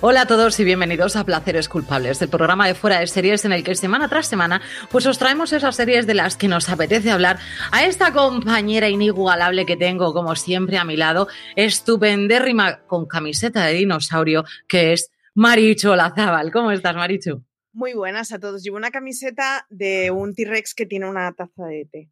Hola 0.00 0.22
a 0.22 0.26
todos 0.26 0.58
y 0.60 0.64
bienvenidos 0.64 1.16
a 1.16 1.24
Placeres 1.24 1.68
Culpables, 1.68 2.22
el 2.22 2.28
programa 2.28 2.68
de 2.68 2.74
fuera 2.76 3.00
de 3.00 3.08
series 3.08 3.44
en 3.44 3.52
el 3.52 3.64
que 3.64 3.74
semana 3.74 4.08
tras 4.08 4.28
semana 4.28 4.60
pues 4.92 5.04
os 5.06 5.18
traemos 5.18 5.52
esas 5.52 5.74
series 5.74 6.06
de 6.06 6.14
las 6.14 6.36
que 6.36 6.46
nos 6.46 6.68
apetece 6.68 7.10
hablar 7.10 7.38
a 7.72 7.84
esta 7.84 8.12
compañera 8.12 8.88
inigualable 8.88 9.66
que 9.66 9.76
tengo 9.76 10.12
como 10.14 10.36
siempre 10.36 10.78
a 10.78 10.84
mi 10.84 10.96
lado, 10.96 11.26
estupendérrima 11.56 12.82
con 12.86 13.06
camiseta 13.06 13.64
de 13.66 13.74
dinosaurio 13.74 14.44
que 14.68 14.92
es 14.92 15.10
Marichu 15.34 15.94
Lazábal. 15.96 16.52
¿Cómo 16.52 16.70
estás 16.70 16.94
Marichu? 16.94 17.44
Muy 17.72 17.92
buenas 17.94 18.32
a 18.32 18.38
todos. 18.38 18.62
Llevo 18.62 18.76
una 18.76 18.90
camiseta 18.90 19.66
de 19.68 20.10
un 20.12 20.32
T-Rex 20.34 20.74
que 20.74 20.86
tiene 20.86 21.08
una 21.08 21.32
taza 21.32 21.64
de 21.66 21.88
té. 21.90 22.10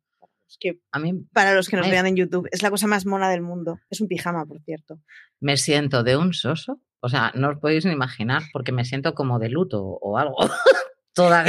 Que 0.60 0.78
A 0.92 0.98
mí 0.98 1.12
para 1.32 1.54
los 1.54 1.68
que 1.68 1.76
nos 1.76 1.86
me- 1.86 1.92
vean 1.92 2.06
en 2.06 2.16
YouTube, 2.16 2.48
es 2.50 2.62
la 2.62 2.70
cosa 2.70 2.86
más 2.86 3.04
mona 3.04 3.28
del 3.30 3.42
mundo. 3.42 3.78
Es 3.90 4.00
un 4.00 4.08
pijama, 4.08 4.44
por 4.46 4.60
cierto. 4.62 5.00
me 5.40 5.56
siento 5.56 6.02
de 6.02 6.16
un 6.16 6.32
soso, 6.32 6.80
o 7.00 7.08
sea, 7.08 7.32
no 7.34 7.50
os 7.50 7.58
podéis 7.58 7.84
ni 7.84 7.92
imaginar 7.92 8.42
porque 8.52 8.72
me 8.72 8.84
siento 8.84 9.14
como 9.14 9.38
de 9.38 9.48
luto 9.48 9.82
o 9.82 10.18
algo. 10.18 10.36
Toda 11.14 11.44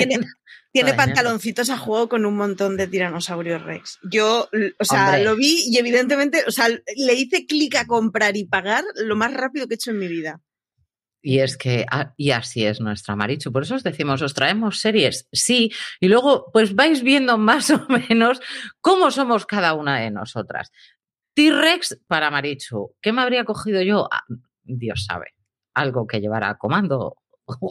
Tiene, 0.71 0.93
pantaloncitos 0.93 1.69
a 1.69 1.77
juego 1.77 2.07
con 2.07 2.25
un 2.25 2.37
montón 2.37 2.77
de 2.77 2.87
tiranosaurios 2.87 3.61
Rex. 3.63 3.99
Yo, 4.09 4.47
o 4.79 4.85
sea, 4.85 5.07
Hombre. 5.07 5.23
lo 5.25 5.35
vi 5.35 5.65
y 5.67 5.77
evidentemente, 5.77 6.43
o 6.47 6.51
sea, 6.51 6.69
le 6.69 7.13
hice 7.13 7.45
clic 7.45 7.75
a 7.75 7.85
comprar 7.85 8.37
y 8.37 8.45
pagar 8.45 8.85
lo 8.95 9.17
más 9.17 9.33
rápido 9.33 9.67
que 9.67 9.73
he 9.73 9.75
hecho 9.75 9.91
en 9.91 9.99
mi 9.99 10.07
vida. 10.07 10.41
Y 11.21 11.39
es 11.39 11.57
que, 11.57 11.85
ah, 11.91 12.13
y 12.15 12.31
así 12.31 12.65
es 12.65 12.79
nuestra 12.79 13.17
Marichu. 13.17 13.51
Por 13.51 13.63
eso 13.63 13.75
os 13.75 13.83
decimos, 13.83 14.21
os 14.21 14.33
traemos 14.33 14.79
series, 14.79 15.27
sí, 15.33 15.71
y 15.99 16.07
luego 16.07 16.49
pues 16.53 16.73
vais 16.73 17.03
viendo 17.03 17.37
más 17.37 17.69
o 17.71 17.85
menos 17.89 18.39
cómo 18.79 19.11
somos 19.11 19.45
cada 19.45 19.73
una 19.73 19.99
de 19.99 20.11
nosotras. 20.11 20.71
T-Rex 21.33 21.99
para 22.07 22.31
Marichu. 22.31 22.95
¿Qué 23.01 23.11
me 23.11 23.21
habría 23.21 23.43
cogido 23.43 23.81
yo? 23.81 24.07
Ah, 24.11 24.23
Dios 24.63 25.05
sabe. 25.05 25.36
Algo 25.77 26.07
que 26.07 26.19
llevara 26.19 26.49
a 26.49 26.57
comando. 26.57 27.17
o 27.45 27.69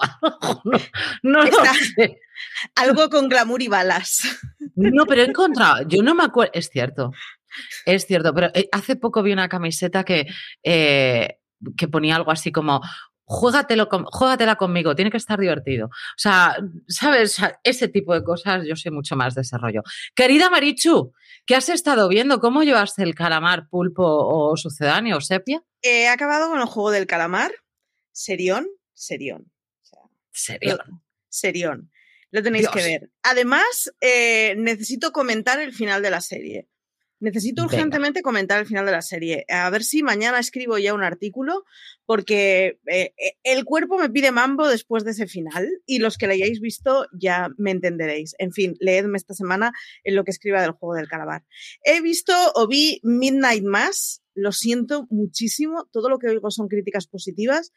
No, 0.65 0.79
no 1.23 1.41
lo 1.43 1.45
Está- 1.49 1.75
sé. 1.75 2.21
Algo 2.75 3.09
con 3.11 3.29
glamour 3.29 3.61
y 3.63 3.69
balas. 3.69 4.21
No, 4.75 5.07
pero 5.07 5.23
he 5.23 5.25
encontrado, 5.29 5.83
yo 5.89 6.03
no 6.03 6.15
me 6.15 6.25
acuerdo, 6.25 6.53
es 6.55 6.69
cierto, 6.71 7.11
es 7.87 8.07
cierto, 8.07 8.35
pero 8.35 8.51
eh, 8.55 8.69
hace 8.73 8.97
poco 8.97 9.23
vi 9.23 9.33
una 9.33 9.49
camiseta 9.49 10.05
que, 10.05 10.27
eh, 10.63 11.39
que 11.77 11.89
ponía 11.89 12.17
algo 12.17 12.31
así 12.31 12.53
como, 12.53 12.81
juégatelo 13.25 13.89
con- 13.89 14.05
juégatela 14.05 14.57
conmigo, 14.57 14.95
tiene 14.95 15.11
que 15.11 15.17
estar 15.17 15.39
divertido. 15.41 15.87
O 15.87 16.19
sea, 16.19 16.57
¿sabes? 16.89 17.33
O 17.33 17.41
sea, 17.41 17.59
ese 17.65 17.89
tipo 17.89 18.13
de 18.15 18.23
cosas, 18.23 18.65
yo 18.67 18.77
sé 18.77 18.91
mucho 18.91 19.17
más 19.17 19.35
de 19.35 19.41
ese 19.43 19.57
rollo. 19.59 19.83
Querida 20.15 20.49
Marichu, 20.51 21.13
¿qué 21.47 21.57
has 21.57 21.69
estado 21.71 22.09
viendo? 22.09 22.39
¿Cómo 22.41 22.63
llevaste 22.63 23.03
el 23.03 23.15
calamar, 23.15 23.69
pulpo 23.69 24.05
o 24.05 24.57
sucedáneo, 24.57 25.21
sepia? 25.23 25.63
He 25.83 26.09
acabado 26.09 26.49
con 26.51 26.61
el 26.61 26.67
juego 26.67 26.91
del 26.91 27.07
calamar. 27.07 27.51
Serión, 28.17 28.67
serión. 28.95 29.53
O 29.83 29.85
sea, 29.85 30.01
Serio. 30.33 30.79
serión. 31.29 31.93
Lo 32.31 32.43
tenéis 32.43 32.67
que 32.71 32.83
ver. 32.83 33.11
Además, 33.23 33.93
eh, 34.01 34.55
necesito 34.57 35.13
comentar 35.13 35.61
el 35.61 35.75
final 35.75 36.01
de 36.01 36.11
la 36.11 36.23
serie. 36.23 36.67
Necesito 37.21 37.63
Venga. 37.63 37.75
urgentemente 37.75 38.23
comentar 38.23 38.59
el 38.59 38.67
final 38.67 38.87
de 38.87 38.93
la 38.93 39.03
serie. 39.03 39.45
A 39.51 39.69
ver 39.69 39.85
si 39.85 40.03
mañana 40.03 40.39
escribo 40.39 40.79
ya 40.79 40.95
un 40.95 41.03
artículo, 41.05 41.65
porque 42.07 42.79
eh, 42.87 43.13
eh, 43.19 43.37
el 43.43 43.67
cuerpo 43.67 43.99
me 43.99 44.09
pide 44.09 44.31
mambo 44.31 44.67
después 44.67 45.05
de 45.05 45.11
ese 45.11 45.27
final 45.27 45.69
y 45.85 45.99
los 45.99 46.17
que 46.17 46.27
lo 46.27 46.33
hayáis 46.33 46.61
visto 46.61 47.07
ya 47.13 47.51
me 47.59 47.71
entenderéis. 47.71 48.35
En 48.39 48.53
fin, 48.53 48.77
leedme 48.81 49.19
esta 49.19 49.35
semana 49.35 49.73
en 50.05 50.15
lo 50.15 50.25
que 50.25 50.31
escriba 50.31 50.63
del 50.63 50.73
juego 50.73 50.95
del 50.95 51.09
calabar. 51.09 51.45
He 51.85 52.01
visto 52.01 52.33
o 52.55 52.67
vi 52.67 52.99
Midnight 53.03 53.65
Mass. 53.65 54.23
Lo 54.35 54.53
siento 54.53 55.07
muchísimo. 55.11 55.87
Todo 55.93 56.09
lo 56.09 56.19
que 56.19 56.29
oigo 56.29 56.51
son 56.51 56.69
críticas 56.69 57.07
positivas. 57.07 57.73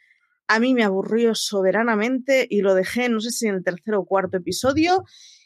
A 0.50 0.60
mí 0.60 0.74
me 0.74 0.84
aburrió 0.84 1.36
soberanamente 1.36 2.48
y 2.50 2.62
lo 2.62 2.74
dejé, 2.74 3.08
no 3.08 3.22
sé 3.22 3.30
si 3.30 3.48
en 3.48 3.56
el 3.56 3.64
tercer 3.64 3.94
o 3.94 4.04
cuarto 4.04 4.38
episodio, 4.38 5.06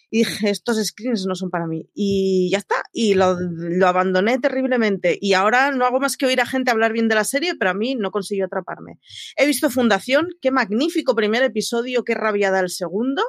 y 0.10 0.20
dije, 0.20 0.50
estos 0.50 0.78
screens 0.78 1.26
no 1.26 1.36
son 1.36 1.50
para 1.50 1.68
mí. 1.68 1.90
Y 1.94 2.50
ya 2.52 2.60
está, 2.60 2.84
y 2.94 3.16
lo, 3.16 3.36
lo 3.40 3.88
abandoné 3.88 4.40
terriblemente. 4.40 5.18
Y 5.20 5.34
ahora 5.34 5.72
no 5.72 5.86
hago 5.86 6.00
más 6.00 6.18
que 6.18 6.28
oír 6.28 6.40
a 6.40 6.46
gente 6.46 6.72
hablar 6.72 6.94
bien 6.94 7.08
de 7.08 7.16
la 7.16 7.24
serie, 7.24 7.56
pero 7.56 7.72
a 7.72 7.74
mí 7.74 7.96
no 7.96 8.12
consiguió 8.12 8.46
atraparme. 8.46 9.00
He 9.36 9.46
visto 9.46 9.70
Fundación, 9.70 10.28
qué 10.40 10.52
magnífico 10.52 11.16
primer 11.16 11.44
episodio, 11.44 12.04
qué 12.04 12.14
rabiada 12.14 12.60
el 12.60 12.70
segundo. 12.70 13.24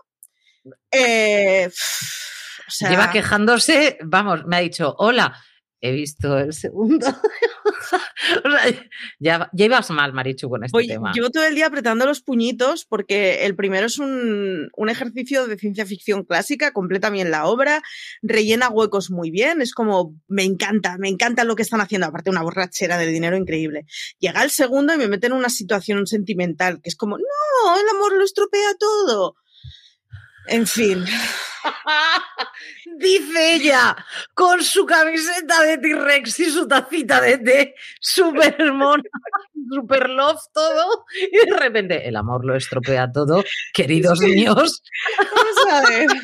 Eh, 0.93 1.69
o 1.69 2.71
sea, 2.71 2.91
Lleva 2.91 3.11
quejándose, 3.11 3.99
vamos, 4.05 4.45
me 4.47 4.57
ha 4.57 4.61
dicho, 4.61 4.95
hola, 4.99 5.43
he 5.89 5.93
visto 5.93 6.39
el 6.39 6.53
segundo. 6.53 7.07
O 8.45 8.51
sea, 8.51 8.61
ya, 9.19 9.51
ya 9.53 9.65
ibas 9.67 9.91
mal, 9.91 10.13
Marichu, 10.15 10.49
con 10.49 10.65
este 10.65 10.73
Voy- 10.75 10.89
tema. 10.89 11.13
llevo 11.13 11.31
todo 11.31 11.45
el 11.45 11.55
día 11.55 11.67
apretando 11.67 12.07
los 12.07 12.23
puñitos 12.23 12.87
porque 12.87 13.45
el 13.45 13.55
primero 13.55 13.87
es 13.87 13.99
un, 13.99 14.71
un 14.75 14.89
ejercicio 14.89 15.47
de 15.47 15.59
ciencia 15.59 15.85
ficción 15.85 16.25
clásica, 16.25 16.73
completa 16.73 17.11
bien 17.11 17.31
la 17.31 17.45
obra, 17.47 17.83
rellena 18.23 18.71
huecos 18.71 19.11
muy 19.11 19.31
bien, 19.31 19.61
es 19.61 19.75
como, 19.75 20.15
me 20.27 20.45
encanta, 20.45 20.97
me 20.99 21.09
encanta 21.11 21.45
lo 21.45 21.55
que 21.55 21.63
están 21.63 21.83
haciendo, 21.83 22.07
aparte 22.07 22.31
una 22.31 22.43
borrachera 22.43 22.97
de 22.97 23.07
dinero 23.07 23.37
increíble. 23.37 23.85
Llega 24.19 24.43
el 24.43 24.51
segundo 24.51 24.95
y 24.95 24.97
me 24.97 25.09
mete 25.09 25.27
en 25.27 25.35
una 25.35 25.51
situación 25.51 26.07
sentimental 26.07 26.81
que 26.83 26.89
es 26.89 26.97
como, 26.97 27.19
no, 27.19 27.77
el 27.81 27.89
amor 27.97 28.15
lo 28.17 28.25
estropea 28.25 28.75
todo. 28.79 29.37
En 30.47 30.67
fin, 30.67 31.05
Dice 32.97 33.55
ella, 33.55 33.97
con 34.35 34.63
su 34.63 34.87
camiseta 34.87 35.63
de 35.63 35.79
T-Rex 35.79 36.41
y 36.41 36.45
su 36.51 36.69
tacita 36.69 37.21
de 37.21 37.39
té, 37.39 37.75
super 38.01 38.73
mona, 38.73 39.03
super 39.71 40.09
love 40.11 40.41
todo, 40.53 41.05
y 41.33 41.51
de 41.51 41.57
repente 41.57 42.09
el 42.09 42.17
amor 42.17 42.45
lo 42.45 42.55
estropea 42.57 43.11
todo, 43.11 43.43
queridos 43.73 44.21
míos. 44.21 44.83
vamos 45.19 45.73
a 45.73 45.89
ver. 45.89 46.07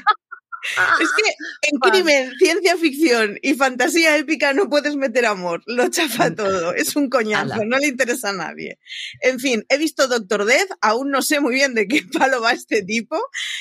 Es 1.01 1.09
que 1.17 1.71
en 1.71 1.79
crimen, 1.79 2.33
ciencia 2.39 2.77
ficción 2.77 3.39
y 3.41 3.55
fantasía 3.55 4.19
épica 4.19 4.53
no 4.53 4.69
puedes 4.69 4.95
meter 4.95 5.25
amor, 5.25 5.63
lo 5.67 5.89
chafa 5.89 6.35
todo, 6.35 6.75
es 6.75 6.97
un 6.97 7.09
coñazo, 7.09 7.65
no 7.65 7.79
le 7.79 7.87
interesa 7.87 8.29
a 8.29 8.35
nadie. 8.35 8.79
En 9.21 9.41
fin, 9.41 9.65
he 9.69 9.79
visto 9.79 10.07
Doctor 10.07 10.45
Death, 10.45 10.71
aún 10.83 11.11
no 11.11 11.23
sé 11.23 11.41
muy 11.41 11.55
bien 11.55 11.75
de 11.75 11.89
qué 11.89 12.03
palo 12.13 12.43
va 12.43 12.53
este 12.53 12.83
tipo, 12.83 13.19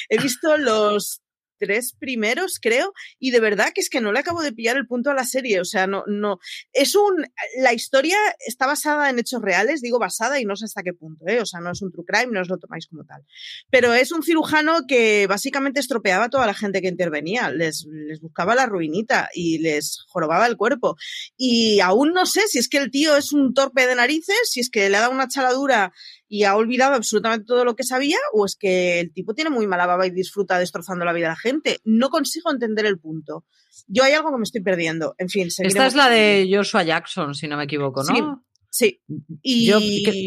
he 0.10 0.18
visto 0.18 0.58
los 0.58 1.22
tres 1.60 1.94
primeros, 2.00 2.60
creo, 2.62 2.94
y 3.20 3.32
de 3.32 3.40
verdad 3.40 3.72
que 3.74 3.82
es 3.82 3.90
que 3.90 4.02
no 4.02 4.12
le 4.12 4.20
acabo 4.20 4.42
de 4.42 4.54
pillar 4.54 4.78
el 4.78 4.88
punto 4.88 5.12
a 5.12 5.14
la 5.14 5.26
serie, 5.26 5.60
o 5.60 5.66
sea, 5.66 5.88
no, 5.88 6.04
no, 6.08 6.40
es 6.74 6.96
un, 6.96 7.26
la 7.58 7.74
historia 7.74 8.18
está 8.46 8.68
basada 8.68 9.10
en 9.10 9.20
hechos 9.20 9.42
reales, 9.42 9.82
digo 9.82 10.00
basada 10.00 10.40
y 10.40 10.46
no 10.46 10.56
sé 10.56 10.66
hasta 10.66 10.84
qué 10.84 10.94
punto, 10.94 11.28
¿eh? 11.28 11.42
o 11.42 11.46
sea, 11.46 11.60
no 11.60 11.72
es 11.72 11.82
un 11.82 11.92
true 11.92 12.06
crime, 12.06 12.32
no 12.32 12.42
os 12.42 12.50
lo 12.50 12.58
tomáis 12.58 12.88
como 12.88 13.04
tal 13.04 13.24
pero 13.70 13.94
es 13.94 14.12
un 14.12 14.24
cirujano 14.24 14.88
que 14.88 15.28
básicamente 15.28 15.80
estropeaba 15.80 16.26
a 16.26 16.30
toda 16.30 16.46
la 16.46 16.54
gente 16.54 16.82
que 16.82 16.88
intervenía, 16.88 17.50
les, 17.52 17.86
les 17.86 18.22
buscaba 18.22 18.56
la 18.56 18.66
ruinita 18.66 19.30
y 19.34 19.60
les 19.60 20.06
jorobaba 20.08 20.48
el 20.48 20.58
cuerpo. 20.58 20.96
Y 21.38 21.80
aún 21.80 22.14
no 22.14 22.26
sé 22.26 22.42
si 22.48 22.60
es 22.60 22.70
que 22.70 22.78
el 22.78 22.92
tío 22.92 23.16
es 23.16 23.32
un 23.34 23.54
torpe 23.54 23.88
de 23.88 23.96
narices, 23.96 24.50
si 24.50 24.60
es 24.60 24.70
que 24.70 24.90
le 24.90 24.98
ha 24.98 25.02
dado 25.02 25.14
una 25.14 25.28
chaladura 25.28 25.94
y 26.30 26.44
ha 26.44 26.56
olvidado 26.56 26.94
absolutamente 26.94 27.46
todo 27.46 27.66
lo 27.66 27.76
que 27.76 27.84
sabía, 27.84 28.18
o 28.34 28.46
es 28.46 28.56
que 28.56 29.00
el 29.00 29.12
tipo 29.12 29.34
tiene 29.34 29.50
muy 29.50 29.66
mala 29.66 29.88
baba 29.88 30.06
y 30.06 30.12
disfruta 30.12 30.60
destrozando 30.60 31.04
la 31.04 31.12
vida 31.12 31.26
de 31.26 31.32
la 31.32 31.36
gente. 31.36 31.80
No 31.84 32.10
consigo 32.10 32.52
entender 32.52 32.86
el 32.86 33.00
punto. 33.00 33.46
Yo 33.88 34.04
hay 34.04 34.14
algo 34.14 34.32
que 34.32 34.38
me 34.38 34.44
estoy 34.44 34.62
perdiendo. 34.62 35.16
En 35.18 35.28
fin, 35.28 35.48
Esta 35.48 35.88
es 35.88 35.96
la 35.96 36.08
de 36.08 36.48
Joshua 36.52 36.84
Jackson, 36.84 37.34
si 37.34 37.48
no 37.48 37.58
me 37.58 37.64
equivoco, 37.64 38.04
¿no? 38.04 38.46
Sí. 38.70 39.02
Y 39.42 39.66
Yo 39.66 39.80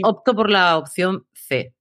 opto 0.03 0.35
por 0.35 0.51
la 0.51 0.77
opción 0.77 1.25
C. 1.33 1.73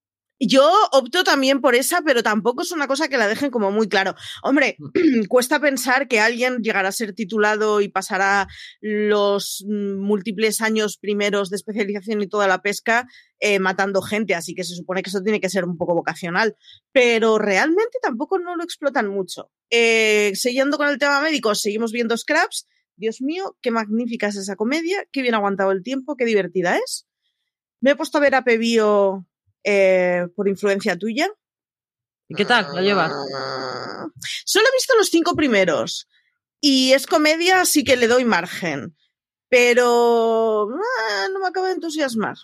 Yo 0.44 0.68
opto 0.92 1.24
también 1.24 1.62
por 1.62 1.76
esa, 1.76 2.02
pero 2.02 2.24
tampoco 2.24 2.64
es 2.64 2.72
una 2.72 2.88
cosa 2.88 3.08
que 3.08 3.18
la 3.20 3.28
dejen 3.28 3.52
como 3.52 3.70
muy 3.70 3.88
claro. 3.88 4.16
Hombre, 4.42 4.76
cuesta 5.30 5.60
pensar 5.60 6.08
que 6.08 6.20
alguien 6.20 6.64
llegará 6.64 6.90
a 6.90 6.92
ser 6.92 7.14
titulado 7.14 7.80
y 7.80 7.90
pasará 7.90 8.48
los 8.82 9.64
mm, 9.68 10.00
múltiples 10.00 10.62
años 10.62 10.98
primeros 10.98 11.52
de 11.52 11.58
especialización 11.58 12.24
y 12.24 12.28
toda 12.28 12.48
la 12.48 12.64
pesca 12.64 13.08
eh, 13.40 13.60
matando 13.60 14.02
gente, 14.02 14.34
así 14.34 14.56
que 14.56 14.64
se 14.64 14.74
supone 14.74 15.04
que 15.04 15.12
eso 15.12 15.22
tiene 15.22 15.40
que 15.40 15.50
ser 15.50 15.64
un 15.64 15.78
poco 15.78 15.94
vocacional, 15.94 16.56
pero 16.92 17.38
realmente 17.38 18.00
tampoco 18.02 18.40
no 18.40 18.56
lo 18.56 18.64
explotan 18.64 19.10
mucho. 19.10 19.52
Eh, 19.70 20.32
siguiendo 20.34 20.78
con 20.78 20.90
el 20.90 20.98
tema 20.98 21.22
médico, 21.22 21.54
seguimos 21.54 21.92
viendo 21.92 22.18
Scraps. 22.18 22.68
Dios 22.96 23.22
mío, 23.22 23.58
qué 23.62 23.70
magnífica 23.70 24.28
es 24.28 24.38
esa 24.38 24.56
comedia, 24.56 25.06
qué 25.12 25.22
bien 25.22 25.36
aguantado 25.36 25.72
el 25.72 25.84
tiempo, 25.84 26.16
qué 26.16 26.26
divertida 26.26 26.78
es. 26.78 27.06
Me 27.80 27.92
he 27.92 27.96
puesto 27.96 28.18
a 28.18 28.22
ver 28.22 28.34
a 28.34 28.44
Pebío 28.44 29.28
eh, 29.63 30.28
por 30.36 30.48
influencia 30.48 30.98
tuya. 30.98 31.30
¿Y 32.28 32.36
qué 32.36 32.46
tal? 32.46 32.68
¿Lo 32.74 32.81
llevas? 32.81 33.12
Solo 34.46 34.66
he 34.68 34.75
visto 34.75 34.96
los 34.98 35.10
cinco 35.10 35.36
primeros. 35.36 36.08
Y 36.62 36.94
es 36.94 37.08
comedia, 37.08 37.66
sí 37.66 37.84
que 37.84 37.98
le 37.98 38.08
doy 38.08 38.24
margen. 38.24 38.96
Pero 39.50 40.69
ah, 40.72 41.28
no 41.34 41.40
me 41.40 41.48
acaba 41.48 41.68
de 41.68 41.74
entusiasmar. 41.74 42.38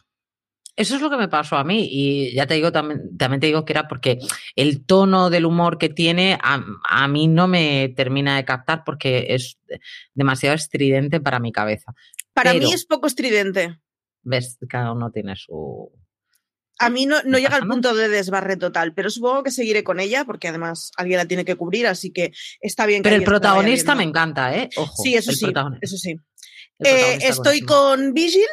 Eso 0.77 0.95
es 0.95 1.01
lo 1.01 1.09
que 1.09 1.17
me 1.17 1.27
pasó 1.27 1.55
a 1.55 1.63
mí 1.63 1.89
y 1.91 2.35
ya 2.35 2.45
te 2.45 2.53
digo, 2.53 2.71
también, 2.71 3.17
también 3.17 3.39
te 3.39 3.47
digo 3.47 3.65
que 3.65 3.73
era 3.73 3.87
porque 3.87 4.19
el 4.55 4.85
tono 4.85 5.31
del 5.31 5.47
humor 5.47 5.79
que 5.79 5.89
tiene 5.89 6.37
a, 6.39 6.63
a, 6.87 7.07
mí 7.07 7.27
no 7.27 7.47
me 7.47 7.91
termina 7.95 8.35
de 8.35 8.45
captar 8.45 8.83
porque 8.85 9.25
es 9.29 9.57
demasiado 10.13 10.55
estridente 10.55 11.19
para 11.19 11.39
mi 11.39 11.51
cabeza. 11.51 11.95
Para 12.31 12.51
Pero, 12.51 12.67
mí 12.67 12.73
es 12.73 12.85
poco 12.85 13.07
estridente. 13.07 13.79
Ves, 14.21 14.59
cada 14.69 14.91
uno 14.91 15.09
tiene 15.09 15.35
su... 15.35 15.91
A 16.79 16.89
mí 16.89 17.05
no, 17.05 17.17
no 17.23 17.39
llega 17.39 17.55
al 17.55 17.67
punto 17.67 17.95
de 17.95 18.07
desbarre 18.07 18.57
total, 18.57 18.93
pero 18.93 19.09
supongo 19.09 19.43
que 19.43 19.51
seguiré 19.51 19.83
con 19.83 19.99
ella 19.99 20.25
porque 20.25 20.47
además 20.47 20.91
alguien 20.97 21.17
la 21.17 21.25
tiene 21.25 21.45
que 21.45 21.55
cubrir, 21.55 21.87
así 21.87 22.11
que 22.11 22.31
está 22.61 22.85
bien. 22.85 23.01
Que 23.01 23.09
pero 23.09 23.15
el 23.15 23.23
protagonista 23.23 23.95
me 23.95 24.03
encanta, 24.03 24.55
¿eh? 24.55 24.69
Ojo, 24.75 25.03
sí, 25.03 25.15
eso 25.15 25.31
sí, 25.31 25.47
eso 25.81 25.97
sí. 25.97 26.19
Eh, 26.79 27.17
estoy 27.23 27.61
con 27.61 28.13
Vigil, 28.13 28.45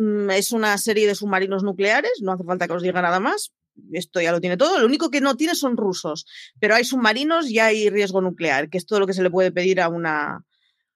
Mm, 0.00 0.30
es 0.30 0.52
una 0.52 0.78
serie 0.78 1.06
de 1.06 1.14
submarinos 1.14 1.62
nucleares, 1.62 2.22
no 2.22 2.32
hace 2.32 2.44
falta 2.44 2.66
que 2.66 2.72
os 2.72 2.82
diga 2.82 3.02
nada 3.02 3.20
más. 3.20 3.52
Esto 3.92 4.20
ya 4.20 4.32
lo 4.32 4.40
tiene 4.40 4.56
todo. 4.56 4.78
Lo 4.78 4.86
único 4.86 5.10
que 5.10 5.20
no 5.20 5.36
tiene 5.36 5.54
son 5.54 5.76
rusos, 5.76 6.24
pero 6.58 6.74
hay 6.74 6.84
submarinos 6.84 7.50
y 7.50 7.58
hay 7.58 7.90
riesgo 7.90 8.22
nuclear, 8.22 8.70
que 8.70 8.78
es 8.78 8.86
todo 8.86 9.00
lo 9.00 9.06
que 9.06 9.12
se 9.12 9.22
le 9.22 9.30
puede 9.30 9.52
pedir 9.52 9.78
a 9.80 9.88
una, 9.88 10.46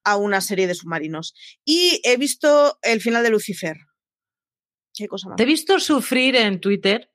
a 0.05 0.17
una 0.17 0.41
serie 0.41 0.67
de 0.67 0.75
submarinos. 0.75 1.35
Y 1.67 2.01
he 2.05 2.17
visto 2.17 2.79
el 2.81 3.03
final 3.03 3.23
de 3.23 3.31
Lucifer. 3.31 3.77
¿Qué 4.95 5.09
cosa 5.09 5.29
más? 5.29 5.37
Te 5.37 5.43
he 5.43 5.47
visto 5.47 5.79
sufrir 5.81 6.37
en 6.37 6.61
Twitter 6.61 7.11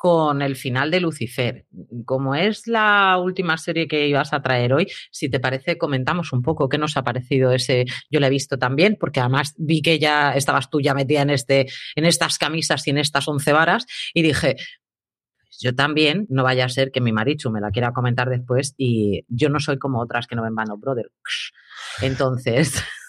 con 0.00 0.40
el 0.40 0.56
final 0.56 0.90
de 0.90 0.98
Lucifer. 0.98 1.66
Como 2.06 2.34
es 2.34 2.66
la 2.66 3.18
última 3.22 3.58
serie 3.58 3.86
que 3.86 4.08
ibas 4.08 4.32
a 4.32 4.40
traer 4.40 4.72
hoy, 4.72 4.90
si 5.10 5.28
te 5.28 5.40
parece, 5.40 5.76
comentamos 5.76 6.32
un 6.32 6.40
poco 6.40 6.70
qué 6.70 6.78
nos 6.78 6.96
ha 6.96 7.04
parecido 7.04 7.52
ese. 7.52 7.84
Yo 8.10 8.18
la 8.18 8.28
he 8.28 8.30
visto 8.30 8.56
también, 8.56 8.96
porque 8.98 9.20
además 9.20 9.52
vi 9.58 9.82
que 9.82 9.98
ya 9.98 10.32
estabas 10.32 10.70
tú 10.70 10.80
ya 10.80 10.94
metida 10.94 11.20
en, 11.20 11.28
este, 11.28 11.66
en 11.96 12.06
estas 12.06 12.38
camisas 12.38 12.86
y 12.86 12.92
en 12.92 12.96
estas 12.96 13.28
once 13.28 13.52
varas, 13.52 13.84
y 14.14 14.22
dije. 14.22 14.56
Pues 15.36 15.58
yo 15.60 15.74
también, 15.74 16.26
no 16.30 16.44
vaya 16.44 16.64
a 16.64 16.68
ser 16.70 16.92
que 16.92 17.02
mi 17.02 17.12
marichu 17.12 17.50
me 17.50 17.60
la 17.60 17.70
quiera 17.70 17.92
comentar 17.92 18.30
después 18.30 18.74
y 18.78 19.26
yo 19.28 19.50
no 19.50 19.60
soy 19.60 19.78
como 19.78 20.00
otras 20.00 20.26
que 20.26 20.36
no 20.36 20.42
ven 20.44 20.54
Vano 20.54 20.78
Brother. 20.78 21.10
Entonces, 22.00 22.82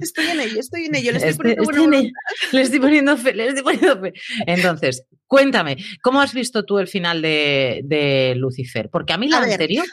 Estoy 0.00 0.26
en 0.26 0.40
ello, 0.40 0.60
estoy 0.60 0.84
en 0.86 0.94
ello, 0.94 1.12
le 1.12 1.18
estoy 1.18 1.30
Este- 1.30 1.36
poniendo 1.56 1.62
estoy 1.62 1.86
buena 1.86 1.98
en. 1.98 2.12
Le 2.52 2.60
estoy 2.62 2.80
poniendo 2.80 3.16
fe, 3.16 3.34
le 3.34 3.46
estoy 3.48 3.62
poniendo 3.62 4.00
fe. 4.00 4.12
Entonces, 4.46 5.04
cuéntame, 5.26 5.76
¿cómo 6.02 6.20
has 6.20 6.32
visto 6.32 6.64
tú 6.64 6.78
el 6.78 6.88
final 6.88 7.20
de, 7.22 7.82
de 7.84 8.34
Lucifer? 8.36 8.88
Porque 8.90 9.12
a 9.12 9.18
mí 9.18 9.28
la 9.28 9.38
A 9.38 9.40
ver. 9.42 9.52
anterior 9.52 9.86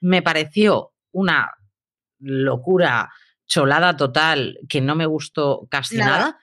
me 0.00 0.22
pareció 0.22 0.92
una 1.12 1.50
locura, 2.20 3.10
cholada 3.46 3.96
total, 3.96 4.58
que 4.68 4.80
no 4.80 4.94
me 4.94 5.06
gustó 5.06 5.66
casi 5.70 5.96
Nada. 5.96 6.10
nada. 6.18 6.38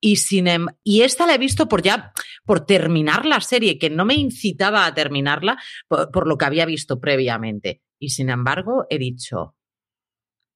Y, 0.00 0.16
sin, 0.16 0.46
em- 0.46 0.66
y 0.84 1.02
esta 1.02 1.26
la 1.26 1.34
he 1.34 1.38
visto 1.38 1.68
por 1.68 1.82
ya, 1.82 2.12
por 2.44 2.64
terminar 2.66 3.24
la 3.26 3.40
serie, 3.40 3.78
que 3.78 3.90
no 3.90 4.04
me 4.04 4.14
incitaba 4.14 4.84
a 4.86 4.94
terminarla 4.94 5.58
por, 5.88 6.10
por 6.10 6.26
lo 6.28 6.36
que 6.38 6.44
había 6.44 6.66
visto 6.66 7.00
previamente. 7.00 7.82
Y 7.98 8.10
sin 8.10 8.28
embargo, 8.30 8.86
he 8.90 8.98
dicho, 8.98 9.54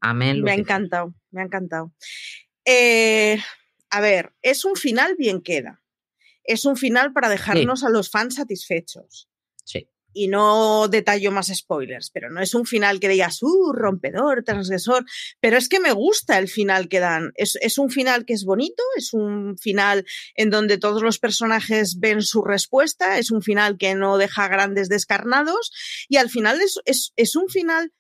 amén. 0.00 0.43
Me 0.43 0.52
ha 0.52 0.56
Lucifer". 0.56 0.61
encantado, 0.61 1.14
me 1.31 1.41
ha 1.41 1.44
encantado. 1.44 1.93
Eh, 2.64 3.38
a 3.91 4.00
ver, 4.00 4.32
es 4.43 4.64
un 4.64 4.76
final 4.76 5.17
bien 5.17 5.41
queda. 5.43 5.82
Es 6.44 6.64
un 6.64 6.76
final 6.76 7.12
para 7.12 7.29
dejarnos 7.29 7.85
a 7.85 7.91
los 7.91 8.11
fans 8.11 8.37
satisfechos. 8.37 9.29
Sí. 9.64 9.88
Y 10.12 10.26
no 10.26 10.88
detallo 10.88 11.31
más 11.31 11.52
spoilers, 11.55 12.11
pero 12.11 12.31
no 12.31 12.41
es 12.41 12.55
un 12.55 12.67
final 12.67 12.99
que 12.99 13.08
digas, 13.08 13.41
uh, 13.43 13.73
rompedor, 13.73 14.43
transgresor, 14.43 15.05
pero 15.38 15.56
es 15.56 15.69
que 15.69 15.79
me 15.79 15.93
gusta 15.93 16.38
el 16.38 16.49
final 16.49 16.88
que 16.88 16.99
dan. 16.99 17.31
Es, 17.37 17.56
es 17.61 17.79
un 17.79 17.91
final 17.91 18.25
que 18.25 18.32
es 18.32 18.44
bonito, 18.44 18.82
es 18.96 19.12
un 19.12 19.56
final 19.58 20.05
en 20.35 20.50
donde 20.50 20.79
todos 20.79 21.03
los 21.03 21.20
personajes 21.20 22.00
ven 22.00 22.23
su 22.23 22.43
respuesta, 22.43 23.19
es 23.19 23.31
un 23.31 23.43
final 23.43 23.79
que 23.79 23.94
no 23.94 24.19
deja 24.19 24.49
grandes 24.49 24.88
descarnados 24.88 25.70
y 26.08 26.17
al 26.17 26.31
final 26.31 26.61
es, 26.61 26.81
es, 26.87 27.12
es 27.14 27.37
un 27.37 27.49
final 27.49 27.93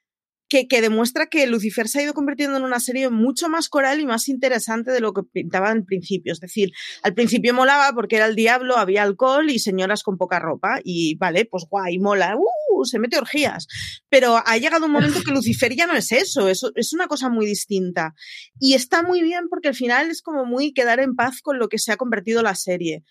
que, 0.50 0.66
que 0.66 0.82
demuestra 0.82 1.28
que 1.28 1.46
Lucifer 1.46 1.88
se 1.88 2.00
ha 2.00 2.02
ido 2.02 2.12
convirtiendo 2.12 2.58
en 2.58 2.64
una 2.64 2.80
serie 2.80 3.08
mucho 3.08 3.48
más 3.48 3.68
coral 3.68 4.00
y 4.00 4.06
más 4.06 4.28
interesante 4.28 4.90
de 4.90 5.00
lo 5.00 5.14
que 5.14 5.22
pintaba 5.22 5.70
al 5.70 5.84
principio. 5.84 6.32
Es 6.32 6.40
decir, 6.40 6.72
al 7.02 7.14
principio 7.14 7.54
molaba 7.54 7.92
porque 7.94 8.16
era 8.16 8.26
el 8.26 8.34
diablo, 8.34 8.76
había 8.76 9.04
alcohol 9.04 9.48
y 9.48 9.60
señoras 9.60 10.02
con 10.02 10.18
poca 10.18 10.40
ropa. 10.40 10.80
Y 10.84 11.16
vale, 11.16 11.46
pues 11.46 11.64
guay, 11.70 11.98
mola, 12.00 12.36
uh, 12.36 12.84
se 12.84 12.98
mete 12.98 13.16
orgías. 13.16 13.66
Pero 14.08 14.42
ha 14.44 14.58
llegado 14.58 14.86
un 14.86 14.92
momento 14.92 15.22
que 15.24 15.32
Lucifer 15.32 15.74
ya 15.74 15.86
no 15.86 15.94
es 15.94 16.10
eso, 16.12 16.48
eso 16.48 16.72
es 16.74 16.92
una 16.92 17.06
cosa 17.06 17.28
muy 17.28 17.46
distinta. 17.46 18.14
Y 18.58 18.74
está 18.74 19.02
muy 19.02 19.22
bien 19.22 19.48
porque 19.48 19.68
al 19.68 19.74
final 19.76 20.10
es 20.10 20.20
como 20.20 20.44
muy 20.44 20.72
quedar 20.72 20.98
en 20.98 21.14
paz 21.14 21.40
con 21.42 21.58
lo 21.58 21.68
que 21.68 21.78
se 21.78 21.92
ha 21.92 21.96
convertido 21.96 22.42
la 22.42 22.56
serie. 22.56 23.04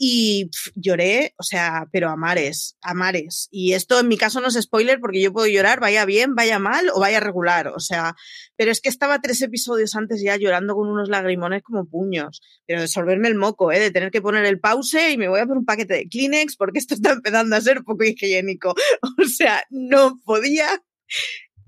Y 0.00 0.48
lloré, 0.76 1.34
o 1.38 1.42
sea, 1.42 1.88
pero 1.90 2.08
a 2.08 2.16
mares, 2.16 2.76
a 2.82 2.94
mares. 2.94 3.48
Y 3.50 3.72
esto 3.72 3.98
en 3.98 4.06
mi 4.06 4.16
caso 4.16 4.40
no 4.40 4.46
es 4.46 4.54
spoiler 4.54 5.00
porque 5.00 5.20
yo 5.20 5.32
puedo 5.32 5.48
llorar, 5.48 5.80
vaya 5.80 6.04
bien, 6.04 6.36
vaya 6.36 6.60
mal 6.60 6.88
o 6.94 7.00
vaya 7.00 7.18
regular. 7.18 7.68
O 7.68 7.80
sea, 7.80 8.14
pero 8.56 8.70
es 8.70 8.80
que 8.80 8.88
estaba 8.88 9.20
tres 9.20 9.42
episodios 9.42 9.96
antes 9.96 10.22
ya 10.22 10.36
llorando 10.36 10.76
con 10.76 10.88
unos 10.88 11.08
lagrimones 11.08 11.64
como 11.64 11.84
puños. 11.84 12.40
Pero 12.64 12.80
de 12.80 12.86
solverme 12.88 13.26
el 13.26 13.34
moco, 13.34 13.72
¿eh? 13.72 13.80
de 13.80 13.90
tener 13.90 14.12
que 14.12 14.22
poner 14.22 14.44
el 14.44 14.60
pause 14.60 15.10
y 15.10 15.16
me 15.16 15.28
voy 15.28 15.40
a 15.40 15.46
por 15.46 15.58
un 15.58 15.64
paquete 15.64 15.94
de 15.94 16.08
Kleenex 16.08 16.56
porque 16.56 16.78
esto 16.78 16.94
está 16.94 17.10
empezando 17.12 17.56
a 17.56 17.60
ser 17.60 17.82
poco 17.82 18.04
higiénico. 18.04 18.74
O 19.20 19.24
sea, 19.24 19.64
no 19.70 20.20
podía. 20.24 20.68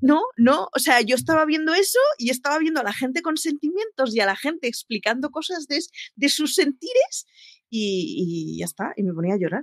No, 0.00 0.23
no, 0.37 0.69
o 0.75 0.79
sea, 0.79 1.00
yo 1.00 1.15
estaba 1.15 1.44
viendo 1.44 1.75
eso 1.75 1.99
y 2.17 2.31
estaba 2.31 2.59
viendo 2.59 2.81
a 2.81 2.85
la 2.85 2.93
gente 2.93 3.23
con 3.23 3.37
sentimientos 3.37 4.15
y 4.15 4.21
a 4.21 4.27
la 4.27 4.37
gente 4.37 4.67
explicando 4.67 5.31
cosas 5.31 5.67
de 5.67 6.29
sus 6.29 6.55
sentires 6.55 7.27
y, 7.70 8.55
y 8.55 8.58
ya 8.58 8.64
está, 8.67 8.93
y 8.96 9.02
me 9.02 9.12
ponía 9.14 9.34
a 9.34 9.38
llorar. 9.38 9.62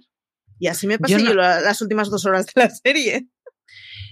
Y 0.59 0.67
así 0.67 0.87
me 0.87 0.97
pasé 0.97 1.13
Yo 1.19 1.23
no- 1.23 1.33
las 1.35 1.81
últimas 1.81 2.09
dos 2.09 2.25
horas 2.25 2.45
de 2.47 2.51
la 2.61 2.69
serie. 2.69 3.27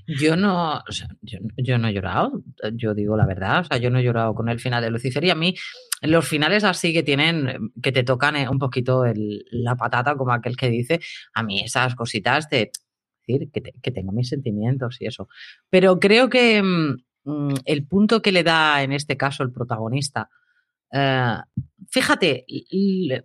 Yo 0.08 0.36
no, 0.36 0.76
o 0.88 0.92
sea, 0.92 1.08
yo, 1.22 1.40
yo 1.58 1.78
no 1.80 1.88
he 1.88 1.94
llorado, 1.94 2.44
yo 2.74 2.94
digo 2.94 3.18
la 3.18 3.26
verdad, 3.26 3.62
o 3.62 3.64
sea, 3.64 3.78
yo 3.78 3.90
no 3.90 3.98
he 3.98 4.04
llorado 4.04 4.36
con 4.36 4.50
el 4.50 4.60
final 4.60 4.84
de 4.84 4.92
Lucifer 4.92 5.24
y 5.24 5.32
a 5.32 5.36
mí 5.36 5.56
los 6.02 6.28
finales 6.28 6.64
así 6.64 6.94
que 6.94 7.02
tienen, 7.02 7.72
que 7.82 7.92
te 7.92 8.04
tocan 8.04 8.36
eh, 8.36 8.48
un 8.48 8.60
poquito 8.60 9.06
el- 9.06 9.46
la 9.50 9.76
patata, 9.76 10.16
como 10.16 10.32
aquel 10.34 10.56
que 10.58 10.70
dice, 10.70 11.00
a 11.34 11.42
mí 11.42 11.62
esas 11.62 11.96
cositas 11.96 12.48
de 12.50 12.70
decir 13.26 13.50
que, 13.52 13.62
te- 13.62 13.74
que 13.82 13.92
tengo 13.92 14.12
mis 14.12 14.30
sentimientos 14.30 14.98
y 15.00 15.08
eso. 15.08 15.28
Pero 15.72 16.00
creo 16.00 16.30
que 16.30 16.62
mm, 16.62 17.54
el 17.66 17.88
punto 17.88 18.22
que 18.22 18.32
le 18.32 18.44
da 18.44 18.84
en 18.84 18.92
este 18.92 19.18
caso 19.18 19.42
el 19.42 19.52
protagonista, 19.52 20.30
eh, 20.96 21.38
fíjate, 21.90 22.46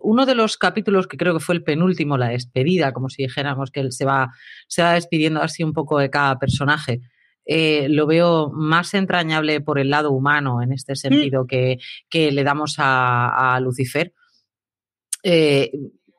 uno 0.01 0.25
de 0.25 0.35
los 0.35 0.57
capítulos 0.57 1.07
que 1.07 1.15
creo 1.17 1.33
que 1.33 1.39
fue 1.39 1.55
el 1.55 1.63
penúltimo, 1.63 2.17
la 2.17 2.27
despedida, 2.29 2.91
como 2.91 3.07
si 3.09 3.23
dijéramos 3.23 3.71
que 3.71 3.79
él 3.79 3.91
se 3.93 4.03
va, 4.05 4.29
se 4.67 4.83
va 4.83 4.93
despidiendo 4.93 5.41
así 5.41 5.63
un 5.63 5.71
poco 5.73 5.97
de 5.99 6.09
cada 6.09 6.37
personaje. 6.37 6.99
eh, 7.45 7.87
lo 7.89 8.05
veo 8.05 8.51
más 8.51 8.93
entrañable 8.93 9.61
por 9.61 9.79
el 9.79 9.89
lado 9.89 10.11
humano 10.11 10.61
en 10.61 10.71
este 10.73 10.95
sentido 10.95 11.47
que, 11.47 11.79
que 12.09 12.31
le 12.31 12.43
damos 12.43 12.75
a, 12.77 13.55
a 13.55 13.59
Lucifer. 13.59 14.13
Eh, 15.23 15.71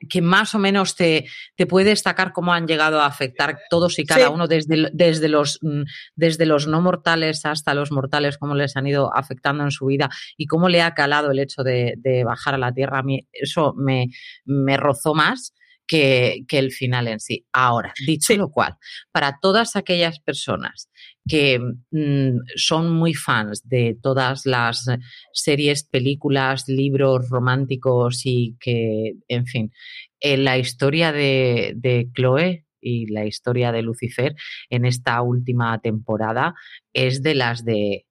que 0.09 0.21
más 0.23 0.55
o 0.55 0.59
menos 0.59 0.97
te, 0.97 1.27
te 1.57 1.67
puede 1.67 1.91
destacar 1.91 2.33
cómo 2.33 2.53
han 2.53 2.67
llegado 2.67 3.01
a 3.01 3.07
afectar 3.07 3.59
todos 3.71 3.99
y 3.99 4.05
cada 4.05 4.27
Sí. 4.27 4.33
uno, 4.33 4.47
desde, 4.47 4.89
desde, 4.93 5.29
los, 5.29 5.59
mm, 5.63 5.83
desde 6.17 6.47
los 6.47 6.67
no 6.67 6.81
mortales 6.81 7.45
hasta 7.45 7.75
los 7.75 7.93
mortales, 7.93 8.39
cómo 8.39 8.55
les 8.55 8.77
han 8.77 8.87
ido 8.87 9.15
afectando 9.17 9.65
en 9.65 9.71
su 9.71 9.87
vida 9.87 10.11
y 10.37 10.47
cómo 10.47 10.69
le 10.69 10.83
ha 10.83 10.95
calado 10.95 11.31
el 11.31 11.39
hecho 11.39 11.63
de, 11.63 11.95
de 11.99 12.25
bajar 12.25 12.55
a 12.55 12.59
la 12.59 12.73
tierra. 12.73 12.99
A 12.99 13.03
mí 13.03 13.27
eso 13.33 13.75
me, 13.77 14.07
me 14.45 14.77
rozó 14.77 15.15
más 15.15 15.55
que, 15.87 16.45
que 16.49 16.59
el 16.59 16.71
final 16.73 17.09
en 17.09 17.21
sí. 17.21 17.45
Ahora, 17.53 17.93
dicho 18.07 18.29
Sí. 18.29 18.37
lo 18.37 18.51
cual, 18.51 18.77
para 19.11 19.39
todas 19.41 19.77
aquellas 19.77 20.21
personas 20.21 20.89
que 21.29 21.59
mm, 21.91 22.39
son 22.57 22.91
muy 22.93 23.15
fans 23.15 23.63
de 23.69 23.97
todas 24.03 24.45
las 24.47 24.87
series, 25.33 25.85
películas, 25.85 26.65
libros 26.69 27.29
románticos 27.31 28.23
y 28.25 28.57
que, 28.61 29.15
en 29.29 29.47
fin, 29.47 29.73
eh, 30.21 30.37
la 30.37 30.59
historia 30.59 31.13
de, 31.13 31.73
de 31.77 32.09
Chloe 32.15 32.67
y 32.81 33.07
la 33.07 33.25
historia 33.25 33.71
de 33.71 33.83
Lucifer 33.83 34.35
en 34.69 34.85
esta 34.85 35.23
última 35.23 35.81
temporada 35.81 36.55
es 36.93 37.23
de 37.23 37.35
las 37.37 37.65
de 37.65 38.07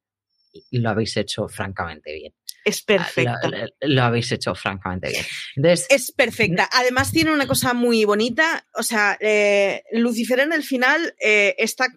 lo 0.71 0.89
habéis 0.89 1.15
hecho 1.17 1.47
francamente 1.47 2.13
bien. 2.13 2.33
Es 2.63 2.81
Lo, 2.81 2.85
perfecta. 2.85 3.39
lo- 3.49 3.67
lo 3.81 4.03
habéis 4.03 4.31
hecho 4.31 4.53
francamente 4.53 5.09
bien. 5.09 5.25
Entonces, 5.55 5.87
Es 5.89 6.11
perfecta. 6.11 6.69
Además 6.71 7.11
tiene 7.11 7.31
una 7.33 7.47
cosa 7.47 7.73
muy 7.73 8.05
bonita. 8.05 8.65
O 8.75 8.83
sea, 8.83 9.17
eh, 9.19 9.81
Lucifer 9.93 10.39
en 10.39 10.53
el 10.53 10.63
final 10.63 11.15
eh, 11.23 11.55
está 11.57 11.87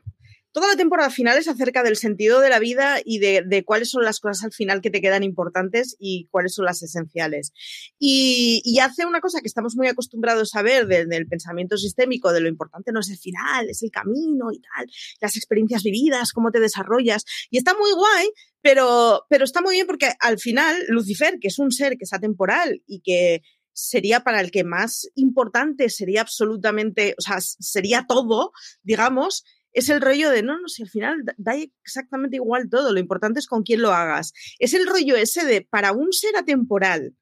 toda 0.55 0.69
la 0.69 0.77
temporada 0.77 1.11
final 1.11 1.37
es 1.37 1.49
acerca 1.49 1.83
del 1.83 1.97
sentido 1.97 2.39
de 2.39 2.49
la 2.49 2.61
vida 2.61 2.99
y 3.05 3.19
de, 3.19 3.65
cuáles 3.67 3.91
son 3.91 4.05
las 4.05 4.21
cosas 4.21 4.45
al 4.45 4.53
final 4.53 4.81
que 4.81 4.91
te 4.91 5.01
quedan 5.01 5.25
importantes 5.25 5.97
y 5.99 6.29
cuáles 6.31 6.55
son 6.55 6.65
las 6.65 6.81
esenciales. 6.81 7.53
Y, 7.99 8.79
hace 8.81 9.05
una 9.05 9.21
cosa 9.21 9.41
que 9.41 9.49
estamos 9.49 9.75
muy 9.77 9.89
acostumbrados 9.89 10.55
a 10.55 10.63
ver 10.63 10.87
desde 10.87 11.17
el 11.17 11.27
pensamiento 11.27 11.77
sistémico, 11.77 12.33
de 12.33 12.41
lo 12.41 12.49
importante 12.49 12.93
no 12.93 13.01
es 13.01 13.11
el 13.11 13.17
final, 13.19 13.69
es 13.69 13.83
el 13.83 13.91
camino 13.91 14.53
y 14.53 14.61
tal, 14.61 14.87
las 15.21 15.37
experiencias 15.37 15.83
vividas, 15.83 16.33
cómo 16.33 16.53
te 16.53 16.61
desarrollas. 16.61 17.25
Y 17.51 17.59
está 17.59 17.75
muy 17.77 17.91
guay, 17.93 18.31
pero, 18.63 19.27
pero 19.29 19.45
está 19.45 19.61
muy 19.61 19.75
bien 19.75 19.89
porque 19.89 20.13
al 20.21 20.39
final 20.39 20.77
Lucifer, 20.87 21.39
que 21.41 21.49
es 21.49 21.59
un 21.59 21.73
ser 21.73 21.97
que 21.97 22.05
es 22.05 22.13
atemporal 22.13 22.81
y 22.87 23.01
que 23.01 23.43
sería 23.73 24.21
para 24.21 24.41
el 24.41 24.53
que 24.53 24.63
más 24.63 25.09
importante 25.17 25.89
sería 25.89 26.21
absolutamente, 26.21 27.17
o 27.19 27.23
sea, 27.23 27.41
sería 27.41 28.05
todo, 28.07 28.53
digamos, 28.85 29.45
es 29.75 29.89
el 29.89 30.01
rollo 30.01 30.31
de, 30.31 30.43
no, 30.43 30.59
no, 30.61 30.69
si 30.69 30.83
al 30.83 30.89
final 30.89 31.25
da 31.37 31.55
exactamente 31.85 32.37
igual 32.37 32.71
todo, 32.71 32.93
lo 32.93 33.01
importante 33.01 33.41
es 33.41 33.47
con 33.49 33.65
quién 33.65 33.83
lo 33.83 33.93
hagas. 33.93 34.33
Es 34.61 34.73
el 34.73 34.87
rollo 34.87 35.17
ese 35.17 35.45
de, 35.45 35.63
para 35.63 35.93
un 35.93 36.13
ser 36.13 36.37
atemporal, 36.37 37.15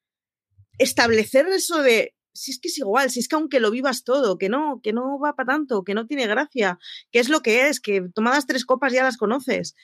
establecer 0.78 1.48
eso 1.48 1.82
de, 1.82 2.14
si 2.34 2.50
es 2.52 2.60
que 2.60 2.68
es 2.68 2.78
igual, 2.78 3.10
si 3.10 3.20
es 3.20 3.28
que 3.28 3.36
aunque 3.36 3.58
lo 3.58 3.70
vivas 3.70 4.04
todo, 4.04 4.36
que 4.36 4.50
no, 4.50 4.80
que 4.82 4.92
no 4.92 5.18
va 5.18 5.34
para 5.34 5.54
tanto, 5.54 5.82
que 5.82 5.94
no 5.94 6.06
tiene 6.06 6.26
gracia, 6.26 6.78
que 7.10 7.20
es 7.20 7.30
lo 7.30 7.40
que 7.40 7.68
es, 7.68 7.80
que 7.80 8.02
tomadas 8.14 8.46
tres 8.46 8.66
copas 8.66 8.92
ya 8.92 9.02
las 9.02 9.16
conoces, 9.16 9.74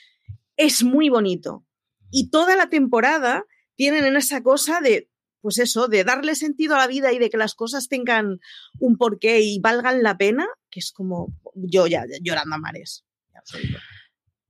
es 0.56 0.84
muy 0.84 1.08
bonito. 1.08 1.64
Y 2.10 2.28
toda 2.28 2.54
la 2.54 2.68
temporada 2.68 3.44
tienen 3.76 4.04
en 4.04 4.16
esa 4.16 4.42
cosa 4.42 4.80
de, 4.82 5.10
pues 5.40 5.58
eso, 5.58 5.88
de 5.88 6.04
darle 6.04 6.34
sentido 6.34 6.74
a 6.74 6.78
la 6.78 6.86
vida 6.86 7.12
y 7.12 7.18
de 7.18 7.30
que 7.30 7.38
las 7.38 7.54
cosas 7.54 7.88
tengan 7.88 8.40
un 8.78 8.98
porqué 8.98 9.40
y 9.40 9.58
valgan 9.60 10.02
la 10.02 10.18
pena, 10.18 10.46
que 10.70 10.80
es 10.80 10.92
como 10.92 11.34
yo 11.54 11.86
ya 11.86 12.04
llorando 12.22 12.56
a 12.56 12.58
mares. 12.58 13.04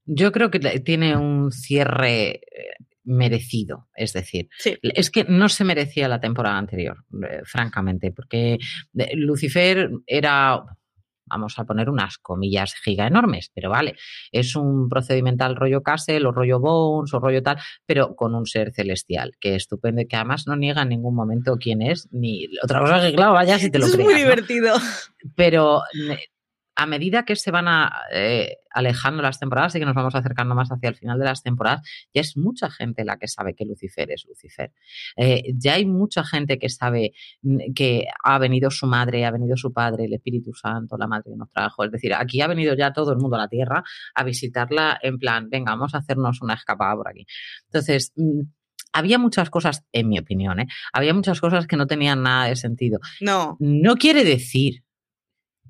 Yo 0.05 0.33
creo 0.33 0.51
que 0.51 0.59
tiene 0.81 1.17
un 1.17 1.53
cierre 1.53 2.31
eh, 2.31 2.41
merecido, 3.05 3.89
es 3.95 4.13
decir, 4.13 4.49
es 4.83 5.11
que 5.11 5.25
no 5.25 5.49
se 5.49 5.65
merecía 5.65 6.09
la 6.09 6.21
temporada 6.21 6.59
anterior, 6.59 7.05
eh, 7.29 7.41
francamente, 7.45 8.13
porque 8.13 8.59
Lucifer 9.15 9.91
era 10.07 10.63
vamos 11.28 11.58
a 11.58 11.64
poner 11.64 11.88
unas 11.90 12.18
comillas 12.18 12.75
giga 12.75 13.06
enormes, 13.06 13.50
pero 13.54 13.70
vale, 13.70 13.97
es 14.32 14.56
un 14.56 14.88
procedimental 14.88 15.56
rollo 15.56 15.82
Castle 15.82 16.26
o 16.26 16.32
rollo 16.32 16.61
Bones 16.61 17.12
o 17.14 17.20
rollo 17.20 17.42
tal, 17.42 17.58
pero 17.87 18.14
con 18.14 18.35
un 18.35 18.47
ser 18.47 18.73
celestial, 18.73 19.32
que 19.40 19.54
estupendo 19.54 20.02
y 20.02 20.06
que 20.06 20.16
además 20.16 20.47
no 20.47 20.56
niega 20.56 20.82
en 20.82 20.90
ningún 20.90 21.14
momento 21.14 21.56
quién 21.58 21.82
es, 21.82 22.08
ni 22.12 22.47
otra 22.62 22.80
cosa 22.80 23.00
que 23.00 23.14
claro, 23.14 23.32
vaya 23.32 23.58
si 23.58 23.70
te 23.70 23.78
lo 23.78 23.87
es 23.87 23.94
Es 23.94 23.99
muy 23.99 24.14
divertido. 24.14 24.75
Pero 25.35 25.82
a 26.78 26.87
medida 26.87 27.25
que 27.25 27.35
se 27.35 27.50
van 27.50 27.66
eh, 28.12 28.58
alejando 28.70 29.20
las 29.20 29.40
temporadas 29.40 29.75
y 29.75 29.80
que 29.80 29.85
nos 29.85 29.97
vamos 29.97 30.14
acercando 30.14 30.54
más 30.54 30.70
hacia 30.70 30.88
el 30.88 30.94
final 30.94 31.18
de 31.18 31.25
las 31.25 31.42
temporadas, 31.42 31.82
ya 32.14 32.20
es 32.20 32.37
mucha 32.37 32.70
gente 32.70 33.04
la 33.04 33.18
que 33.18 33.26
sabe 33.26 33.54
que 33.54 33.64
Lucifer 33.64 34.08
es 34.12 34.25
Lucifer. 34.28 34.73
Eh, 35.16 35.42
ya 35.56 35.75
hay 35.75 35.87
mucha 35.87 36.23
gente 36.23 36.56
que 36.56 36.68
sabe 36.68 37.14
mm, 37.42 37.73
que 37.75 38.06
ha 38.23 38.38
venido 38.38 38.70
su 38.70 38.87
madre, 38.87 39.26
ha 39.26 39.32
venido 39.32 39.56
su 39.56 39.73
padre, 39.73 40.04
el 40.04 40.14
Espíritu 40.14 40.54
Santo, 40.54 40.97
la 40.97 41.08
madre 41.08 41.32
que 41.32 41.37
nos 41.37 41.50
trajo. 41.50 41.82
Es 41.82 41.90
decir, 41.90 42.14
aquí 42.14 42.40
ha 42.42 42.47
venido 42.47 42.76
ya 42.76 42.92
todo 42.92 43.11
el 43.11 43.18
mundo 43.18 43.35
a 43.35 43.40
la 43.40 43.49
Tierra 43.49 43.82
a 44.14 44.23
visitarla 44.23 45.00
en 45.02 45.18
plan, 45.18 45.50
venga, 45.50 45.73
vamos 45.73 45.97
a 45.97 45.99
hacernos 45.99 46.42
una 46.42 46.54
escapada 46.54 46.94
por 46.94 47.08
aquí. 47.08 47.26
Entonces, 47.66 48.12
mm, 48.14 48.42
había 48.92 49.18
muchas 49.18 49.50
cosas, 49.50 49.85
en 49.90 50.08
mi 50.08 50.20
opinión, 50.20 50.61
¿eh? 50.61 50.68
había 50.92 51.12
muchas 51.12 51.40
cosas 51.40 51.66
que 51.66 51.76
no 51.76 51.88
tenían 51.88 52.23
nada 52.23 52.47
de 52.47 52.54
sentido. 52.54 53.00
No. 53.20 53.56
No 53.58 53.97
quiere 53.97 54.23
decir 54.23 54.85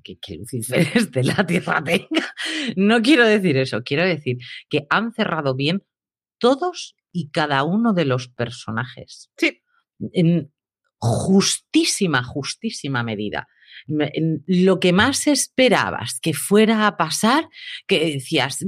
que, 0.03 0.17
que 0.19 0.35
Lucifer 0.35 1.09
de 1.09 1.23
la 1.23 1.45
Tierra 1.45 1.83
tenga. 1.83 2.33
No 2.75 3.01
quiero 3.01 3.25
decir 3.25 3.57
eso, 3.57 3.83
quiero 3.83 4.03
decir 4.05 4.37
que 4.69 4.85
han 4.89 5.13
cerrado 5.13 5.55
bien 5.55 5.83
todos 6.37 6.95
y 7.11 7.29
cada 7.29 7.63
uno 7.63 7.93
de 7.93 8.05
los 8.05 8.27
personajes. 8.27 9.31
Sí. 9.37 9.61
En 10.13 10.51
justísima, 10.97 12.23
justísima 12.23 13.03
medida 13.03 13.47
lo 13.87 14.79
que 14.79 14.93
más 14.93 15.27
esperabas 15.27 16.19
que 16.19 16.33
fuera 16.33 16.87
a 16.87 16.97
pasar, 16.97 17.49
que 17.87 18.13
decías, 18.13 18.65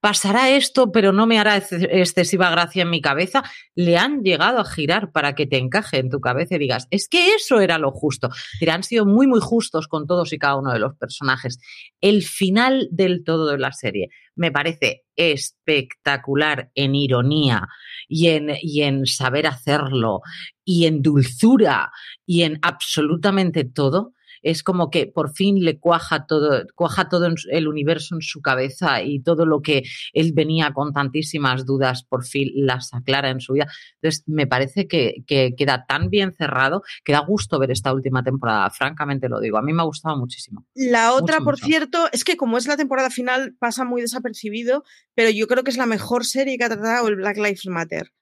pasará 0.00 0.50
esto, 0.50 0.92
pero 0.92 1.12
no 1.12 1.26
me 1.26 1.38
hará 1.38 1.56
excesiva 1.56 2.50
gracia 2.50 2.82
en 2.82 2.90
mi 2.90 3.00
cabeza, 3.00 3.42
le 3.74 3.96
han 3.98 4.22
llegado 4.22 4.60
a 4.60 4.64
girar 4.64 5.12
para 5.12 5.34
que 5.34 5.46
te 5.46 5.58
encaje 5.58 5.98
en 5.98 6.10
tu 6.10 6.20
cabeza 6.20 6.56
y 6.56 6.58
digas, 6.58 6.86
es 6.90 7.08
que 7.08 7.34
eso 7.34 7.60
era 7.60 7.78
lo 7.78 7.90
justo. 7.90 8.30
han 8.66 8.82
sido 8.82 9.04
muy, 9.04 9.26
muy 9.26 9.40
justos 9.40 9.88
con 9.88 10.06
todos 10.06 10.32
y 10.32 10.38
cada 10.38 10.56
uno 10.56 10.72
de 10.72 10.78
los 10.78 10.96
personajes. 10.96 11.58
El 12.00 12.22
final 12.22 12.88
del 12.90 13.24
todo 13.24 13.46
de 13.46 13.58
la 13.58 13.72
serie 13.72 14.08
me 14.34 14.50
parece 14.50 15.04
espectacular 15.16 16.70
en 16.74 16.94
ironía 16.94 17.68
y 18.08 18.28
en, 18.28 18.50
y 18.60 18.82
en 18.82 19.06
saber 19.06 19.46
hacerlo 19.46 20.20
y 20.64 20.86
en 20.86 21.02
dulzura 21.02 21.92
y 22.26 22.42
en 22.42 22.58
absolutamente 22.62 23.64
todo 23.64 24.14
es 24.42 24.62
como 24.62 24.90
que 24.90 25.06
por 25.06 25.32
fin 25.32 25.64
le 25.64 25.78
cuaja 25.78 26.26
todo, 26.26 26.64
cuaja 26.74 27.08
todo 27.08 27.28
el 27.50 27.68
universo 27.68 28.14
en 28.14 28.22
su 28.22 28.40
cabeza 28.40 29.02
y 29.02 29.20
todo 29.20 29.46
lo 29.46 29.62
que 29.62 29.84
él 30.12 30.32
venía 30.34 30.72
con 30.72 30.92
tantísimas 30.92 31.64
dudas, 31.64 32.04
por 32.04 32.24
fin 32.24 32.50
las 32.54 32.92
aclara 32.92 33.30
en 33.30 33.40
su 33.40 33.54
vida. 33.54 33.68
Entonces, 34.00 34.24
me 34.26 34.46
parece 34.46 34.86
que, 34.86 35.24
queda 35.26 35.84
tan 35.86 36.10
bien 36.10 36.32
cerrado 36.32 36.82
que 37.04 37.12
da 37.12 37.20
gusto 37.20 37.58
ver 37.58 37.70
esta 37.70 37.92
última 37.92 38.22
temporada, 38.22 38.70
francamente 38.70 39.28
lo 39.28 39.40
digo. 39.40 39.58
A 39.58 39.62
mí 39.62 39.72
me 39.72 39.82
ha 39.82 39.86
gustado 39.86 40.16
muchísimo. 40.16 40.66
La 40.74 41.14
otra, 41.14 41.40
por 41.40 41.58
cierto, 41.58 42.08
es 42.12 42.24
que 42.24 42.36
como 42.36 42.58
es 42.58 42.66
la 42.66 42.76
temporada 42.76 43.10
final, 43.10 43.54
pasa 43.58 43.84
muy 43.84 44.02
desapercibido, 44.02 44.84
pero 45.14 45.30
yo 45.30 45.46
creo 45.46 45.64
que 45.64 45.70
es 45.70 45.76
la 45.76 45.86
mejor 45.86 46.24
serie 46.24 46.58
que 46.58 46.64
ha 46.64 46.68
tratado 46.68 47.08
el 47.08 47.16
Black 47.16 47.36
Lives 47.36 47.66
Matter. 47.66 48.12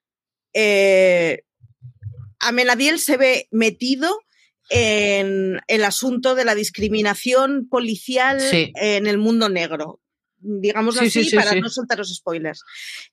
Eh, 0.53 1.43
Amenadiel 2.39 2.99
se 2.99 3.17
ve 3.17 3.47
metido 3.51 4.19
en 4.73 5.59
el 5.67 5.83
asunto 5.83 6.33
de 6.33 6.45
la 6.45 6.55
discriminación 6.55 7.67
policial 7.69 8.41
en 8.51 9.05
el 9.05 9.17
mundo 9.17 9.49
negro. 9.49 9.99
Digamos 10.37 10.99
así, 10.99 11.29
para 11.35 11.53
no 11.55 11.69
soltaros 11.69 12.15
spoilers. 12.15 12.63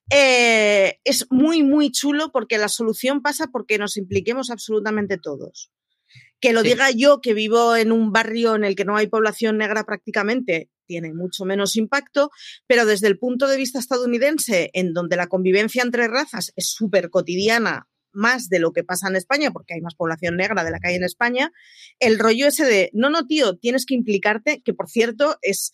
Eh, 0.09 0.99
es 1.03 1.27
muy, 1.29 1.61
muy 1.61 1.91
chulo 1.91 2.31
porque 2.31 2.57
la 2.57 2.69
solución 2.69 3.21
pasa 3.21 3.47
porque 3.51 3.77
nos 3.77 3.97
impliquemos 3.97 4.49
absolutamente 4.49 5.17
todos. 5.17 5.69
Que 6.39 6.53
lo 6.53 6.63
diga 6.63 6.89
yo, 6.91 7.19
que 7.19 7.33
vivo 7.33 7.75
en 7.75 7.91
un 7.91 8.13
barrio 8.13 8.55
en 8.55 8.63
el 8.63 8.75
que 8.75 8.85
no 8.85 8.95
hay 8.95 9.07
población 9.07 9.57
negra 9.57 9.83
prácticamente, 9.83 10.69
tiene 10.87 11.13
mucho 11.13 11.43
menos 11.43 11.75
impacto, 11.75 12.31
pero 12.67 12.85
desde 12.85 13.07
el 13.07 13.19
punto 13.19 13.47
de 13.47 13.57
vista 13.57 13.79
estadounidense, 13.79 14.71
en 14.73 14.93
donde 14.93 15.17
la 15.17 15.27
convivencia 15.27 15.83
entre 15.83 16.07
razas 16.07 16.53
es 16.55 16.71
súper 16.71 17.09
cotidiana 17.09 17.88
más 18.11 18.49
de 18.49 18.59
lo 18.59 18.71
que 18.71 18.83
pasa 18.83 19.07
en 19.07 19.15
España, 19.15 19.51
porque 19.51 19.73
hay 19.73 19.81
más 19.81 19.95
población 19.95 20.37
negra 20.37 20.63
de 20.63 20.71
la 20.71 20.79
que 20.79 20.89
hay 20.89 20.95
en 20.95 21.03
España, 21.03 21.51
el 21.99 22.19
rollo 22.19 22.47
ese 22.47 22.65
de, 22.65 22.89
no, 22.93 23.09
no, 23.09 23.27
tío, 23.27 23.57
tienes 23.57 23.85
que 23.85 23.95
implicarte, 23.95 24.61
que 24.63 24.73
por 24.73 24.89
cierto 24.89 25.37
es 25.41 25.71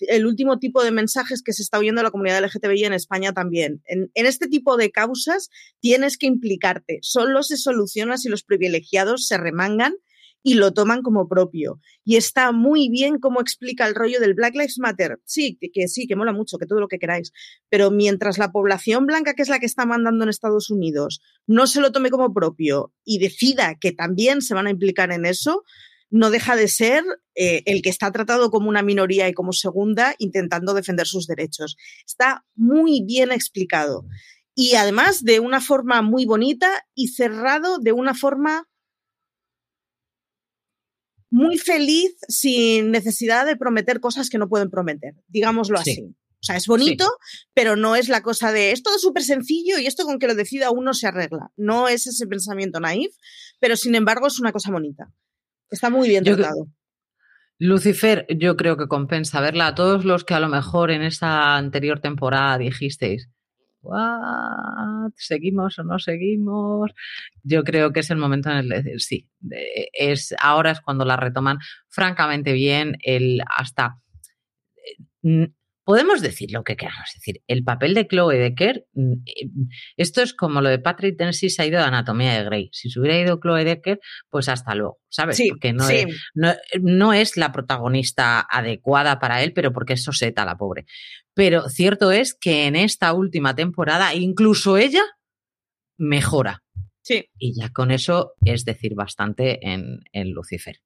el, 0.00 0.26
último 0.26 0.58
tipo 0.58 0.82
de 0.82 0.90
mensajes 0.90 1.42
que 1.42 1.52
se 1.52 1.62
está 1.62 1.78
oyendo 1.78 2.02
la 2.02 2.10
comunidad 2.10 2.44
LGTBI 2.44 2.84
en 2.84 2.92
España 2.92 3.32
también. 3.32 3.82
En, 3.86 4.10
en, 4.14 4.26
este 4.26 4.48
tipo 4.48 4.76
de 4.76 4.90
causas 4.90 5.48
tienes 5.80 6.18
que 6.18 6.26
implicarte. 6.26 6.98
Solo 7.02 7.42
se 7.42 7.56
soluciona 7.56 8.18
si 8.18 8.28
los 8.28 8.42
privilegiados 8.42 9.26
se 9.26 9.38
remangan 9.38 9.94
y 10.42 10.54
lo 10.54 10.72
toman 10.72 11.02
como 11.02 11.28
propio. 11.28 11.80
Y 12.04 12.16
está 12.16 12.52
muy 12.52 12.88
bien 12.88 13.18
cómo 13.18 13.40
explica 13.40 13.86
el 13.86 13.94
rollo 13.94 14.20
del 14.20 14.34
Black 14.34 14.54
Lives 14.54 14.78
Matter. 14.78 15.20
Sí, 15.24 15.58
que, 15.60 15.88
sí, 15.88 16.06
que 16.06 16.16
mola 16.16 16.32
mucho, 16.32 16.58
que 16.58 16.66
todo 16.66 16.80
lo 16.80 16.88
que 16.88 16.98
queráis. 16.98 17.32
Pero 17.68 17.90
mientras 17.90 18.38
la 18.38 18.52
población 18.52 19.06
blanca, 19.06 19.34
que 19.34 19.42
es 19.42 19.48
la 19.48 19.58
que 19.58 19.66
está 19.66 19.86
mandando 19.86 20.24
en 20.24 20.30
Estados 20.30 20.70
Unidos, 20.70 21.20
no 21.46 21.66
se 21.66 21.80
lo 21.80 21.92
tome 21.92 22.10
como 22.10 22.32
propio 22.32 22.92
y 23.04 23.18
decida 23.18 23.76
que 23.80 23.92
también 23.92 24.42
se 24.42 24.54
van 24.54 24.66
a 24.66 24.70
implicar 24.70 25.12
en 25.12 25.26
eso, 25.26 25.64
no 26.10 26.30
deja 26.30 26.56
de 26.56 26.68
ser 26.68 27.04
eh, 27.36 27.62
el 27.66 27.82
que 27.82 27.90
está 27.90 28.10
tratado 28.10 28.50
como 28.50 28.68
una 28.68 28.82
minoría 28.82 29.28
y 29.28 29.32
como 29.32 29.52
segunda 29.52 30.14
intentando 30.18 30.74
defender 30.74 31.06
sus 31.06 31.26
derechos. 31.26 31.76
Está 32.04 32.44
muy 32.56 33.02
bien 33.06 33.30
explicado. 33.30 34.04
Y 34.54 34.74
además 34.74 35.22
de 35.22 35.38
una 35.40 35.60
forma 35.60 36.02
muy 36.02 36.26
bonita 36.26 36.68
y 36.94 37.08
cerrado 37.08 37.78
de 37.78 37.92
una 37.92 38.14
forma 38.14 38.68
muy 41.30 41.58
feliz 41.58 42.16
sin 42.28 42.90
necesidad 42.90 43.46
de 43.46 43.56
prometer 43.56 44.00
cosas 44.00 44.28
que 44.28 44.38
no 44.38 44.48
pueden 44.48 44.70
prometer, 44.70 45.14
digámoslo 45.28 45.78
así. 45.78 46.14
O 46.42 46.42
sea, 46.42 46.56
es 46.56 46.66
bonito, 46.66 47.06
pero 47.52 47.76
no 47.76 47.96
es 47.96 48.08
la 48.08 48.22
cosa 48.22 48.50
de 48.50 48.72
es 48.72 48.82
todo 48.82 48.98
súper 48.98 49.22
sencillo 49.22 49.78
y 49.78 49.86
esto 49.86 50.04
con 50.04 50.18
que 50.18 50.26
lo 50.26 50.34
decida 50.34 50.70
uno 50.70 50.94
se 50.94 51.06
arregla. 51.06 51.50
No 51.56 51.86
es 51.86 52.06
ese 52.06 52.26
pensamiento 52.26 52.80
naif, 52.80 53.14
pero 53.58 53.76
sin 53.76 53.94
embargo 53.94 54.26
es 54.26 54.40
una 54.40 54.50
cosa 54.50 54.70
bonita. 54.70 55.12
Está 55.70 55.90
muy 55.90 56.08
bien 56.08 56.24
tratado. 56.24 56.66
Lucifer, 57.58 58.26
yo 58.38 58.56
creo 58.56 58.78
que 58.78 58.88
compensa 58.88 59.42
verla. 59.42 59.68
A 59.68 59.74
todos 59.74 60.06
los 60.06 60.24
que 60.24 60.32
a 60.32 60.40
lo 60.40 60.48
mejor 60.48 60.90
en 60.90 61.02
esa 61.02 61.56
anterior 61.56 62.00
temporada 62.00 62.56
dijisteis, 62.56 63.28
¿Seguimos 65.16 65.78
o 65.78 65.84
no 65.84 65.98
seguimos? 65.98 66.90
Yo 67.42 67.64
creo 67.64 67.92
que 67.92 68.00
es 68.00 68.10
el 68.10 68.18
momento 68.18 68.50
en 68.50 68.56
el 68.58 68.68
de 68.68 68.82
decir 68.82 69.00
sí. 69.00 69.28
Es, 69.92 70.34
ahora 70.40 70.72
es 70.72 70.80
cuando 70.80 71.04
la 71.04 71.16
retoman 71.16 71.58
francamente 71.88 72.52
bien. 72.52 72.96
El 73.02 73.40
hasta. 73.46 73.98
podemos 75.84 76.20
decir 76.20 76.52
lo 76.52 76.62
que 76.62 76.76
queramos 76.76 77.08
decir. 77.14 77.42
El 77.46 77.64
papel 77.64 77.94
de 77.94 78.06
Chloe 78.06 78.38
Decker, 78.38 78.86
eh, 78.94 79.48
esto 79.96 80.22
es 80.22 80.34
como 80.34 80.60
lo 80.60 80.68
de 80.68 80.78
Patrick 80.78 81.16
Dempsey 81.16 81.48
se 81.48 81.62
ha 81.62 81.66
ido 81.66 81.78
de 81.78 81.86
Anatomía 81.86 82.34
de 82.34 82.44
Grey. 82.44 82.68
Si 82.72 82.90
se 82.90 83.00
hubiera 83.00 83.18
ido 83.18 83.40
Chloe 83.40 83.64
Decker, 83.64 83.98
pues 84.28 84.48
hasta 84.48 84.74
luego, 84.74 85.00
¿sabes? 85.08 85.38
Sí, 85.38 85.48
porque 85.48 85.72
no, 85.72 85.84
sí. 85.84 85.96
es, 85.96 86.30
no, 86.34 86.52
no 86.80 87.12
es 87.12 87.36
la 87.36 87.50
protagonista 87.50 88.46
adecuada 88.48 89.18
para 89.18 89.42
él, 89.42 89.52
pero 89.52 89.72
porque 89.72 89.94
es 89.94 90.04
soseta 90.04 90.44
la 90.44 90.56
pobre. 90.56 90.84
Pero 91.34 91.68
cierto 91.68 92.10
es 92.12 92.34
que 92.34 92.66
en 92.66 92.76
esta 92.76 93.12
última 93.12 93.54
temporada, 93.54 94.14
incluso 94.14 94.76
ella 94.76 95.02
mejora. 95.96 96.62
Sí. 97.02 97.26
Y 97.38 97.58
ya 97.58 97.70
con 97.70 97.90
eso 97.90 98.34
es 98.44 98.64
decir 98.64 98.94
bastante 98.94 99.58
en, 99.66 100.00
en 100.12 100.30
Lucifer. 100.30 100.80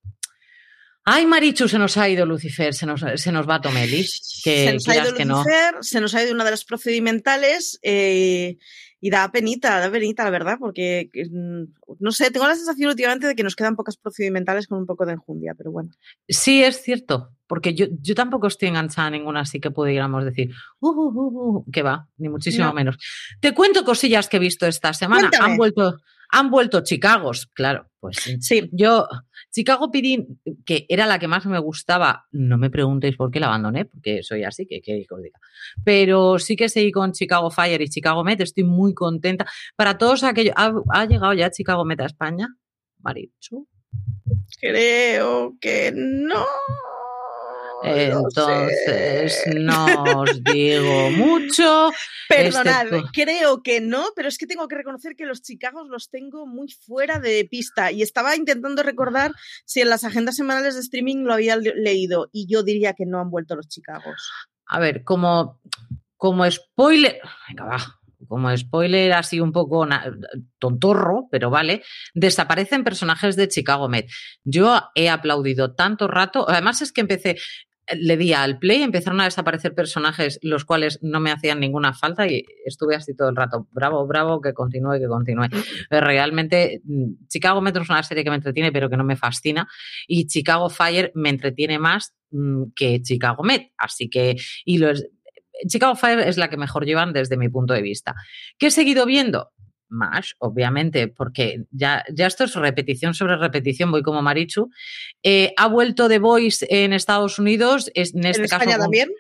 Ay, 1.07 1.27
Marichu, 1.27 1.69
se 1.69 1.79
nos 1.79 1.99
ha 1.99 2.09
ido 2.09 2.25
Lucifer, 2.25 2.73
se 2.73 2.87
nos, 2.87 3.05
se 3.17 3.31
nos 3.31 3.47
va 3.47 3.61
Tomelis, 3.61 4.41
que 4.43 4.65
se 4.65 4.73
nos 4.73 4.89
ha 4.89 4.97
ido 4.97 5.15
que 5.15 5.27
no. 5.27 5.45
Se 5.83 6.01
nos 6.01 6.15
ha 6.15 6.23
ido 6.23 6.33
una 6.33 6.45
de 6.45 6.51
las 6.51 6.65
procedimentales 6.65 7.79
eh, 7.83 8.57
y 9.05 9.11
da 9.11 9.31
penita, 9.31 9.81
da 9.81 9.91
penita, 9.91 10.25
la 10.25 10.31
verdad, 10.31 10.57
porque 10.59 11.11
mm, 11.31 11.65
no 12.01 12.11
sé, 12.11 12.31
tengo 12.31 12.47
la 12.47 12.55
sensación 12.55 12.89
últimamente 12.89 13.27
de 13.27 13.35
que 13.35 13.43
nos 13.43 13.55
quedan 13.55 13.77
pocas 13.77 13.99
procedimentales 13.99 14.67
con 14.67 14.79
un 14.79 14.87
poco 14.87 15.05
de 15.05 15.13
enjundia, 15.13 15.53
pero 15.55 15.71
bueno. 15.71 15.91
Sí, 16.27 16.65
es 16.65 16.81
cierto, 16.81 17.29
porque 17.47 17.75
yo, 17.75 17.85
yo 18.01 18.15
tampoco 18.15 18.47
estoy 18.47 18.69
enganchada 18.69 19.09
a 19.09 19.11
ninguna 19.11 19.41
así 19.41 19.61
que 19.61 19.71
pudiéramos 19.71 20.25
decir, 20.25 20.53
uh, 20.81 20.89
uh, 20.89 21.13
uh, 21.13 21.59
uh, 21.59 21.71
que 21.71 21.83
va, 21.83 22.09
ni 22.17 22.31
muchísimo 22.31 22.65
No. 22.65 22.73
menos. 22.73 22.97
Te 23.41 23.53
cuento 23.53 23.85
cosillas 23.85 24.27
que 24.27 24.39
he 24.39 24.41
visto 24.41 24.67
esta 24.67 24.95
semana. 24.95 25.29
Cuéntame. 25.29 25.53
Han 25.53 25.59
vuelto, 25.59 25.99
han 26.35 26.51
vuelto 26.51 26.83
Chicagos, 26.83 27.47
claro, 27.55 27.89
pues 28.01 28.17
sí. 28.41 28.69
Yo, 28.73 29.07
Chicago 29.53 29.93
PD, 29.93 30.27
que 30.67 30.85
era 30.89 31.07
la 31.07 31.21
que 31.21 31.29
más 31.29 31.47
me 31.47 31.61
gustaba, 31.61 32.27
no 32.33 32.59
me 32.59 32.71
preguntéis 32.71 33.17
por 33.17 33.31
qué 33.31 33.39
la 33.39 33.47
abandoné, 33.47 33.85
porque 33.85 34.25
soy 34.25 34.43
así, 34.43 34.67
que 34.67 34.83
que 34.83 35.07
os 35.09 35.23
diga. 35.23 35.39
Pero 35.85 36.41
sí 36.41 36.57
que 36.57 36.69
seguí 36.69 36.91
con 36.91 37.13
Chicago 37.13 37.51
Fire 37.53 37.81
y 37.81 37.89
Chicago 37.89 38.25
Met, 38.25 38.41
estoy 38.41 38.65
muy 38.65 38.95
contenta. 38.95 39.47
Para 39.77 39.97
todos 39.97 40.25
aquellos, 40.25 40.55
¿ha, 40.57 40.73
ha 40.91 41.07
llegado 41.07 41.35
ya 41.35 41.51
Chicago 41.51 41.85
Met 41.85 42.01
a 42.01 42.07
España? 42.07 42.49
Marichu. 42.99 43.69
creo 44.61 45.57
que 45.61 45.93
no. 45.95 46.45
Entonces, 47.83 49.43
no 49.55 50.21
os 50.21 50.43
digo 50.45 51.11
mucho. 51.11 51.91
Perdonad, 52.29 52.87
excepto- 52.87 53.11
creo 53.13 53.63
que 53.63 53.81
no, 53.81 54.07
pero 54.17 54.29
es 54.29 54.39
que 54.39 54.47
tengo 54.47 54.69
que 54.69 54.77
reconocer 54.77 55.15
que 55.17 55.27
los 55.27 55.43
Chicagos 55.43 55.89
los 55.89 56.09
tengo 56.11 56.47
muy 56.47 56.69
fuera 56.71 57.19
de 57.19 57.47
pista 57.51 57.91
y 57.93 58.03
estaba 58.03 58.37
intentando 58.37 58.83
recordar 58.83 59.33
si 59.65 59.81
en 59.81 59.91
las 59.91 60.05
agendas 60.05 60.37
semanales 60.37 60.75
de 60.75 60.81
streaming 60.81 61.25
lo 61.25 61.35
había 61.35 61.57
le- 61.57 61.75
leído 61.77 62.29
y 62.33 62.47
yo 62.47 62.63
diría 62.63 62.95
que 62.95 63.07
no 63.07 63.21
han 63.21 63.31
vuelto 63.31 63.57
los 63.57 63.69
Chicagos. 63.69 64.31
A 64.67 64.79
ver, 64.79 65.05
como, 65.05 65.61
como 66.17 66.51
spoiler. 66.51 67.21
Venga, 67.49 67.65
va. 67.65 68.01
Como 68.29 68.57
spoiler 68.57 69.13
así 69.13 69.41
un 69.41 69.53
poco 69.53 69.87
tontorro, 70.59 71.29
pero 71.31 71.51
vale, 71.51 71.83
desaparecen 72.15 72.85
personajes 72.85 73.37
de 73.37 73.49
Chicago 73.49 73.89
Med. 73.89 74.07
Yo 74.45 74.81
he 74.95 75.09
aplaudido 75.09 75.75
tanto 75.75 76.09
rato, 76.09 76.49
además 76.49 76.83
es 76.83 76.93
que 76.93 77.01
empecé, 77.03 77.37
le 77.95 78.17
di 78.17 78.33
al 78.33 78.59
play, 78.59 78.83
empezaron 78.83 79.21
a 79.21 79.25
desaparecer 79.25 79.75
personajes 79.75 80.39
los 80.41 80.65
cuales 80.65 80.99
no 81.03 81.21
me 81.21 81.31
hacían 81.31 81.61
ninguna 81.61 81.93
falta 81.93 82.27
y 82.27 82.43
estuve 82.65 82.97
así 82.97 83.15
todo 83.15 83.29
el 83.29 83.37
rato, 83.37 83.69
bravo, 83.73 84.07
bravo, 84.07 84.41
que 84.41 84.55
continúe, 84.55 84.99
que 84.99 85.07
continúe. 85.07 85.49
Realmente, 85.91 86.81
mm, 86.85 87.27
Chicago 87.29 87.61
Metro 87.61 87.83
es 87.83 87.91
una 87.91 88.03
serie 88.03 88.25
que 88.25 88.31
me 88.31 88.37
entretiene, 88.37 88.73
pero 88.73 88.89
que 88.89 88.97
no 88.97 89.05
me 89.05 89.17
fascina, 89.17 89.69
y 90.07 90.27
Chicago 90.27 90.71
Fire 90.71 91.13
me 91.15 91.29
entretiene 91.29 91.79
más 91.79 92.15
mm, 92.31 92.73
que 92.75 93.03
Chicago 93.03 93.43
Med, 93.43 93.67
así 93.77 94.09
que, 94.09 94.37
y 94.65 94.79
lo 94.79 94.91
es- 94.91 95.07
Chicago 95.69 95.95
Fire 95.97 96.21
es 96.21 96.37
la 96.37 96.49
que 96.51 96.57
mejor 96.57 96.85
llevan 96.85 97.13
desde 97.13 97.37
mi 97.37 97.49
punto 97.49 97.75
de 97.75 97.83
vista. 97.83 98.15
¿Qué 98.59 98.67
he 98.67 98.71
seguido 98.71 99.07
viendo? 99.07 99.51
Más, 99.89 100.35
obviamente, 100.39 101.09
porque 101.09 101.65
ya, 101.71 102.05
ya 102.13 102.27
esto 102.27 102.45
es 102.45 102.55
repetición 102.55 103.15
sobre 103.15 103.37
repetición, 103.37 103.91
voy 103.93 104.03
como 104.03 104.23
Marichu. 104.23 104.71
Eh, 105.23 105.53
ha 105.57 105.69
vuelto 105.69 106.09
The 106.09 106.19
Voice 106.19 106.67
en 106.69 106.93
Estados 106.93 107.39
Unidos, 107.39 107.91
es, 107.95 108.15
en 108.15 108.25
este 108.27 108.43
¿En 108.43 108.49
caso 108.49 108.63
España 108.63 108.77
con, 108.79 108.85
también? 108.87 109.11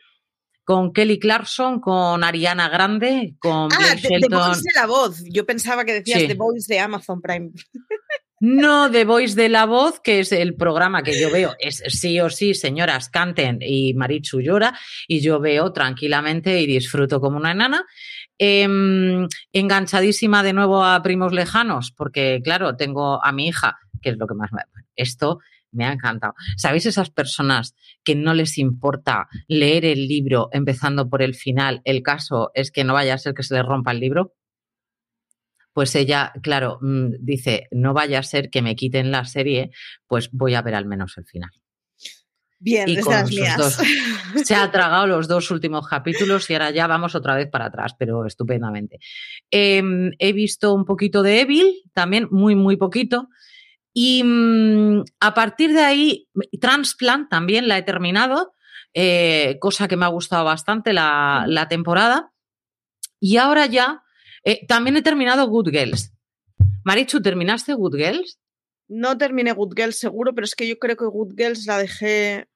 con 0.65 0.93
Kelly 0.93 1.19
Clarkson, 1.21 1.81
con 1.81 2.25
Ariana 2.25 2.69
Grande, 2.71 3.35
con 3.39 3.69
Ah, 3.73 3.95
The. 4.01 4.19
Voice 4.29 4.63
de 4.65 4.81
la 4.81 4.87
voz. 4.87 5.23
Yo 5.31 5.45
pensaba 5.47 5.85
que 5.85 5.93
decías 5.93 6.23
Sí. 6.23 6.27
The 6.29 6.35
Voice 6.35 6.73
de 6.73 6.81
Amazon 6.81 7.21
Prime. 7.21 7.51
No 8.47 8.91
The 8.91 9.07
Voice 9.07 9.35
de 9.37 9.49
la 9.49 9.65
Voz, 9.65 10.01
que 10.01 10.21
es 10.21 10.31
el 10.31 10.55
programa 10.55 11.03
que 11.03 11.19
yo 11.19 11.31
veo, 11.31 11.55
es 11.59 11.83
sí 11.87 12.21
o 12.21 12.29
sí, 12.29 12.53
señoras, 12.53 13.09
canten 13.09 13.61
y 13.63 13.95
Marichu 13.95 14.43
llora, 14.43 14.79
y 15.09 15.21
yo 15.21 15.41
veo 15.41 15.73
tranquilamente 15.73 16.61
y 16.61 16.67
disfruto 16.67 17.23
como 17.23 17.39
una 17.39 17.53
enana. 17.53 17.87
Em, 18.37 19.27
enganchadísima 19.51 20.43
de 20.43 20.53
nuevo 20.53 20.85
a 20.85 21.03
Primos 21.03 21.33
Lejanos, 21.33 21.91
porque 21.97 22.43
claro, 22.45 22.77
tengo 22.77 23.25
a 23.25 23.33
mi 23.33 23.49
hija, 23.49 23.79
que 24.03 24.11
es 24.11 24.19
lo 24.19 24.27
que 24.27 24.35
más 24.35 24.53
me... 24.53 24.61
Esto 24.95 25.39
me 25.73 25.87
ha 25.87 25.93
encantado. 25.93 26.35
¿Sabéis 26.59 26.85
esas 26.85 27.09
personas 27.09 27.75
que 28.05 28.15
no 28.15 28.35
les 28.35 28.59
importa 28.59 29.27
leer 29.49 29.87
el 29.87 30.07
libro 30.07 30.51
empezando 30.53 31.09
por 31.09 31.23
el 31.23 31.35
final? 31.35 31.81
El 31.87 32.03
caso 32.03 32.51
es 32.53 32.71
que 32.71 32.85
no 32.85 32.93
vaya 32.93 33.15
a 33.15 33.19
ser 33.19 33.33
que 33.33 33.43
se 33.43 33.55
les 33.55 33.65
rompa 33.65 33.93
el 33.93 34.01
libro 34.01 34.35
pues 35.75 35.95
ella, 35.97 36.33
claro, 36.43 36.79
mm, 36.81 37.17
dice, 37.19 37.67
no 37.73 37.93
vaya 37.93 38.21
a 38.21 38.23
ser 38.23 38.49
que 38.49 38.63
me 38.63 38.77
quiten 38.77 39.11
la 39.11 39.25
serie, 39.27 39.73
pues 40.07 40.31
voy 40.33 40.55
a 40.55 40.63
ver 40.63 40.77
al 40.77 40.87
menos 40.87 41.19
el 41.19 41.27
final. 41.27 41.51
Bien, 42.61 42.89
Y 42.89 42.99
con 43.01 43.29
mías. 43.29 43.59
dos. 43.59 43.79
Se 44.47 44.55
ha 44.55 44.71
tragado 44.71 45.07
los 45.07 45.29
dos 45.29 45.51
últimos 45.51 45.87
capítulos 45.87 46.49
y 46.49 46.55
ahora 46.55 46.71
ya 46.71 46.87
vamos 46.87 47.15
otra 47.15 47.35
vez 47.35 47.51
para 47.51 47.67
atrás, 47.67 47.95
pero 47.99 48.25
estupendamente. 48.25 49.01
Eh, 49.51 49.83
he 50.19 50.33
visto 50.33 50.73
un 50.73 50.87
poquito 50.87 51.23
de 51.23 51.41
Evil, 51.43 51.83
también 51.93 52.29
muy, 52.31 52.55
muy 52.55 52.77
poquito. 52.77 53.29
Y 53.93 54.23
mm, 54.25 55.03
a 55.21 55.35
partir 55.35 55.75
de 55.75 55.83
ahí, 55.83 56.29
Transplant 56.61 57.29
también 57.29 57.69
la 57.69 57.77
he 57.77 57.83
terminado, 57.83 58.55
eh, 58.95 59.59
cosa 59.61 59.89
que 59.89 59.97
me 59.97 60.05
ha 60.05 60.09
gustado 60.09 60.45
bastante 60.45 60.93
la, 60.93 61.45
la 61.49 61.69
temporada. 61.69 62.33
Y 63.21 63.37
ahora 63.37 63.67
ya, 63.67 64.04
eh, 64.45 64.67
también 64.67 64.97
he 64.97 65.03
terminado 65.03 65.49
Good 65.49 65.71
Girls. 65.71 66.13
Marichu, 66.85 67.23
¿terminaste 67.23 67.75
Good 67.75 67.97
Girls? 67.97 68.39
No 68.89 69.17
terminé 69.17 69.53
Good 69.53 69.75
Girls 69.75 69.99
seguro, 69.99 70.35
pero 70.35 70.45
es 70.45 70.55
que 70.55 70.69
yo 70.69 70.79
creo 70.79 70.97
que 70.97 71.07
Good 71.07 71.35
Girls 71.37 71.67
la 71.67 71.79
dejé 71.79 72.49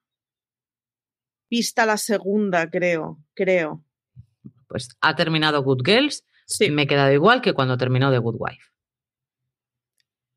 pista 1.49 1.85
la 1.85 1.97
segunda, 1.97 2.69
creo. 2.69 3.19
Creo. 3.33 3.83
Pues 4.67 4.89
ha 5.01 5.15
terminado 5.15 5.63
Good 5.63 5.81
Girls. 5.83 6.23
Sí, 6.45 6.69
Me 6.71 6.83
he 6.83 6.87
quedado 6.87 7.11
igual 7.11 7.41
que 7.41 7.53
cuando 7.53 7.77
terminó 7.77 8.11
The 8.11 8.19
Good 8.19 8.37
Wife. 8.39 8.63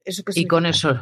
eso 0.05 0.23
Y 0.35 0.47
con 0.47 0.67
eso, 0.67 1.01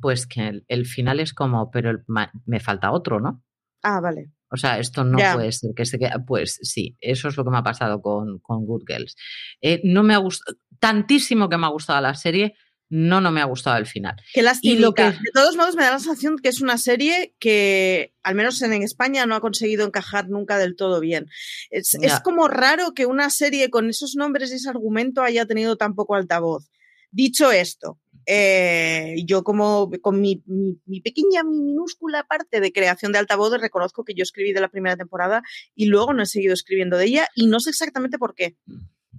pues 0.00 0.26
que 0.26 0.48
el, 0.48 0.64
el 0.68 0.86
final 0.86 1.20
es 1.20 1.32
como, 1.32 1.70
pero 1.70 1.90
el 1.90 2.04
me 2.46 2.60
falta 2.60 2.92
otro, 2.92 3.20
¿no? 3.20 3.42
Ah, 3.82 4.00
vale. 4.00 4.30
O 4.50 4.56
sea, 4.56 4.78
esto 4.78 5.04
no 5.04 5.18
puede 5.34 5.52
ser 5.52 5.70
que 5.76 5.86
se 5.86 5.98
quede. 5.98 6.12
Pues 6.26 6.58
sí, 6.62 6.96
eso 7.00 7.28
es 7.28 7.36
lo 7.36 7.44
que 7.44 7.50
me 7.50 7.58
ha 7.58 7.62
pasado 7.62 8.02
con, 8.02 8.38
con 8.40 8.64
Good 8.66 8.82
Girls. 8.86 9.16
Eh, 9.60 9.80
no 9.84 10.02
me 10.02 10.14
ha 10.14 10.18
gustado, 10.18 10.56
tantísimo 10.78 11.48
que 11.48 11.56
me 11.56 11.66
ha 11.66 11.70
gustado 11.70 12.00
la 12.00 12.14
serie, 12.14 12.54
no, 12.92 13.20
no 13.20 13.30
me 13.30 13.40
ha 13.40 13.44
gustado 13.44 13.76
el 13.76 13.86
final. 13.86 14.16
Qué 14.34 14.42
lástima. 14.42 14.74
Y 14.74 14.78
lo 14.78 14.92
que- 14.94 15.04
De 15.04 15.30
todos 15.32 15.54
modos, 15.56 15.76
me 15.76 15.84
da 15.84 15.92
la 15.92 15.98
sensación 16.00 16.36
que 16.38 16.48
es 16.48 16.60
una 16.60 16.76
serie 16.78 17.36
que, 17.38 18.12
al 18.24 18.34
menos 18.34 18.60
en 18.62 18.72
España, 18.82 19.26
no 19.26 19.36
ha 19.36 19.40
conseguido 19.40 19.86
encajar 19.86 20.28
nunca 20.28 20.58
del 20.58 20.74
todo 20.74 20.98
bien. 20.98 21.26
Es, 21.70 21.94
es 21.94 22.18
como 22.20 22.48
raro 22.48 22.92
que 22.92 23.06
una 23.06 23.30
serie 23.30 23.70
con 23.70 23.88
esos 23.88 24.16
nombres 24.16 24.50
y 24.50 24.54
ese 24.56 24.68
argumento 24.68 25.22
haya 25.22 25.46
tenido 25.46 25.76
tan 25.76 25.94
poco 25.94 26.16
altavoz. 26.16 26.68
Dicho 27.12 27.52
esto, 27.52 28.00
eh, 28.32 29.16
yo 29.26 29.42
como 29.42 29.90
con 30.00 30.20
mi, 30.20 30.42
mi- 30.46 30.78
mi 30.86 31.00
pequeña, 31.00 31.42
mi 31.42 31.60
minúscula 31.60 32.24
parte 32.28 32.60
de 32.60 32.72
creación 32.72 33.10
de 33.12 33.18
altavoz, 33.18 33.60
reconozco 33.60 34.04
que 34.04 34.14
yo 34.14 34.22
escribí 34.22 34.52
de 34.52 34.60
la 34.60 34.68
primera 34.68 34.96
temporada 34.96 35.42
y 35.74 35.86
luego 35.86 36.12
no 36.12 36.22
he 36.22 36.26
seguido 36.26 36.54
escribiendo 36.54 36.96
de 36.96 37.06
ella 37.06 37.26
y 37.34 37.46
no 37.46 37.58
sé 37.60 37.70
exactamente 37.70 38.18
por 38.18 38.34
qué. 38.34 38.56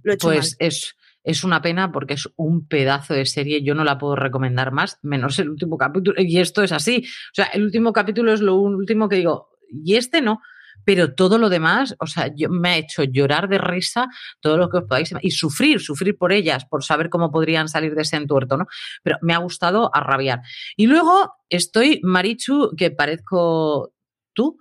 Lo 0.02 0.12
he 0.12 0.14
hecho 0.14 0.28
Pues 0.28 0.56
mal. 0.58 0.66
es, 0.68 0.94
es 1.24 1.44
una 1.44 1.60
pena 1.62 1.92
porque 1.92 2.14
es 2.14 2.28
un 2.36 2.66
pedazo 2.66 3.14
de 3.14 3.26
serie. 3.26 3.62
Yo 3.62 3.74
no 3.74 3.84
la 3.84 3.98
puedo 3.98 4.16
recomendar 4.16 4.72
más, 4.72 4.98
menos 5.02 5.38
el 5.38 5.50
último 5.50 5.76
capítulo. 5.76 6.20
Y 6.20 6.38
esto 6.40 6.62
es 6.62 6.72
así. 6.72 7.04
O 7.06 7.34
sea, 7.34 7.44
el 7.46 7.62
último 7.64 7.92
capítulo 7.92 8.32
es 8.32 8.40
lo 8.40 8.56
último 8.56 9.08
que 9.08 9.16
digo. 9.16 9.50
Y 9.70 9.94
este 9.96 10.20
no. 10.22 10.40
Pero 10.84 11.14
todo 11.14 11.38
lo 11.38 11.48
demás, 11.48 11.94
o 11.98 12.06
sea, 12.06 12.32
yo, 12.34 12.48
me 12.48 12.70
ha 12.70 12.76
hecho 12.76 13.04
llorar 13.04 13.48
de 13.48 13.58
risa 13.58 14.08
todo 14.40 14.56
lo 14.56 14.68
que 14.68 14.78
os 14.78 14.84
podáis 14.84 15.14
y 15.20 15.30
sufrir, 15.30 15.80
sufrir 15.80 16.16
por 16.16 16.32
ellas, 16.32 16.64
por 16.64 16.84
saber 16.84 17.08
cómo 17.08 17.30
podrían 17.30 17.68
salir 17.68 17.94
de 17.94 18.02
ese 18.02 18.16
entuerto, 18.16 18.56
¿no? 18.56 18.66
Pero 19.02 19.18
me 19.22 19.34
ha 19.34 19.38
gustado 19.38 19.90
a 19.94 20.00
rabiar. 20.00 20.40
Y 20.76 20.86
luego 20.86 21.34
estoy, 21.48 22.00
Marichu, 22.02 22.74
que 22.76 22.90
parezco 22.90 23.92
tú, 24.32 24.58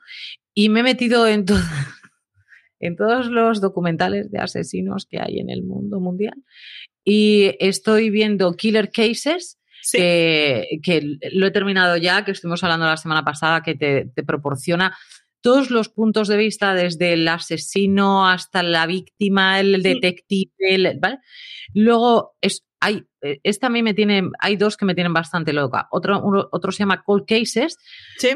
y 0.53 0.69
me 0.69 0.81
he 0.81 0.83
metido 0.83 1.27
en 1.27 1.45
todo 1.45 1.59
en 2.79 2.95
todos 2.95 3.27
los 3.27 3.61
documentales 3.61 4.31
de 4.31 4.39
asesinos 4.39 5.05
que 5.09 5.19
hay 5.19 5.39
en 5.39 5.49
el 5.49 5.63
mundo 5.63 5.99
mundial. 5.99 6.35
Y 7.03 7.55
estoy 7.59 8.09
viendo 8.09 8.53
Killer 8.53 8.91
Cases, 8.91 9.57
Sí. 9.83 9.97
que, 9.97 10.79
que 10.83 11.17
lo 11.31 11.47
he 11.47 11.51
terminado 11.51 11.97
ya, 11.97 12.23
que 12.23 12.31
estuvimos 12.31 12.63
hablando 12.63 12.85
la 12.85 12.97
semana 12.97 13.25
pasada, 13.25 13.63
que 13.63 13.73
te, 13.73 14.11
te 14.13 14.21
proporciona 14.23 14.95
todos 15.41 15.71
los 15.71 15.89
puntos 15.89 16.27
de 16.27 16.37
vista, 16.37 16.73
desde 16.73 17.13
el 17.13 17.27
asesino 17.27 18.27
hasta 18.27 18.63
la 18.63 18.85
víctima, 18.85 19.59
el 19.59 19.81
detective, 19.83 20.51
¿vale? 20.99 21.17
Luego 21.73 22.35
es, 22.41 22.63
hay, 22.79 23.03
esta 23.21 23.67
a 23.67 23.69
mí 23.69 23.83
me 23.83 23.93
tiene, 23.93 24.29
hay 24.39 24.55
dos 24.55 24.77
que 24.77 24.85
me 24.85 24.95
tienen 24.95 25.13
bastante 25.13 25.53
loca. 25.53 25.87
Otro, 25.91 26.21
otro 26.51 26.71
se 26.71 26.79
llama 26.79 27.03
Cold 27.03 27.25
Cases, 27.27 27.77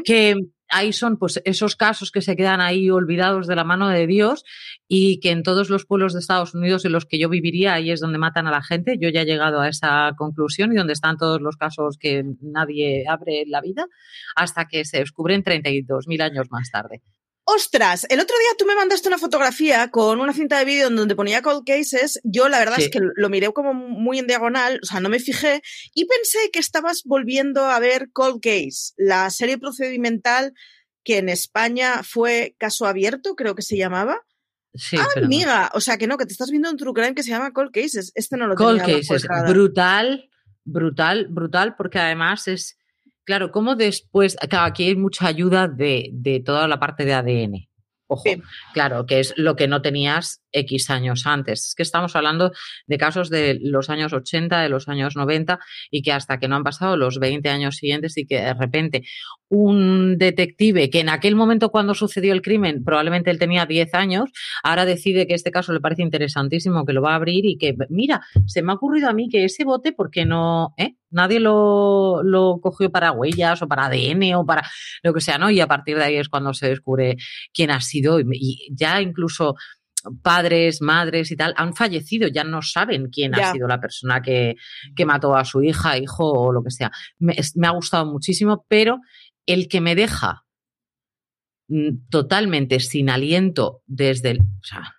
que 0.04 0.36
ahí 0.76 0.92
son 0.92 1.18
pues 1.18 1.42
esos 1.46 1.78
casos 1.78 2.12
que 2.12 2.22
se 2.22 2.36
quedan 2.36 2.60
ahí 2.60 2.90
olvidados 2.90 3.48
de 3.48 3.56
la 3.56 3.64
mano 3.64 3.88
de 3.88 4.08
Dios 4.08 4.44
y 4.90 5.22
que 5.22 5.32
en 5.32 5.42
todos 5.42 5.70
los 5.70 5.86
pueblos 5.86 6.14
de 6.14 6.20
Estados 6.20 6.54
Unidos 6.54 6.84
en 6.84 6.92
los 6.92 7.06
que 7.06 7.18
yo 7.18 7.30
viviría 7.30 7.74
ahí 7.74 7.92
es 7.92 8.02
donde 8.02 8.18
matan 8.18 8.46
a 8.48 8.52
la 8.52 8.62
gente. 8.62 8.98
Yo 9.00 9.08
ya 9.08 9.22
he 9.22 9.26
llegado 9.26 9.62
a 9.62 9.70
esa 9.70 10.12
conclusión 10.18 10.74
y 10.74 10.76
donde 10.76 10.92
están 10.92 11.16
todos 11.18 11.40
los 11.42 11.56
casos 11.56 11.98
que 11.98 12.24
nadie 12.42 13.06
abre 13.08 13.44
en 13.44 13.52
la 13.52 13.62
vida 13.62 13.86
hasta 14.36 14.66
que 14.66 14.84
se 14.84 15.00
descubren 15.00 15.44
32.000 15.44 16.22
años 16.22 16.48
más 16.52 16.70
tarde. 16.70 17.02
Ostras, 17.48 18.08
el 18.10 18.20
otro 18.20 18.36
día 18.40 18.50
tú 18.58 18.66
me 18.66 18.74
mandaste 18.74 19.08
una 19.08 19.20
fotografía 19.20 19.92
con 19.92 20.20
una 20.20 20.34
cinta 20.34 20.58
de 20.58 20.66
vídeo 20.66 20.88
en 20.88 20.96
donde 20.96 21.16
ponía 21.16 21.44
cold 21.44 21.64
cases. 21.64 22.20
Yo 22.24 22.50
la 22.50 22.58
verdad 22.58 22.80
es 22.80 22.90
que 22.90 23.00
lo 23.16 23.30
miré 23.30 23.54
como 23.54 23.72
muy 23.76 24.18
en 24.18 24.26
diagonal, 24.26 24.80
o 24.82 24.86
sea, 24.86 25.00
no 25.00 25.10
me 25.10 25.20
fijé 25.20 25.62
y 25.94 26.06
pensé 26.06 26.50
que 26.52 26.58
estabas 26.58 27.04
volviendo 27.06 27.66
a 27.66 27.80
ver 27.80 28.10
Cold 28.12 28.42
Case, 28.42 28.94
la 28.98 29.30
serie 29.30 29.60
procedimental 29.60 30.54
que 31.04 31.20
en 31.20 31.30
España 31.30 32.02
fue 32.02 32.56
Caso 32.58 32.88
Abierto, 32.88 33.36
creo 33.36 33.54
que 33.54 33.62
se 33.62 33.78
llamaba. 33.78 34.22
Sí, 34.74 34.98
ah, 34.98 35.08
amiga, 35.24 35.70
o 35.76 35.82
sea 35.82 36.00
que 36.00 36.08
no, 36.08 36.18
que 36.18 36.26
te 36.26 36.34
estás 36.34 36.50
viendo 36.50 36.72
un 36.72 36.78
true 36.78 36.94
crime 36.94 37.14
que 37.14 37.22
se 37.22 37.30
llama 37.30 37.54
Cold 37.54 37.72
Cases. 37.72 38.12
Este 38.16 38.38
no 38.38 38.48
lo 38.48 38.56
Cold 38.56 38.82
Cases, 38.82 39.28
brutal, 39.48 40.32
brutal, 40.64 41.28
brutal, 41.30 41.76
porque 41.76 42.00
además 42.00 42.48
es 42.48 42.80
Claro, 43.26 43.52
¿cómo 43.52 43.76
después? 43.76 44.36
Claro, 44.50 44.68
aquí 44.68 44.88
hay 44.88 44.96
mucha 44.96 45.28
ayuda 45.28 45.68
de, 45.68 46.10
de 46.14 46.40
toda 46.40 46.68
la 46.68 46.80
parte 46.80 47.06
de 47.06 47.14
ADN. 47.14 47.68
Ojo, 48.08 48.24
claro, 48.74 49.08
que 49.08 49.20
es 49.20 49.34
lo 49.36 49.56
que 49.56 49.68
no 49.68 49.82
tenías 49.82 50.44
X 50.52 50.92
años 50.92 51.26
antes. 51.26 51.66
Es 51.66 51.76
que 51.76 51.82
estamos 51.82 52.16
hablando 52.16 52.52
de 52.86 52.98
casos 53.00 53.32
de 53.32 53.58
los 53.60 53.90
años 53.90 54.14
80, 54.14 54.62
de 54.62 54.70
los 54.70 54.88
años 54.88 55.16
90 55.16 55.60
y 55.90 56.04
que 56.04 56.12
hasta 56.12 56.38
que 56.38 56.48
no 56.48 56.56
han 56.56 56.64
pasado 56.64 56.98
los 56.98 57.18
20 57.18 57.50
años 57.50 57.78
siguientes 57.78 58.16
y 58.18 58.28
que 58.28 58.42
de 58.42 58.54
repente 58.54 59.04
un 59.50 60.18
detective 60.18 60.90
que 60.90 61.00
en 61.00 61.10
aquel 61.10 61.36
momento 61.36 61.70
cuando 61.70 61.94
sucedió 61.94 62.34
el 62.34 62.42
crimen 62.42 62.84
probablemente 62.84 63.30
él 63.30 63.40
tenía 63.40 63.66
10 63.66 63.94
años, 63.94 64.30
ahora 64.64 64.86
decide 64.86 65.28
que 65.28 65.34
este 65.34 65.52
caso 65.52 65.74
le 65.74 65.80
parece 65.80 66.02
interesantísimo, 66.02 66.86
que 66.86 66.94
lo 66.94 67.02
va 67.02 67.12
a 67.12 67.16
abrir 67.16 67.46
y 67.46 67.58
que, 67.58 67.76
mira, 67.90 68.22
se 68.48 68.62
me 68.62 68.72
ha 68.72 68.76
ocurrido 68.76 69.10
a 69.10 69.14
mí 69.14 69.30
que 69.30 69.46
ese 69.46 69.64
bote, 69.64 69.92
¿por 69.92 70.10
qué 70.10 70.26
no? 70.26 70.74
Eh? 70.78 70.96
Nadie 71.12 71.40
lo, 71.40 72.24
lo 72.24 72.60
cogió 72.62 72.92
para 72.92 73.12
huellas 73.12 73.62
o 73.62 73.68
para 73.68 73.86
ADN 73.86 74.34
o 74.36 74.46
para 74.46 74.64
lo 75.04 75.14
que 75.14 75.22
sea, 75.22 75.38
¿no? 75.38 75.50
Y 75.50 75.60
a 75.60 75.68
partir 75.68 75.98
de 75.98 76.04
ahí 76.04 76.16
es 76.16 76.28
cuando 76.28 76.54
se 76.54 76.68
descubre 76.68 77.16
quién 77.54 77.72
ha 77.72 77.82
sido 77.82 78.20
y 78.20 78.68
ya 78.72 79.02
incluso 79.02 79.56
padres, 80.22 80.82
madres 80.82 81.32
y 81.32 81.36
tal 81.36 81.54
han 81.58 81.76
fallecido, 81.76 82.28
ya 82.28 82.44
no 82.44 82.62
saben 82.62 83.10
quién 83.10 83.36
ha 83.36 83.52
sido 83.52 83.68
la 83.68 83.80
persona 83.80 84.22
que, 84.22 84.56
mató 85.06 85.36
a 85.36 85.46
su 85.46 85.62
hija, 85.62 85.98
hijo 85.98 86.32
o 86.32 86.52
lo 86.52 86.64
que 86.64 86.72
sea. 86.72 86.92
Me, 87.20 87.36
ha 87.64 87.72
gustado 87.72 88.06
muchísimo, 88.06 88.66
pero 88.68 89.00
el 89.46 89.68
que 89.68 89.82
me 89.82 89.96
deja 89.96 90.46
mm, 91.68 92.08
totalmente 92.10 92.80
sin 92.80 93.10
aliento 93.10 93.84
desde 93.86 94.32
el... 94.32 94.42
O 94.42 94.64
sea, 94.64 94.96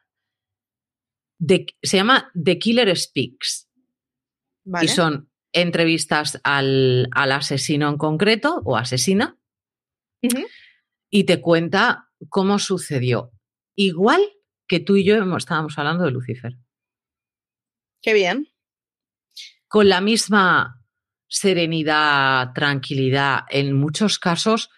se 1.82 1.96
llama 1.96 2.30
The 2.34 2.58
Killer 2.58 2.96
Speaks. 2.96 3.68
Y 4.82 4.88
son 4.88 5.30
entrevistas 5.52 6.40
al, 6.42 7.08
asesino 7.14 7.88
en 7.88 7.96
concreto 7.96 8.62
o 8.64 8.76
asesina. 8.76 9.38
Y 11.10 11.24
te 11.24 11.40
cuenta 11.40 12.10
cómo 12.28 12.58
sucedió. 12.58 13.32
Igual 13.76 14.20
que 14.66 14.80
tú 14.80 14.96
y 14.96 15.04
yo 15.04 15.16
estábamos 15.36 15.78
hablando 15.78 16.04
de 16.04 16.10
Lucifer. 16.10 16.56
Qué 18.02 18.12
bien. 18.12 18.48
Con 19.68 19.88
la 19.88 20.00
misma 20.00 20.75
serenidad, 21.28 22.52
tranquilidad, 22.54 23.40
en 23.50 23.72
muchos 23.72 24.18
casos, 24.18 24.70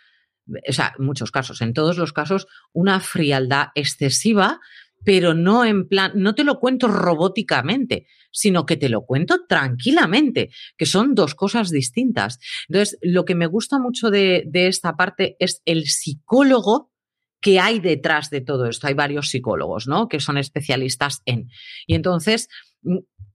o 0.47 0.73
sea, 0.73 0.95
en 0.99 1.05
muchos 1.05 1.31
casos, 1.31 1.61
en 1.61 1.75
todos 1.75 1.99
los 1.99 2.13
casos, 2.13 2.47
una 2.73 3.01
frialdad 3.01 3.69
excesiva, 3.75 4.61
pero 5.05 5.35
no 5.35 5.65
en 5.65 5.89
plan, 5.89 6.13
no 6.15 6.35
te 6.35 6.45
lo 6.45 6.59
cuento 6.59 6.89
robóticamente, 6.89 8.07
sino 8.31 8.67
que 8.67 8.77
te 8.77 8.89
lo 8.89 9.05
cuento 9.07 9.47
tranquilamente, 9.49 10.51
que 10.77 10.87
son 10.87 11.15
dos 11.15 11.35
cosas 11.35 11.71
distintas. 11.71 12.39
Entonces, 12.69 12.99
lo 13.03 13.25
que 13.25 13.35
me 13.35 13.47
gusta 13.47 13.79
mucho 13.79 14.11
de, 14.11 14.45
de 14.47 14.67
esta 14.67 14.97
parte 14.97 15.37
es 15.39 15.63
el 15.65 15.87
psicólogo 15.87 16.93
qué 17.41 17.61
hay 17.61 17.79
detrás 17.81 18.31
de 18.31 18.41
todo 18.41 18.67
esto. 18.67 18.87
Hay 18.87 18.95
varios 18.95 19.29
psicólogos, 19.29 19.87
¿no? 19.87 20.09
Que 20.09 20.21
son 20.21 20.39
especialistas 20.39 21.23
en. 21.25 21.49
Y 21.87 21.95
entonces 21.95 22.49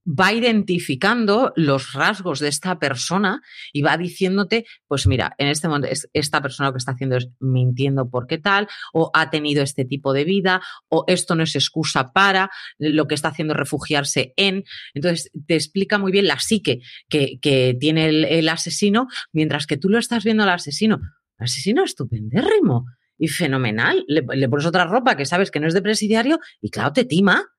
va 0.06 0.34
identificando 0.34 1.54
los 1.56 1.94
rasgos 1.94 2.40
de 2.40 2.50
esta 2.50 2.78
persona 2.80 3.42
y 3.72 3.82
va 3.82 3.98
diciéndote, 3.98 4.66
pues 4.88 5.08
mira, 5.08 5.34
en 5.38 5.48
este 5.48 5.68
momento 5.68 5.88
esta 6.14 6.42
persona 6.42 6.70
lo 6.70 6.74
que 6.74 6.80
está 6.80 6.92
haciendo 6.92 7.18
es 7.18 7.30
mintiendo 7.40 8.10
porque 8.10 8.38
tal, 8.38 8.68
o 8.94 9.12
ha 9.14 9.30
tenido 9.30 9.64
este 9.64 9.86
tipo 9.86 10.14
de 10.14 10.26
vida, 10.26 10.62
o 10.90 11.06
esto 11.08 11.36
no 11.36 11.44
es 11.44 11.56
excusa 11.56 12.12
para, 12.12 12.50
lo 12.78 13.08
que 13.08 13.16
está 13.16 13.30
haciendo 13.30 13.54
refugiarse 13.54 14.34
en. 14.36 14.64
Entonces, 14.94 15.32
te 15.48 15.56
explica 15.56 15.98
muy 15.98 16.12
bien 16.12 16.28
la 16.28 16.40
psique 16.40 16.82
que, 17.10 17.40
tiene 17.80 18.08
el, 18.08 18.50
asesino, 18.50 19.08
mientras 19.32 19.68
que 19.68 19.78
tú 19.78 19.90
lo 19.90 19.98
estás 19.98 20.24
viendo 20.24 20.44
al 20.44 20.50
asesino. 20.50 21.00
Asesino 21.38 21.84
es 21.84 21.92
estupendérrimo 21.92 22.86
y 23.18 23.28
fenomenal. 23.28 24.04
Le, 24.08 24.50
pones 24.50 24.66
otra 24.66 24.86
ropa 24.86 25.16
que 25.16 25.26
sabes 25.26 25.52
que 25.52 25.60
no 25.60 25.68
es 25.68 25.74
de 25.74 25.82
presidiario 25.82 26.40
y 26.62 26.70
claro, 26.70 26.94
te 26.94 27.06
tima. 27.06 27.53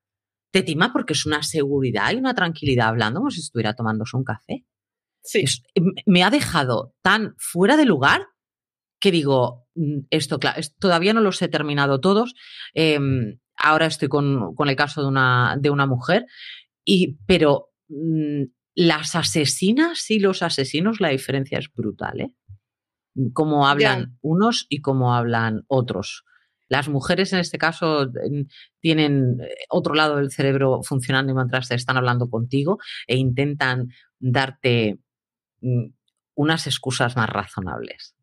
Te 0.54 0.62
tima 0.62 0.92
porque 0.92 1.14
es 1.14 1.26
una 1.26 1.42
seguridad 1.42 2.12
y 2.12 2.14
una 2.14 2.32
tranquilidad 2.32 2.86
hablando 2.86 3.18
como 3.18 3.32
si 3.32 3.40
estuviera 3.40 3.74
tomándose 3.74 4.16
un 4.16 4.22
café. 4.22 4.64
Sí. 5.20 5.44
me 6.06 6.22
ha 6.22 6.30
dejado 6.30 6.94
tan 7.02 7.34
fuera 7.38 7.76
de 7.76 7.84
lugar 7.84 8.28
que 9.00 9.10
digo, 9.10 9.66
mm, 9.74 10.02
esto, 10.10 10.38
claro, 10.38 10.62
todavía 10.78 11.12
no 11.12 11.22
los 11.22 11.42
he 11.42 11.48
terminado 11.48 11.98
todos. 11.98 12.36
Em, 12.72 13.40
ahora 13.56 13.86
estoy 13.86 14.06
con, 14.06 14.54
el 14.56 14.76
caso 14.76 15.02
de 15.02 15.08
una, 15.08 15.56
de 15.58 15.70
una 15.70 15.86
mujer, 15.86 16.24
y, 16.84 17.16
pero 17.26 17.70
mm, 17.88 18.44
las 18.76 19.16
asesinas 19.16 20.08
y 20.08 20.20
los 20.20 20.40
asesinos, 20.44 21.00
la 21.00 21.08
diferencia 21.08 21.58
es 21.58 21.66
brutal, 21.74 22.20
¿eh? 22.20 22.34
cómo 23.32 23.66
hablan 23.66 24.18
unos 24.20 24.66
y 24.68 24.82
cómo 24.82 25.16
hablan 25.16 25.64
otros. 25.66 26.22
Las 26.68 26.88
mujeres 26.88 27.32
en 27.32 27.40
este 27.40 27.58
caso 27.58 28.10
tienen 28.80 29.38
eh, 29.40 29.54
otro 29.68 29.94
lado 29.94 30.16
del 30.16 30.30
cerebro 30.30 30.82
funcionando 30.82 31.34
mientras 31.34 31.70
están 31.70 31.96
hablando 31.96 32.28
contigo 32.28 32.78
e 33.06 33.16
intentan 33.16 33.88
darte 34.18 34.98
mm, 35.60 35.86
unas 36.34 36.66
excusas 36.66 37.16
más 37.16 37.28
razonables, 37.28 38.14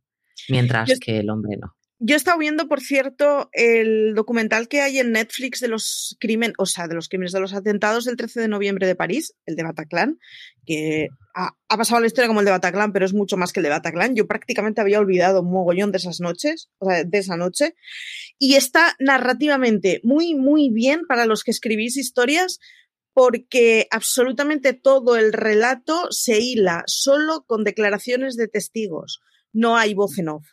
mientras 0.50 1.00
que 1.00 1.20
el 1.20 1.30
hombre 1.30 1.58
no. 1.58 1.76
Yo 2.04 2.16
he 2.16 2.18
estado 2.18 2.40
viendo, 2.40 2.68
por 2.68 2.82
cierto, 2.82 3.52
el 3.54 4.16
documental 4.16 4.68
que 4.68 4.82
hay 4.82 4.98
en 4.98 5.12
Netflix 5.12 5.60
de 5.60 5.68
los 5.68 6.18
crímenes, 6.20 6.56
o 6.58 6.66
sea, 6.66 6.88
de 6.88 6.96
los 6.96 7.08
crímenes 7.08 7.32
de 7.32 7.40
los 7.40 7.54
atentados 7.54 8.06
del 8.06 8.18
13 8.18 8.42
de 8.42 8.48
noviembre 8.48 8.88
de 8.88 8.96
París, 8.96 9.36
el 9.46 9.56
de 9.56 9.62
Bataclan, 9.62 10.18
que 10.66 11.10
ha, 11.36 11.54
pasado 11.68 12.02
la 12.02 12.08
historia 12.08 12.28
como 12.28 12.40
el 12.40 12.48
de 12.48 12.54
Bataclan, 12.54 12.92
pero 12.92 13.06
es 13.06 13.14
mucho 13.14 13.38
más 13.38 13.54
que 13.54 13.60
el 13.60 13.66
de 13.66 13.70
Bataclan. 13.70 14.16
Yo 14.16 14.26
prácticamente 14.26 14.82
había 14.82 14.98
olvidado 14.98 15.44
un 15.44 15.52
mogollón 15.52 15.92
de 15.92 16.00
esas 16.00 16.22
noches, 16.22 16.72
o 16.80 16.90
sea, 16.90 17.04
de 17.04 17.18
esa 17.20 17.38
noche. 17.38 17.76
Y 18.40 18.56
está 18.56 18.96
narrativamente 18.98 20.02
muy, 20.04 20.34
muy 20.34 20.72
bien 20.72 21.02
para 21.08 21.28
los 21.28 21.44
que 21.44 21.52
escribís 21.52 21.98
historias, 21.98 22.58
porque 23.14 23.86
absolutamente 23.92 24.74
todo 24.74 25.18
el 25.18 25.34
relato 25.34 26.08
se 26.10 26.40
hila 26.40 26.82
solo 26.88 27.44
con 27.46 27.64
declaraciones 27.64 28.38
de 28.38 28.48
testigos. 28.48 29.22
No 29.54 29.78
hay 29.78 29.94
voz 29.94 30.18
en 30.18 30.30
off 30.30 30.48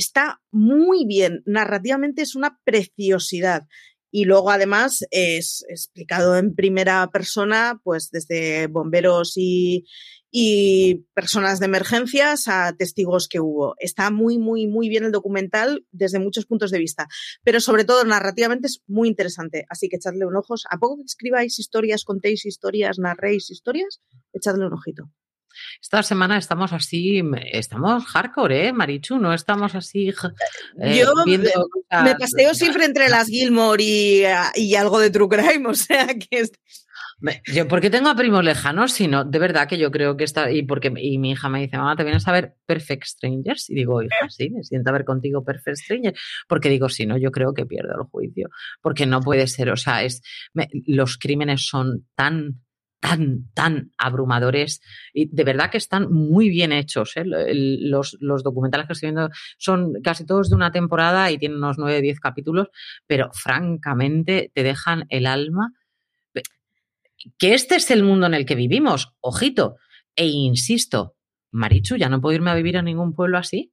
está 0.00 0.40
muy 0.50 1.04
bien, 1.06 1.42
narrativamente 1.46 2.22
es 2.22 2.34
una 2.34 2.58
preciosidad. 2.64 3.66
Y 4.12 4.24
luego 4.24 4.50
además 4.50 5.04
es 5.12 5.64
explicado 5.68 6.36
en 6.36 6.56
primera 6.56 7.08
persona, 7.12 7.80
pues 7.84 8.10
desde 8.10 8.66
bomberos 8.66 9.34
y, 9.36 9.84
y 10.32 11.06
personas 11.14 11.60
de 11.60 11.66
emergencias 11.66 12.48
a 12.48 12.72
testigos 12.76 13.28
que 13.28 13.38
hubo. 13.38 13.74
Está 13.78 14.10
muy, 14.10 14.38
muy, 14.38 14.66
muy 14.66 14.88
bien 14.88 15.04
el 15.04 15.12
documental 15.12 15.86
desde 15.92 16.18
muchos 16.18 16.46
puntos 16.46 16.72
de 16.72 16.78
vista, 16.78 17.06
pero 17.44 17.60
sobre 17.60 17.84
todo 17.84 18.04
narrativamente 18.04 18.66
es 18.66 18.82
muy 18.88 19.08
interesante. 19.08 19.64
Así 19.68 19.88
que 19.88 19.96
echadle 19.96 20.26
un 20.26 20.36
ojo. 20.36 20.54
¿A 20.68 20.78
poco 20.78 20.96
que 20.96 21.04
escribáis 21.04 21.60
historias, 21.60 22.04
contéis 22.04 22.46
historias, 22.46 22.98
narréis 22.98 23.50
historias? 23.50 24.00
Echadle 24.32 24.66
un 24.66 24.72
ojito. 24.72 25.10
Esta 25.80 26.02
semana 26.02 26.38
estamos 26.38 26.72
así, 26.72 27.22
estamos 27.52 28.04
hardcore, 28.06 28.68
¿eh, 28.68 28.72
Marichu? 28.72 29.18
No 29.18 29.32
estamos 29.32 29.74
así. 29.74 30.12
Eh, 30.80 30.98
Yo 30.98 31.12
me 31.26 32.14
paseo 32.16 32.54
siempre 32.54 32.84
entre 32.84 33.08
las 33.08 33.28
Gilmore 33.28 33.82
y, 33.82 34.22
y, 34.54 34.74
algo 34.74 34.98
de 34.98 35.10
True 35.10 35.28
Crime, 35.28 35.68
o 35.68 35.74
sea 35.74 36.06
que. 36.06 36.44
Yo 37.52 37.68
porque 37.68 37.90
tengo 37.90 38.08
a 38.08 38.14
primos 38.14 38.42
lejanos, 38.42 38.92
sino 38.92 39.24
de 39.24 39.38
verdad 39.38 39.68
que 39.68 39.78
yo 39.78 39.90
creo 39.90 40.16
que 40.16 40.24
está. 40.24 40.50
Y 40.50 40.62
porque 40.62 40.92
y 40.96 41.18
mi 41.18 41.32
hija 41.32 41.48
me 41.48 41.60
dice, 41.60 41.76
mamá, 41.76 41.96
¿te 41.96 42.04
vienes 42.04 42.26
a 42.26 42.32
ver 42.32 42.54
Perfect 42.66 43.04
Strangers? 43.04 43.68
Y 43.68 43.74
digo, 43.74 44.02
hija, 44.02 44.28
sí, 44.28 44.50
me 44.50 44.62
siento 44.62 44.90
a 44.90 44.94
ver 44.94 45.04
contigo 45.04 45.44
Perfect 45.44 45.78
Strangers. 45.78 46.20
Porque 46.48 46.70
digo, 46.70 46.88
si 46.88 47.06
no, 47.06 47.18
yo 47.18 47.30
creo 47.30 47.52
que 47.52 47.66
pierdo 47.66 47.92
el 48.00 48.08
juicio. 48.08 48.48
Porque 48.80 49.06
no 49.06 49.20
puede 49.20 49.46
ser, 49.46 49.70
o 49.70 49.76
sea, 49.76 50.02
es 50.02 50.22
los 50.86 51.18
crímenes 51.18 51.66
son 51.66 52.06
tan 52.14 52.62
tan, 53.00 53.50
tan 53.54 53.90
abrumadores 53.98 54.82
y 55.12 55.34
de 55.34 55.44
verdad 55.44 55.70
que 55.70 55.78
están 55.78 56.12
muy 56.12 56.50
bien 56.50 56.70
hechos. 56.70 57.16
¿eh? 57.16 57.24
Los, 57.24 58.16
los, 58.20 58.42
documentales 58.42 58.86
que 58.86 58.92
estoy 58.92 59.08
viendo 59.08 59.30
son 59.58 59.94
casi 60.02 60.24
todos 60.24 60.50
de 60.50 60.56
una 60.56 60.70
temporada 60.70 61.30
y 61.30 61.38
tienen 61.38 61.58
unos 61.58 61.78
9, 61.78 62.02
10 62.02 62.20
capítulos, 62.20 62.68
pero 63.06 63.30
francamente 63.32 64.52
te 64.54 64.62
dejan 64.62 65.06
el 65.08 65.26
alma. 65.26 65.72
Que 67.36 67.52
este 67.52 67.76
es 67.76 67.90
el 67.90 68.02
mundo 68.02 68.26
en 68.26 68.34
el 68.34 68.46
que 68.46 68.54
vivimos, 68.54 69.12
ojito. 69.20 69.76
E 70.16 70.26
insisto, 70.26 71.16
Marichu, 71.50 71.96
ya 71.96 72.08
no 72.08 72.20
puedo 72.20 72.34
irme 72.34 72.50
a 72.50 72.54
vivir 72.54 72.78
a 72.78 72.82
ningún 72.82 73.14
pueblo 73.14 73.36
así. 73.36 73.72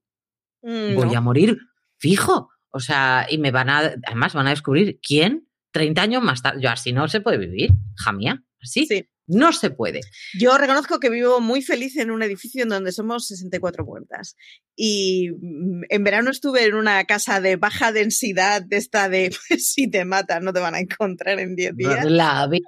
Mm, 0.62 0.96
Voy 0.96 1.16
a 1.16 1.22
morir 1.22 1.58
fijo. 1.98 2.50
O 2.70 2.80
sea, 2.80 3.26
y 3.30 3.38
me 3.38 3.52
van 3.52 3.70
a, 3.70 3.80
además 4.06 4.34
van 4.34 4.48
a 4.48 4.52
descubrir 4.52 5.00
quién 5.02 5.48
30 5.72 6.02
años 6.02 6.24
más 6.24 6.42
tarde. 6.42 6.62
Yo 6.62 6.70
así 6.70 6.92
no 6.92 7.08
se 7.08 7.22
puede 7.22 7.38
vivir, 7.38 7.72
jamía, 7.96 8.44
así. 8.62 8.86
Sí. 8.86 9.08
No 9.28 9.52
se 9.52 9.70
puede. 9.70 10.00
Yo 10.40 10.58
reconozco 10.58 11.00
que 11.00 11.10
vivo 11.10 11.42
muy 11.42 11.62
feliz 11.62 11.98
en 11.98 12.12
un 12.12 12.24
edificio 12.24 12.64
en 12.64 12.70
donde 12.70 12.94
somos 12.94 13.28
64 13.28 13.86
puertas. 13.86 14.38
Y 14.76 15.32
mm, 15.32 15.84
en 15.90 16.04
verano 16.04 16.32
estuve 16.32 16.66
en 16.66 16.76
una 16.76 17.04
casa 17.04 17.42
de 17.42 17.58
baja 17.58 17.92
densidad, 17.92 18.62
de 18.62 18.78
esta 18.78 19.10
de 19.10 19.36
pues, 19.50 19.72
si 19.72 19.90
te 19.90 20.06
matan, 20.06 20.44
no 20.44 20.54
te 20.54 20.62
van 20.62 20.76
a 20.76 20.80
encontrar 20.80 21.40
en 21.40 21.56
10 21.56 21.76
días. 21.76 22.06
La 22.06 22.48
vida. 22.48 22.64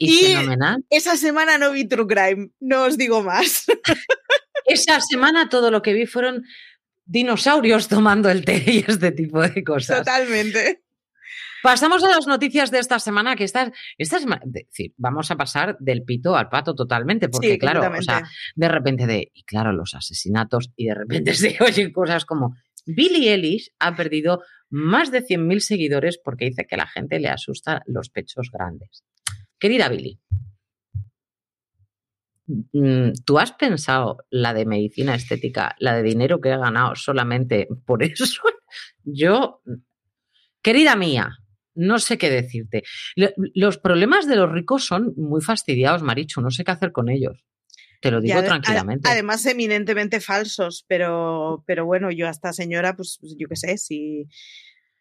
y, 0.00 0.34
fenomenal. 0.34 0.84
Esa 0.90 1.16
semana 1.16 1.58
no 1.58 1.70
vi 1.70 1.86
True 1.86 2.06
Crime, 2.06 2.50
no 2.58 2.84
os 2.84 2.98
digo 2.98 3.22
más. 3.22 3.66
esa 4.66 5.00
semana 5.00 5.48
todo 5.48 5.70
lo 5.70 5.80
que 5.80 5.92
vi 5.92 6.06
fueron 6.06 6.44
dinosaurios 7.04 7.86
tomando 7.86 8.28
el 8.30 8.44
té 8.44 8.64
y 8.66 8.84
este 8.86 9.12
tipo 9.12 9.40
de 9.40 9.62
cosas. 9.62 9.98
Totalmente. 9.98 10.82
Pasamos 11.62 12.04
a 12.04 12.08
las 12.08 12.26
noticias 12.26 12.70
de 12.70 12.78
esta 12.78 12.98
semana, 12.98 13.36
que 13.36 13.44
esta, 13.44 13.72
esta 13.98 14.18
semana, 14.18 14.42
decir, 14.44 14.94
vamos 14.96 15.30
a 15.30 15.36
pasar 15.36 15.76
del 15.80 16.02
pito 16.02 16.36
al 16.36 16.48
pato 16.48 16.74
totalmente, 16.74 17.28
porque 17.28 17.58
claro, 17.58 17.80
o 17.80 18.02
sea, 18.02 18.22
de 18.54 18.68
repente 18.68 19.06
de, 19.06 19.30
y 19.34 19.44
claro, 19.44 19.72
los 19.72 19.94
asesinatos, 19.94 20.70
y 20.76 20.86
de 20.86 20.94
repente 20.94 21.34
se 21.34 21.56
oyen 21.60 21.92
cosas 21.92 22.24
como, 22.24 22.56
Billy 22.86 23.28
Ellis 23.28 23.72
ha 23.80 23.96
perdido 23.96 24.42
más 24.70 25.10
de 25.10 25.24
100.000 25.24 25.58
seguidores 25.60 26.18
porque 26.18 26.46
dice 26.46 26.66
que 26.66 26.76
a 26.76 26.78
la 26.78 26.86
gente 26.86 27.18
le 27.18 27.28
asusta 27.28 27.82
los 27.86 28.10
pechos 28.10 28.50
grandes. 28.52 29.04
Querida 29.58 29.88
Billy, 29.88 30.20
mm, 32.46 33.10
¿tú 33.24 33.38
has 33.38 33.52
pensado 33.52 34.18
la 34.30 34.54
de 34.54 34.66
medicina 34.66 35.14
estética, 35.14 35.74
la 35.78 35.96
de 35.96 36.02
dinero 36.02 36.40
que 36.40 36.50
he 36.50 36.56
ganado 36.56 36.94
solamente 36.94 37.66
por 37.84 38.02
eso? 38.04 38.42
Yo, 39.02 39.62
querida 40.62 40.94
mía, 40.94 41.38
no 41.76 41.98
sé 41.98 42.18
qué 42.18 42.30
decirte. 42.30 42.82
Los 43.54 43.78
problemas 43.78 44.26
de 44.26 44.36
los 44.36 44.50
ricos 44.50 44.84
son 44.84 45.14
muy 45.16 45.40
fastidiados, 45.40 46.02
Marichu, 46.02 46.40
no 46.40 46.50
sé 46.50 46.64
qué 46.64 46.72
hacer 46.72 46.92
con 46.92 47.08
ellos. 47.08 47.44
Te 48.00 48.10
lo 48.10 48.20
digo 48.20 48.42
tranquilamente. 48.42 49.08
Además, 49.08 49.44
eminentemente 49.46 50.20
falsos, 50.20 50.84
pero, 50.88 51.64
pero 51.66 51.86
bueno, 51.86 52.10
yo 52.10 52.26
a 52.26 52.30
esta 52.30 52.52
señora, 52.52 52.94
pues, 52.94 53.18
pues 53.20 53.34
yo 53.38 53.48
qué 53.48 53.56
sé, 53.56 53.78
si. 53.78 54.26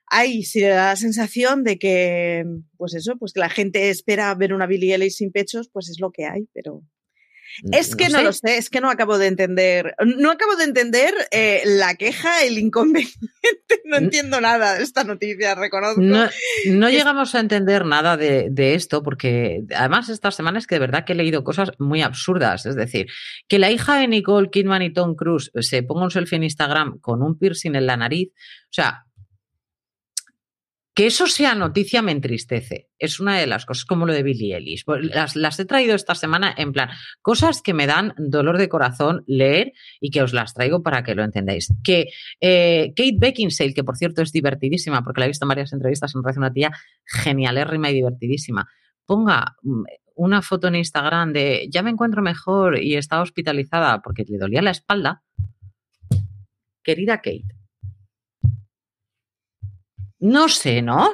hay 0.07 0.43
si 0.43 0.61
le 0.61 0.69
da 0.69 0.88
la 0.88 0.95
sensación 0.95 1.63
de 1.63 1.77
que, 1.77 2.45
pues 2.77 2.93
eso, 2.93 3.17
pues 3.17 3.33
que 3.33 3.41
la 3.41 3.49
gente 3.49 3.89
espera 3.89 4.33
ver 4.35 4.53
una 4.53 4.67
Billie 4.67 4.93
Eilish 4.93 5.17
sin 5.17 5.31
pechos, 5.31 5.69
pues 5.71 5.89
es 5.89 5.99
lo 5.99 6.11
que 6.11 6.25
hay, 6.25 6.47
pero 6.53 6.83
es 7.71 7.95
que 7.95 8.09
no, 8.09 8.21
lo 8.21 8.33
sé, 8.33 8.57
es 8.57 8.69
que 8.69 8.81
no 8.81 8.89
acabo 8.89 9.17
de 9.17 9.27
entender. 9.27 9.95
No 10.17 10.31
acabo 10.31 10.55
de 10.55 10.65
entender 10.65 11.13
eh, 11.31 11.61
la 11.65 11.95
queja, 11.95 12.43
el 12.43 12.57
inconveniente. 12.57 13.29
No 13.85 13.97
entiendo 13.97 14.41
nada 14.41 14.73
de 14.73 14.83
esta 14.83 15.03
noticia, 15.03 15.53
reconozco. 15.53 16.01
No, 16.01 16.89
llegamos 16.89 17.35
a 17.35 17.39
entender 17.39 17.85
nada 17.85 18.17
de, 18.17 18.73
esto, 18.73 19.03
porque 19.03 19.61
además 19.75 20.09
estas 20.09 20.33
semanas 20.33 20.65
que 20.65 20.75
de 20.75 20.79
verdad 20.79 21.05
que 21.05 21.13
he 21.13 21.15
leído 21.15 21.43
cosas 21.43 21.69
muy 21.77 22.01
absurdas. 22.01 22.65
Es 22.65 22.75
decir, 22.75 23.05
que 23.47 23.59
la 23.59 23.69
hija 23.69 23.99
de 23.99 24.07
Nicole 24.07 24.49
Kidman 24.49 24.81
y 24.81 24.91
Tom 24.91 25.15
Cruise 25.15 25.51
se 25.59 25.83
ponga 25.83 26.05
un 26.05 26.11
selfie 26.11 26.37
en 26.37 26.43
Instagram 26.43 26.99
con 26.99 27.21
un 27.21 27.37
piercing 27.37 27.75
en 27.75 27.85
la 27.85 27.97
nariz. 27.97 28.29
O 28.33 28.73
sea, 28.73 29.05
que 30.95 31.08
eso 31.08 31.27
sea 31.27 31.55
noticia 31.55 32.01
me 32.01 32.13
entristece. 32.13 32.89
Es 32.97 33.19
una 33.19 33.38
de 33.38 33.47
las 33.47 33.65
cosas, 33.65 33.84
como 33.84 34.05
lo 34.05 34.13
de 34.13 34.23
Billy 34.23 34.53
Ellis. 34.53 34.86
Pues 34.86 35.05
las, 35.36 35.60
he 35.60 35.65
traído 35.65 35.93
esta 35.93 36.15
semana 36.15 36.55
en 36.58 36.71
plan, 36.71 36.89
cosas 37.21 37.62
que 37.62 37.73
me 37.73 37.86
dan 37.86 38.13
dolor 38.17 38.58
de 38.58 38.69
corazón 38.69 39.25
leer 39.27 39.73
y 39.99 40.10
que 40.10 40.23
os 40.23 40.31
las 40.31 40.53
traigo 40.53 40.84
para 40.84 41.03
que 41.03 41.13
lo 41.13 41.25
entendáis. 41.25 41.67
Que 41.84 42.08
eh, 42.39 42.93
Kate 42.95 43.17
Beckinsale, 43.19 43.73
que 43.73 43.84
por 43.84 43.97
cierto 43.97 44.21
es 44.21 44.31
divertidísima, 44.31 45.03
porque 45.03 45.19
la 45.19 45.25
he 45.25 45.29
visto 45.29 45.43
en 45.43 45.49
varias 45.49 45.73
entrevistas, 45.73 46.15
me 46.15 46.21
parece 46.21 46.39
una 46.39 46.53
tía 46.53 46.71
genialérrima 47.05 47.91
y 47.91 47.95
divertidísima, 47.95 48.65
ponga 49.05 49.58
mm, 49.63 49.84
una 50.15 50.41
foto 50.41 50.69
en 50.69 50.75
Instagram 50.75 51.34
de 51.34 51.67
ya 51.69 51.84
me 51.84 51.89
encuentro 51.89 52.21
mejor 52.21 52.81
y 52.81 52.95
está 52.95 53.21
hospitalizada 53.21 54.01
porque 54.01 54.23
le 54.25 54.38
dolía 54.38 54.62
la 54.62 54.71
espalda. 54.71 55.23
Querida 56.84 57.17
Kate, 57.17 57.64
no 60.25 60.49
sé, 60.49 60.81
¿no? 60.81 61.13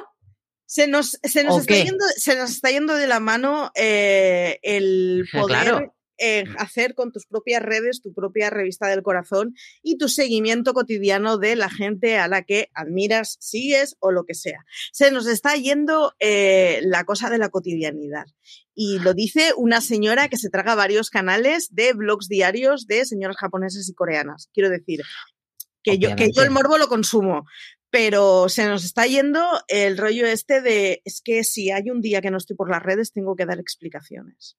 Se 0.66 0.86
nos, 0.86 1.18
se 1.22 1.44
nos, 1.44 1.60
está, 1.60 1.74
yendo, 1.74 2.04
se 2.16 2.34
nos 2.34 2.50
está 2.50 2.70
yendo 2.70 2.94
de 2.94 3.06
la 3.06 3.20
mano 3.20 3.70
eh, 3.74 4.58
el 4.62 5.28
poder 5.30 5.90
eh, 6.16 6.44
hacer 6.56 6.94
con 6.94 7.12
tus 7.12 7.26
propias 7.26 7.62
redes 7.62 8.00
tu 8.00 8.14
propia 8.14 8.48
revista 8.48 8.86
del 8.86 9.02
corazón 9.02 9.54
y 9.82 9.98
tu 9.98 10.08
seguimiento 10.08 10.72
cotidiano 10.72 11.36
de 11.36 11.56
la 11.56 11.68
gente 11.68 12.16
a 12.16 12.26
la 12.26 12.42
que 12.42 12.70
admiras, 12.74 13.36
sigues 13.38 13.96
o 13.98 14.12
lo 14.12 14.24
que 14.24 14.34
sea. 14.34 14.64
Se 14.92 15.10
nos 15.10 15.26
está 15.26 15.56
yendo 15.56 16.14
eh, 16.18 16.80
la 16.84 17.04
cosa 17.04 17.28
de 17.28 17.38
la 17.38 17.50
cotidianidad. 17.50 18.26
Y 18.74 18.98
lo 19.00 19.12
dice 19.12 19.52
una 19.56 19.82
señora 19.82 20.28
que 20.28 20.38
se 20.38 20.48
traga 20.48 20.74
varios 20.74 21.10
canales 21.10 21.68
de 21.74 21.92
blogs 21.92 22.28
diarios 22.28 22.86
de 22.86 23.04
señoras 23.04 23.36
japonesas 23.36 23.86
y 23.90 23.94
coreanas. 23.94 24.48
Quiero 24.54 24.70
decir, 24.70 25.00
que 25.82 25.98
yo, 25.98 26.14
que 26.16 26.30
yo, 26.32 26.42
el 26.42 26.50
morbo 26.50 26.78
lo 26.78 26.88
consumo, 26.88 27.44
pero 27.92 28.48
se 28.48 28.66
nos 28.66 28.84
está 28.84 29.06
yendo 29.06 29.44
el 29.68 29.98
rollo 29.98 30.26
este 30.26 30.62
de, 30.62 31.02
es 31.04 31.20
que 31.22 31.44
si 31.44 31.70
hay 31.70 31.90
un 31.90 32.00
día 32.00 32.22
que 32.22 32.30
no 32.30 32.38
estoy 32.38 32.56
por 32.56 32.70
las 32.70 32.82
redes, 32.82 33.12
tengo 33.12 33.36
que 33.36 33.44
dar 33.44 33.60
explicaciones. 33.60 34.56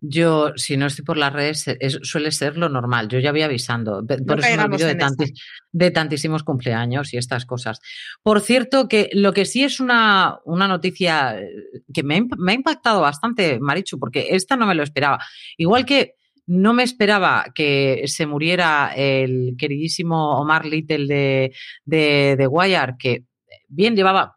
Yo, 0.00 0.52
si 0.54 0.76
no 0.76 0.86
estoy 0.86 1.04
por 1.04 1.16
las 1.16 1.32
redes, 1.32 1.64
suele 2.02 2.30
ser 2.30 2.56
lo 2.56 2.68
normal. 2.68 3.08
Yo 3.08 3.18
ya 3.18 3.32
voy 3.32 3.42
avisando. 3.42 4.06
Por 4.06 4.38
eso 4.38 4.56
me 4.56 4.62
olvido 4.62 4.86
de, 4.86 5.32
de, 5.72 5.90
tantísimos 5.90 6.44
cumpleaños 6.44 7.12
y 7.12 7.16
estas 7.16 7.46
cosas. 7.46 7.80
Por 8.22 8.40
cierto, 8.40 8.86
que 8.86 9.10
lo 9.12 9.32
que 9.32 9.44
sí 9.44 9.64
es 9.64 9.80
una, 9.80 10.38
una 10.44 10.68
noticia 10.68 11.40
eh, 11.40 11.50
que 11.92 12.04
me, 12.04 12.28
me, 12.38 12.52
ha 12.52 12.54
impactado 12.54 13.00
bastante, 13.00 13.58
Marichu, 13.58 13.98
porque 13.98 14.28
esta 14.30 14.54
no 14.54 14.66
me 14.66 14.76
lo 14.76 14.84
esperaba. 14.84 15.18
Igual 15.56 15.84
que 15.84 16.14
no 16.46 16.72
me 16.72 16.82
esperaba 16.82 17.46
que 17.54 18.04
se 18.06 18.26
muriera 18.26 18.92
el 18.94 19.56
queridísimo 19.58 20.38
Omar 20.38 20.64
Little 20.64 21.06
de, 21.06 21.52
de, 21.84 22.36
de 22.36 22.96
que 22.98 23.24
bien 23.68 23.96
llevaba 23.96 24.36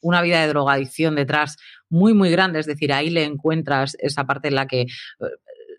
una 0.00 0.22
vida 0.22 0.40
de 0.40 0.48
drogadicción 0.48 1.14
detrás 1.14 1.56
muy, 1.88 2.14
muy 2.14 2.30
grande. 2.30 2.60
Es 2.60 2.66
decir, 2.66 2.92
ahí 2.92 3.10
le 3.10 3.24
encuentras 3.24 3.96
esa 4.00 4.24
parte 4.24 4.48
en 4.48 4.56
la 4.56 4.66
que 4.66 4.82
eh, 4.82 4.86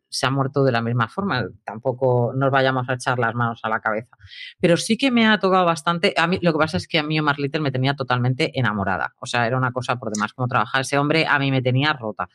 se 0.10 0.26
ha 0.28 0.32
muerto 0.32 0.64
de 0.64 0.72
la 0.72 0.82
misma 0.82 1.08
forma. 1.10 1.46
Tampoco 1.66 2.34
nos 2.36 2.52
vayamos 2.52 2.88
a 2.88 2.94
echar 2.94 3.20
las 3.20 3.34
manos 3.34 3.60
a 3.64 3.70
la 3.70 3.80
cabeza. 3.80 4.16
Pero 4.60 4.78
sí 4.78 4.98
que 4.98 5.12
me 5.12 5.28
ha 5.28 5.40
tocado 5.40 5.66
bastante. 5.66 6.14
A 6.18 6.28
mí, 6.28 6.40
lo 6.42 6.54
que 6.54 6.60
pasa 6.60 6.78
es 6.78 6.88
que 6.88 7.00
a 7.00 7.04
mí 7.04 7.20
Omar 7.20 7.40
Little 7.40 7.62
me 7.62 7.72
tenía 7.72 7.96
totalmente 7.96 8.58
enamorada. 8.58 9.14
O 9.20 9.26
sea, 9.26 9.48
era 9.48 9.58
una 9.58 9.72
cosa 9.72 9.98
por 9.98 10.12
demás 10.12 10.34
como 10.34 10.48
trabajaba 10.48 10.82
ese 10.82 10.98
hombre, 10.98 11.26
a 11.28 11.40
mí 11.40 11.52
me 11.52 11.62
tenía 11.62 11.94
rota. 11.94 12.30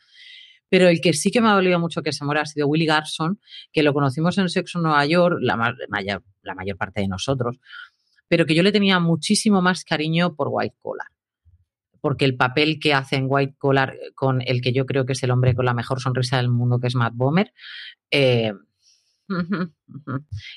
Pero 0.69 0.87
el 0.87 1.01
que 1.01 1.13
sí 1.13 1.31
que 1.31 1.41
me 1.41 1.49
ha 1.49 1.53
dolido 1.53 1.79
mucho 1.79 2.01
que 2.01 2.13
se 2.13 2.23
muera 2.23 2.41
ha 2.41 2.45
sido 2.45 2.67
Willy 2.67 2.85
Garson, 2.85 3.39
que 3.71 3.83
lo 3.83 3.93
conocimos 3.93 4.37
en 4.37 4.49
Sexo 4.49 4.79
Nueva 4.79 5.05
York, 5.05 5.37
la, 5.41 5.57
mayor, 5.57 6.23
la 6.43 6.55
mayor 6.55 6.77
parte 6.77 7.01
de 7.01 7.07
nosotros, 7.07 7.57
pero 8.27 8.45
que 8.45 8.55
yo 8.55 8.63
le 8.63 8.71
tenía 8.71 8.99
muchísimo 8.99 9.61
más 9.61 9.83
cariño 9.83 10.35
por 10.35 10.47
White 10.51 10.75
Collar. 10.79 11.07
Porque 12.01 12.23
el 12.23 12.37
papel 12.37 12.79
que 12.79 12.93
hace 12.93 13.17
en 13.17 13.25
White 13.27 13.55
Collar 13.57 13.97
con 14.15 14.41
el 14.41 14.61
que 14.61 14.71
yo 14.71 14.85
creo 14.85 15.05
que 15.05 15.13
es 15.13 15.23
el 15.23 15.31
hombre 15.31 15.55
con 15.55 15.65
la 15.65 15.73
mejor 15.73 15.99
sonrisa 15.99 16.37
del 16.37 16.49
mundo, 16.49 16.79
que 16.79 16.87
es 16.87 16.95
Matt 16.95 17.13
Bomer, 17.15 17.51
eh, 18.11 18.53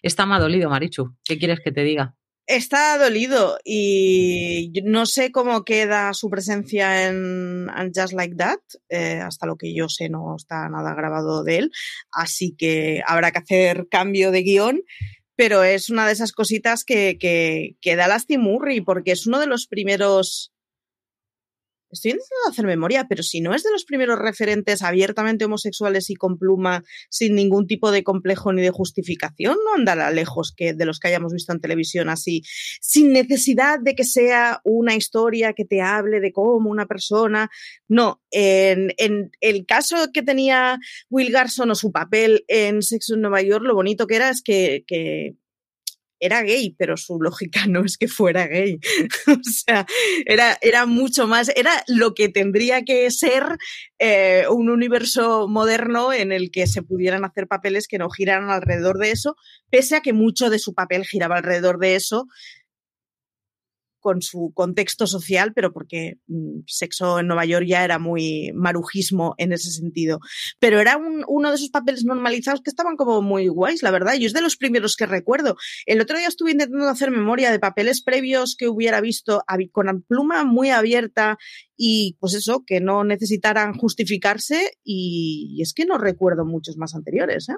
está 0.03 0.27
más 0.27 0.40
dolido, 0.40 0.70
Marichu. 0.70 1.16
¿Qué 1.25 1.38
quieres 1.38 1.61
que 1.61 1.72
te 1.72 1.83
diga? 1.83 2.14
Está 2.46 2.98
dolido 2.98 3.59
y 3.64 4.72
no 4.85 5.07
sé 5.07 5.31
cómo 5.31 5.64
queda 5.64 6.12
su 6.12 6.28
presencia 6.28 7.09
en 7.09 7.68
Just 7.94 8.14
Like 8.14 8.35
That. 8.37 8.59
Eh, 8.88 9.20
hasta 9.20 9.46
lo 9.46 9.57
que 9.57 9.72
yo 9.74 9.88
sé 9.88 10.09
no 10.09 10.35
está 10.37 10.68
nada 10.68 10.94
grabado 10.94 11.44
de 11.44 11.59
él, 11.59 11.70
así 12.11 12.55
que 12.57 13.02
habrá 13.07 13.31
que 13.31 13.38
hacer 13.38 13.87
cambio 13.88 14.31
de 14.33 14.42
guion. 14.42 14.83
Pero 15.35 15.64
es 15.64 15.88
una 15.88 16.07
de 16.07 16.12
esas 16.12 16.33
cositas 16.33 16.85
que, 16.85 17.16
que, 17.18 17.76
que 17.81 17.96
da 17.96 18.07
lastimurri 18.07 18.83
porque 18.83 19.12
es 19.12 19.26
uno 19.26 19.40
de 19.40 19.46
los 19.46 19.66
primeros 19.66 20.52
Estoy 21.92 22.12
intentando 22.12 22.50
hacer 22.50 22.66
memoria, 22.66 23.07
pero 23.07 23.22
si 23.22 23.40
no 23.40 23.55
es 23.55 23.62
de 23.62 23.70
los 23.70 23.85
primeros 23.85 24.18
referentes 24.18 24.83
abiertamente 24.83 25.44
homosexuales 25.44 26.09
y 26.09 26.14
con 26.14 26.38
pluma, 26.38 26.83
sin 27.11 27.35
ningún 27.35 27.66
tipo 27.66 27.90
de 27.90 28.02
complejo 28.02 28.52
ni 28.52 28.62
de 28.62 28.70
justificación, 28.70 29.57
no 29.64 29.74
andará 29.74 30.11
lejos 30.11 30.55
que 30.57 30.72
de 30.72 30.87
los 30.87 30.98
que 30.98 31.09
hayamos 31.09 31.33
visto 31.33 31.52
en 31.52 31.61
televisión 31.61 32.09
así, 32.09 32.42
sin 32.81 33.12
necesidad 33.12 33.78
de 33.78 33.94
que 33.94 34.05
sea 34.05 34.61
una 34.64 34.94
historia 34.94 35.52
que 35.52 35.66
te 35.66 35.83
hable 35.83 36.20
de 36.20 36.33
cómo 36.33 36.70
una 36.70 36.87
persona. 36.87 37.50
No, 37.88 38.22
en, 38.31 38.94
en 38.96 39.31
el 39.40 39.66
caso 39.66 39.96
que 40.14 40.22
tenía 40.22 40.78
Will 41.11 41.31
Garson 41.31 41.70
o 41.70 41.74
su 41.74 41.92
papel 41.92 42.44
en 42.48 42.83
Sexo 42.83 43.14
en 43.14 43.20
Nueva 43.20 43.42
York, 43.42 43.64
lo 43.64 43.74
bonito 43.74 44.07
que 44.07 44.16
era 44.16 44.31
es 44.31 44.42
que, 44.42 44.85
que 44.87 45.37
era 46.22 46.42
gay, 46.42 46.74
pero 46.78 46.96
su 46.96 47.20
lógica 47.20 47.66
no 47.68 47.85
es 47.85 47.98
que 47.98 48.08
fuera 48.08 48.46
gay. 48.46 48.78
o 49.26 49.42
sea, 49.42 49.87
era, 50.24 50.56
era 50.62 50.87
mucho 50.87 51.26
más, 51.26 51.50
era 51.56 51.85
lo 51.88 52.14
que 52.14 52.28
tendría 52.28 52.82
que 52.82 53.11
ser 53.11 53.42
eh, 53.98 54.44
un 54.48 54.70
universo 54.70 55.48
moderno 55.48 56.12
en 56.12 56.32
el 56.32 56.50
que 56.50 56.66
se 56.66 56.82
pudieran 56.82 57.24
hacer 57.24 57.48
papeles 57.48 57.88
que 57.88 57.98
no 57.98 58.08
giraran 58.08 58.50
alrededor 58.50 58.98
de 58.98 59.11
eso, 59.11 59.37
pese 59.68 59.96
a 59.96 60.00
que 60.00 60.12
mucho 60.12 60.48
de 60.48 60.61
su 60.61 60.74
papel 60.74 61.04
giraba 61.04 61.37
alrededor 61.37 61.78
de 61.78 61.96
eso, 61.96 62.26
con 64.03 64.21
su 64.21 64.53
contexto 64.55 65.07
social, 65.07 65.53
pero 65.55 65.73
porque 65.73 66.19
mm, 66.27 66.65
sexo 66.67 67.21
en 67.21 67.29
Nueva 67.29 67.47
York 67.47 67.65
ya 67.67 67.85
era 67.85 67.99
muy 67.99 68.53
marujismo 68.55 69.35
en 69.38 69.53
ese 69.53 69.71
sentido. 69.71 70.19
Pero 70.59 70.81
era 70.81 70.99
un, 70.99 71.25
uno 71.27 71.49
de 71.49 71.55
esos 71.55 71.71
papeles 71.71 72.05
normalizados 72.05 72.61
que 72.61 72.69
estaban 72.69 72.97
como 72.97 73.23
muy 73.23 73.49
guays, 73.49 73.83
la 73.83 73.91
verdad. 73.91 74.15
Yo 74.15 74.27
es 74.27 74.35
de 74.35 74.43
los 74.43 74.57
primeros 74.57 74.97
que 74.97 75.07
recuerdo. 75.07 75.57
El 75.87 76.01
otro 76.01 76.19
día 76.19 76.29
estuve 76.29 76.51
intentando 76.51 76.88
hacer 76.88 77.11
memoria 77.11 77.51
de 77.51 77.61
papeles 77.61 78.03
previos 78.03 78.57
que 78.59 78.69
hubiera 78.69 79.01
visto 79.01 79.43
con 79.71 80.03
pluma 80.03 80.45
muy 80.45 80.71
abierta 80.71 81.38
y 81.77 82.17
pues 82.21 82.35
eso, 82.35 82.65
que 82.67 82.81
no 82.81 83.05
necesitaran 83.05 83.75
justificarse 83.75 84.73
y, 84.85 85.55
y 85.57 85.62
es 85.62 85.73
que 85.73 85.87
no 85.87 85.97
recuerdo 85.97 86.45
muchos 86.45 86.77
más 86.77 86.95
anteriores. 86.95 87.49
¿eh? 87.49 87.57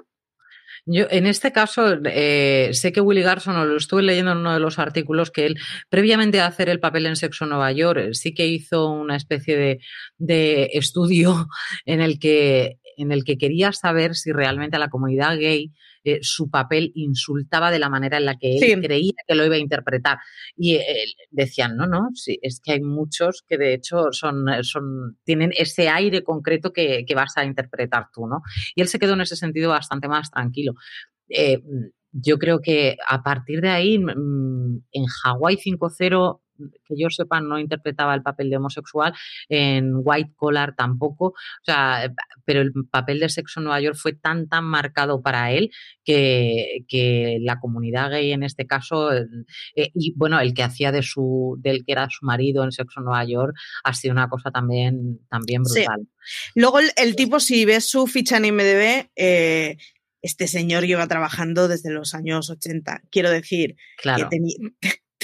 Yo, 0.87 1.05
en 1.09 1.25
este 1.25 1.51
caso, 1.51 1.97
eh, 2.05 2.69
sé 2.73 2.91
que 2.91 3.01
Willy 3.01 3.23
Garson, 3.23 3.55
lo 3.67 3.75
estuve 3.75 4.03
leyendo 4.03 4.33
en 4.33 4.37
uno 4.39 4.53
de 4.53 4.59
los 4.59 4.77
artículos, 4.77 5.31
que 5.31 5.47
él, 5.47 5.57
previamente 5.89 6.39
a 6.39 6.45
hacer 6.45 6.69
el 6.69 6.79
papel 6.79 7.07
en 7.07 7.15
Sexo 7.15 7.47
Nueva 7.47 7.71
York, 7.71 8.13
sí 8.13 8.33
que 8.35 8.45
hizo 8.45 8.91
una 8.91 9.15
especie 9.15 9.57
de, 9.57 9.79
de 10.17 10.69
estudio 10.73 11.47
en 11.85 12.01
el 12.01 12.19
que 12.19 12.77
en 12.97 13.11
el 13.11 13.25
que 13.25 13.37
quería 13.37 13.73
saber 13.73 14.15
si 14.15 14.31
realmente 14.31 14.79
la 14.79 14.87
comunidad 14.87 15.37
gay 15.37 15.73
eh, 16.05 16.19
su 16.21 16.49
papel 16.49 16.91
insultaba 16.95 17.71
de 17.71 17.79
la 17.79 17.89
manera 17.89 18.17
en 18.17 18.25
la 18.25 18.37
que 18.37 18.57
él 18.57 18.81
creía 18.81 19.13
que 19.27 19.35
lo 19.35 19.45
iba 19.45 19.55
a 19.55 19.59
interpretar. 19.59 20.17
Y 20.55 20.79
decían, 21.31 21.75
no, 21.75 21.87
no, 21.87 22.09
sí, 22.13 22.39
es 22.41 22.61
que 22.63 22.73
hay 22.73 22.81
muchos 22.81 23.43
que 23.47 23.57
de 23.57 23.73
hecho 23.73 24.11
son, 24.11 24.45
son, 24.63 25.17
tienen 25.23 25.51
ese 25.57 25.89
aire 25.89 26.23
concreto 26.23 26.71
que, 26.71 27.05
que 27.05 27.15
vas 27.15 27.35
a 27.37 27.45
interpretar 27.45 28.07
tú, 28.13 28.27
¿no? 28.27 28.41
Y 28.75 28.81
él 28.81 28.87
se 28.87 28.99
quedó 28.99 29.13
en 29.13 29.21
ese 29.21 29.35
sentido 29.35 29.69
bastante 29.69 30.07
más 30.07 30.31
tranquilo. 30.31 30.73
Eh, 31.29 31.61
yo 32.11 32.37
creo 32.37 32.61
que 32.61 32.97
a 33.07 33.23
partir 33.23 33.61
de 33.61 33.69
ahí, 33.69 33.99
mm, 33.99 34.83
en 34.91 35.05
Hawaii 35.23 35.57
5.0 35.57 36.41
que 36.57 36.95
yo 36.97 37.09
sepa, 37.09 37.41
no 37.41 37.59
interpretaba 37.59 38.13
el 38.15 38.21
papel 38.21 38.49
de 38.49 38.57
homosexual, 38.57 39.13
en 39.49 39.91
White 39.95 40.33
Collar 40.35 40.75
tampoco, 40.75 41.27
o 41.27 41.63
sea, 41.63 42.13
pero 42.45 42.61
el 42.61 42.71
papel 42.89 43.19
de 43.19 43.29
sexo 43.29 43.59
en 43.59 43.65
Nueva 43.65 43.81
York 43.81 43.97
fue 43.97 44.13
tan, 44.13 44.47
tan 44.47 44.65
marcado 44.65 45.21
para 45.21 45.51
él 45.51 45.71
que, 46.03 46.85
que 46.87 47.39
la 47.41 47.59
comunidad 47.59 48.11
gay 48.11 48.31
en 48.31 48.43
este 48.43 48.67
caso, 48.67 49.13
eh, 49.13 49.91
y 49.93 50.13
bueno, 50.15 50.39
el 50.39 50.53
que 50.53 50.63
hacía 50.63 50.91
de 50.91 51.03
su, 51.03 51.57
del 51.59 51.83
que 51.85 51.91
era 51.91 52.07
su 52.09 52.25
marido 52.25 52.63
en 52.63 52.71
Sexo 52.71 52.99
en 52.99 53.05
Nueva 53.05 53.25
York, 53.25 53.55
ha 53.83 53.93
sido 53.93 54.13
una 54.13 54.29
cosa 54.29 54.51
también, 54.51 55.19
también 55.29 55.63
brutal. 55.63 56.07
Luego 56.55 56.79
el, 56.79 57.15
tipo, 57.15 57.39
si 57.39 57.65
ves 57.65 57.87
su 57.87 58.07
ficha 58.07 58.37
en 58.37 58.45
IMDB, 58.45 59.09
eh, 59.15 59.77
este 60.21 60.47
señor 60.47 60.85
lleva 60.85 61.07
trabajando 61.07 61.67
desde 61.67 61.91
los 61.91 62.13
años 62.15 62.49
80. 62.49 63.03
Quiero 63.11 63.29
decir, 63.29 63.75
claro. 63.97 64.27
que 64.29 64.39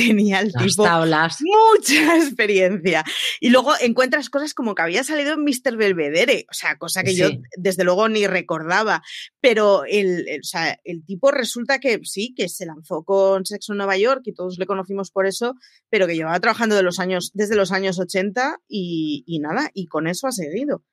tenía 0.08 0.40
el 0.40 0.52
tipo 0.54 0.84
mucha 0.84 2.18
experiencia. 2.18 3.04
Y 3.40 3.50
luego 3.50 3.74
encuentras 3.80 4.30
cosas 4.30 4.54
como 4.54 4.76
que 4.76 4.82
había 4.82 5.04
salido 5.04 5.34
en 5.34 5.44
Mr. 5.44 5.78
Belvedere, 5.78 6.46
o 6.50 6.54
sea, 6.54 6.78
cosa 6.78 7.04
que 7.04 7.16
yo 7.16 7.30
desde 7.58 7.84
luego 7.84 8.10
ni 8.10 8.28
recordaba. 8.28 9.02
Pero 9.40 9.84
el, 9.86 10.26
o 10.42 10.44
sea, 10.44 10.80
el 10.84 11.04
tipo 11.06 11.32
resulta 11.32 11.80
que 11.80 12.00
sí, 12.04 12.34
que 12.36 12.50
se 12.50 12.66
lanzó 12.66 13.04
con 13.04 13.46
Sexo 13.46 13.74
en 13.74 13.78
Nueva 13.78 13.98
York 13.98 14.22
y 14.26 14.34
todos 14.34 14.58
le 14.58 14.66
conocimos 14.66 15.12
por 15.12 15.26
eso, 15.26 15.56
pero 15.90 16.08
que 16.08 16.16
llevaba 16.16 16.40
trabajando 16.40 16.76
de 16.76 16.84
los 16.84 17.00
años, 17.00 17.32
desde 17.34 17.56
los 17.56 17.72
años 17.72 18.00
80 18.00 18.60
y, 18.68 19.24
y 19.26 19.40
nada, 19.40 19.70
y 19.74 19.88
con 19.88 20.08
eso 20.08 20.28
ha 20.28 20.32
seguido. 20.32 20.84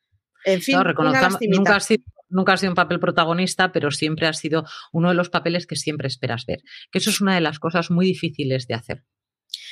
En 0.44 0.60
fin, 0.60 0.78
nunca 1.50 1.76
ha 1.76 1.80
sido 1.80 2.04
nunca 2.30 2.52
ha 2.52 2.56
sido 2.56 2.72
un 2.72 2.76
papel 2.76 3.00
protagonista, 3.00 3.72
pero 3.72 3.90
siempre 3.90 4.26
ha 4.26 4.32
sido 4.32 4.64
uno 4.92 5.08
de 5.08 5.14
los 5.14 5.30
papeles 5.30 5.66
que 5.66 5.76
siempre 5.76 6.08
esperas 6.08 6.46
ver. 6.46 6.62
Que 6.90 6.98
eso 6.98 7.10
es 7.10 7.20
una 7.20 7.34
de 7.34 7.40
las 7.40 7.58
cosas 7.58 7.90
muy 7.90 8.06
difíciles 8.06 8.66
de 8.66 8.74
hacer. 8.74 9.04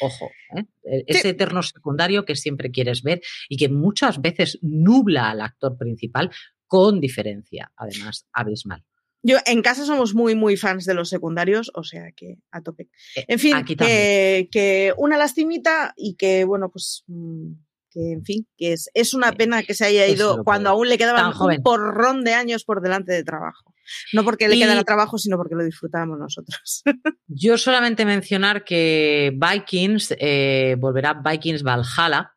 Ojo, 0.01 0.31
¿eh? 0.57 0.65
E-, 0.85 1.05
ese 1.07 1.31
eterno 1.31 1.63
secundario 1.63 2.25
que 2.25 2.37
siempre 2.37 2.71
quieres 2.71 3.03
ver 3.03 3.21
y 3.49 3.57
que 3.57 3.69
muchas 3.69 4.21
veces 4.21 4.59
nubla 4.63 5.31
al 5.31 5.41
actor 5.41 5.77
principal 5.77 6.31
con 6.67 7.01
diferencia, 7.01 7.73
además, 7.77 8.27
abismal. 8.33 8.85
Yo 9.23 9.39
en 9.45 9.63
casa 9.63 9.85
somos 9.85 10.15
muy, 10.15 10.35
muy 10.35 10.57
fans 10.57 10.85
de 10.85 10.95
los 10.95 11.09
secundarios, 11.09 11.73
o 11.75 11.83
sea 11.83 12.13
que 12.13 12.39
a 12.51 12.63
tope. 12.63 12.91
Eh, 13.17 13.25
en 13.29 13.39
fin, 13.39 13.65
que, 13.65 14.49
que, 14.53 14.95
una 14.97 15.17
lastimita 15.17 15.95
y 15.97 16.15
que, 16.15 16.45
bueno, 16.45 16.71
pues 16.71 17.03
mm, 17.09 17.53
que 17.97 18.13
en 18.13 18.25
fin, 18.25 18.47
que 18.59 18.75
es, 18.75 18.91
es 18.93 19.15
una 19.15 19.33
pena 19.33 19.63
que 19.63 19.73
se 19.73 19.87
haya 19.87 20.07
ido 20.07 20.45
cuando 20.45 20.69
aún 20.69 20.89
le 20.89 20.99
quedaban 20.99 21.33
un 21.39 21.63
porrón 21.63 22.25
de 22.25 22.35
años 22.35 22.65
por 22.65 22.83
delante 22.83 23.13
de 23.13 23.25
trabajo. 23.25 23.75
No 24.13 24.23
porque 24.23 24.49
le 24.49 24.59
quedara 24.59 24.85
trabajo, 24.85 25.17
sino 25.17 25.39
porque 25.39 25.55
lo 25.55 25.65
disfrutábamos 25.65 26.19
nosotros. 26.19 26.83
Yo 27.27 27.57
solamente 27.57 28.05
mencionar 28.05 28.65
que 28.65 29.33
Vikings, 29.35 30.15
eh, 30.19 30.77
volverá 30.79 31.15
Vikings 31.15 31.63
Valhalla, 31.63 32.33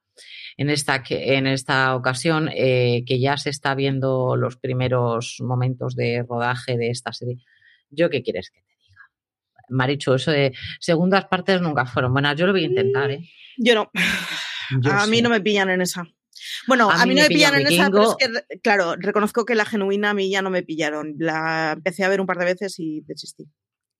en 0.55 0.69
esta, 0.69 1.03
en 1.09 1.47
esta 1.47 1.95
ocasión, 1.95 2.49
eh, 2.53 3.03
que 3.05 3.19
ya 3.19 3.35
se 3.37 3.49
está 3.49 3.75
viendo 3.75 4.35
los 4.37 4.55
primeros 4.57 5.37
momentos 5.39 5.95
de 5.95 6.23
rodaje 6.27 6.77
de 6.77 6.89
esta 6.89 7.11
serie. 7.11 7.37
¿Yo 7.89 8.09
qué 8.09 8.21
quieres 8.21 8.49
que 8.49 8.61
te 8.61 8.73
diga? 8.77 9.01
Maricho, 9.69 10.15
eso 10.15 10.31
de 10.31 10.53
segundas 10.79 11.25
partes 11.25 11.61
nunca 11.61 11.85
fueron 11.85 12.13
buenas. 12.13 12.37
Yo 12.37 12.45
lo 12.45 12.53
voy 12.53 12.63
a 12.63 12.67
intentar, 12.67 13.11
¿eh? 13.11 13.29
Yo 13.57 13.75
no 13.75 13.89
a 14.91 15.07
mí 15.07 15.21
no 15.21 15.29
me 15.29 15.41
pillan 15.41 15.69
en 15.69 15.81
esa. 15.81 16.07
Bueno, 16.67 16.89
a, 16.89 17.05
mí, 17.05 17.15
no 17.15 17.21
me 17.23 17.27
pillan 17.27 17.55
en 17.55 17.67
esa, 17.67 17.89
pero 17.89 18.15
es 18.17 18.43
que, 18.49 18.59
claro, 18.59 18.95
reconozco 18.97 19.45
que 19.45 19.55
la 19.55 19.65
genuina 19.65 20.11
a 20.11 20.13
mí 20.13 20.29
ya 20.29 20.41
no 20.41 20.49
me 20.49 20.63
pillaron. 20.63 21.15
La 21.17 21.73
empecé 21.73 22.03
a 22.03 22.09
ver 22.09 22.21
un 22.21 22.27
par 22.27 22.37
de 22.37 22.45
veces 22.45 22.75
y 22.79 23.01
desistí. 23.01 23.45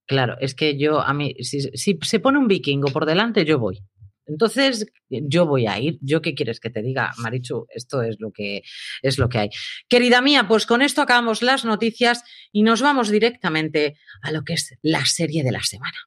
Claro, 0.07 0.37
es 0.39 0.55
que 0.55 0.77
yo, 0.77 1.01
a 1.01 1.13
mí, 1.13 1.35
si, 1.41 1.69
se 1.71 2.19
pone 2.19 2.39
un 2.39 2.47
vikingo 2.47 2.91
por 2.91 3.05
delante, 3.05 3.45
yo 3.45 3.59
voy. 3.59 3.79
Entonces, 4.25 4.85
yo 5.09 5.45
voy 5.45 5.67
a 5.67 5.79
ir. 5.79 5.97
¿Yo 6.01 6.21
qué 6.21 6.35
quieres 6.35 6.59
que 6.59 6.69
te 6.69 6.81
diga, 6.81 7.11
Marichu? 7.17 7.65
Esto 7.69 8.03
es 8.03 8.17
lo 8.19 8.31
que 8.31 8.61
es 9.01 9.17
lo 9.17 9.27
que 9.27 9.39
hay. 9.39 9.49
Querida 9.87 10.21
mía, 10.21 10.47
pues 10.47 10.65
con 10.65 10.81
esto 10.81 11.01
acabamos 11.01 11.41
las 11.41 11.65
noticias 11.65 12.23
y 12.51 12.63
nos 12.63 12.81
vamos 12.81 13.09
directamente 13.09 13.97
a 14.21 14.31
lo 14.31 14.43
que 14.43 14.53
es 14.53 14.77
la 14.81 15.05
serie 15.05 15.43
de 15.43 15.51
la 15.51 15.63
semana. 15.63 15.97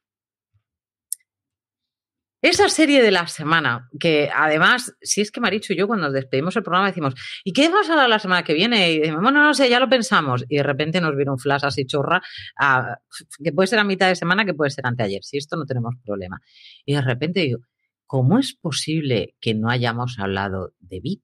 Esa 2.43 2.67
serie 2.67 3.01
de 3.01 3.09
la 3.09 3.25
semana, 3.27 3.89
que 3.97 4.29
además, 4.35 4.93
si 5.01 5.21
es 5.21 5.31
que 5.31 5.39
Marichu 5.39 5.71
y 5.71 5.77
yo 5.77 5.87
cuando 5.87 6.07
nos 6.07 6.13
despedimos 6.13 6.53
el 6.57 6.63
programa 6.63 6.87
decimos, 6.87 7.13
¿y 7.45 7.53
qué 7.53 7.69
vamos 7.69 7.89
a 7.89 7.93
hablar 7.93 8.09
la 8.09 8.19
semana 8.19 8.43
que 8.43 8.53
viene? 8.53 8.91
Y 8.91 8.99
decimos, 8.99 9.21
bueno, 9.21 9.41
no 9.41 9.53
sé, 9.53 9.69
ya 9.69 9.79
lo 9.79 9.87
pensamos. 9.87 10.43
Y 10.49 10.57
de 10.57 10.63
repente 10.63 10.99
nos 10.99 11.15
viene 11.15 11.31
un 11.31 11.39
flash 11.39 11.63
así 11.63 11.85
chorra, 11.85 12.21
que 13.41 13.53
puede 13.53 13.67
ser 13.67 13.79
a 13.79 13.85
mitad 13.85 14.09
de 14.09 14.17
semana, 14.17 14.43
que 14.43 14.53
puede 14.53 14.71
ser 14.71 14.85
anteayer, 14.85 15.23
si 15.23 15.37
esto 15.37 15.55
no 15.55 15.65
tenemos 15.65 15.95
problema. 16.03 16.41
Y 16.83 16.95
de 16.95 17.01
repente 17.01 17.39
digo, 17.39 17.59
¿cómo 18.05 18.37
es 18.37 18.53
posible 18.53 19.35
que 19.39 19.53
no 19.53 19.69
hayamos 19.69 20.19
hablado 20.19 20.73
de 20.81 20.99
VIP? 20.99 21.23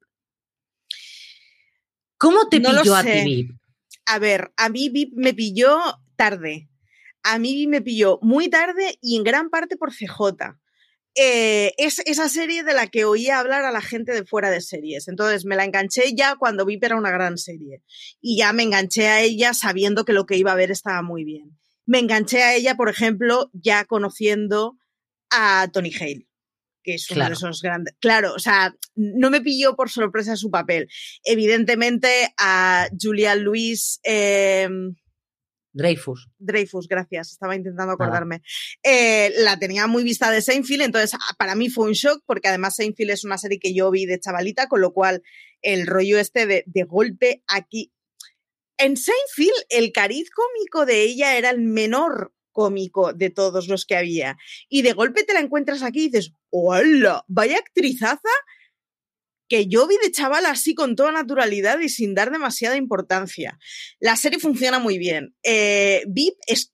¿Cómo 2.17 2.47
te 2.47 2.62
pilló 2.62 2.95
a 2.95 3.03
ti 3.03 3.25
VIP? 3.25 3.51
A 4.05 4.19
ver, 4.19 4.53
a 4.55 4.69
mí 4.69 4.88
VIP 4.88 5.15
me 5.17 5.34
pilló 5.34 5.82
tarde. 6.15 6.69
A 7.23 7.39
mí 7.39 7.67
me 7.67 7.82
pilló 7.82 8.19
muy 8.21 8.49
tarde 8.49 8.97
y 9.01 9.17
en 9.17 9.25
gran 9.25 9.49
parte 9.49 9.75
por 9.75 9.91
CJ. 9.91 10.55
Eh, 11.15 11.73
es 11.77 11.99
esa 12.05 12.29
serie 12.29 12.63
de 12.63 12.73
la 12.73 12.87
que 12.87 13.05
oía 13.05 13.39
hablar 13.39 13.63
a 13.65 13.71
la 13.71 13.81
gente 13.81 14.13
de 14.13 14.25
fuera 14.25 14.49
de 14.49 14.61
series. 14.61 15.07
Entonces 15.07 15.45
me 15.45 15.55
la 15.55 15.65
enganché 15.65 16.13
ya 16.15 16.35
cuando 16.35 16.65
vi 16.65 16.79
que 16.79 16.85
era 16.85 16.95
una 16.97 17.11
gran 17.11 17.37
serie. 17.37 17.83
Y 18.21 18.37
ya 18.37 18.53
me 18.53 18.63
enganché 18.63 19.07
a 19.07 19.21
ella 19.21 19.53
sabiendo 19.53 20.05
que 20.05 20.13
lo 20.13 20.25
que 20.25 20.37
iba 20.37 20.51
a 20.51 20.55
ver 20.55 20.71
estaba 20.71 21.01
muy 21.01 21.23
bien. 21.23 21.57
Me 21.85 21.99
enganché 21.99 22.43
a 22.43 22.55
ella, 22.55 22.75
por 22.75 22.89
ejemplo, 22.89 23.49
ya 23.53 23.85
conociendo 23.85 24.77
a 25.31 25.67
Tony 25.73 25.93
Hale 25.93 26.29
que 26.83 26.93
es 26.95 27.10
uno 27.12 27.25
de 27.25 27.33
esos 27.33 27.62
grandes. 27.62 27.95
Claro, 27.99 28.33
o 28.33 28.39
sea, 28.39 28.75
no 28.95 29.29
me 29.29 29.41
pilló 29.41 29.75
por 29.75 29.89
sorpresa 29.89 30.35
su 30.35 30.49
papel. 30.49 30.87
Evidentemente, 31.23 32.33
a 32.37 32.87
Julia 32.99 33.35
Louis, 33.35 33.99
em, 34.03 34.95
Dreyfus. 35.73 36.29
Dreyfus, 36.37 36.87
gracias, 36.87 37.31
estaba 37.31 37.55
intentando 37.55 37.93
acordarme. 37.93 38.41
Eh, 38.83 39.31
la 39.37 39.57
tenía 39.59 39.87
muy 39.87 40.03
vista 40.03 40.31
de 40.31 40.41
Seinfeld, 40.41 40.81
entonces 40.81 41.13
ah, 41.13 41.35
para 41.37 41.55
mí 41.55 41.69
fue 41.69 41.85
un 41.85 41.93
shock 41.93 42.23
porque 42.25 42.47
además 42.47 42.75
Seinfeld 42.75 43.11
es 43.11 43.23
una 43.23 43.37
serie 43.37 43.59
que 43.59 43.73
yo 43.73 43.91
vi 43.91 44.05
de 44.05 44.19
chavalita, 44.19 44.67
con 44.67 44.81
lo 44.81 44.93
cual 44.93 45.21
el 45.61 45.85
rollo 45.87 46.19
este 46.19 46.45
de, 46.45 46.63
de 46.65 46.83
golpe 46.83 47.43
aquí. 47.47 47.93
En 48.77 48.97
Seinfeld 48.97 49.65
el 49.69 49.91
cariz 49.91 50.29
cómico 50.31 50.85
de 50.85 51.03
ella 51.03 51.37
era 51.37 51.49
el 51.49 51.59
menor 51.59 52.33
cómico 52.51 53.13
de 53.13 53.29
todos 53.29 53.67
los 53.67 53.85
que 53.85 53.95
había. 53.95 54.37
Y 54.67 54.81
de 54.81 54.93
golpe 54.93 55.23
te 55.23 55.33
la 55.33 55.39
encuentras 55.39 55.83
aquí 55.83 56.05
y 56.05 56.09
dices, 56.09 56.33
¡hola! 56.49 57.23
Vaya 57.27 57.57
actrizaza 57.57 58.29
que 59.50 59.67
yo 59.67 59.87
vi 59.87 59.95
de 60.02 60.12
chaval 60.12 60.45
así 60.45 60.75
con 60.75 60.95
toda 60.95 61.12
naturalidad 61.12 61.79
y 61.79 61.89
sin 61.89 62.13
dar 62.13 62.31
demasiada 62.31 62.77
importancia. 62.77 63.60
La 64.00 64.15
serie 64.15 64.39
funciona 64.39 64.79
muy 64.79 64.97
bien. 64.97 65.35
Eh, 65.43 66.04
VIP 66.08 66.37
es. 66.47 66.73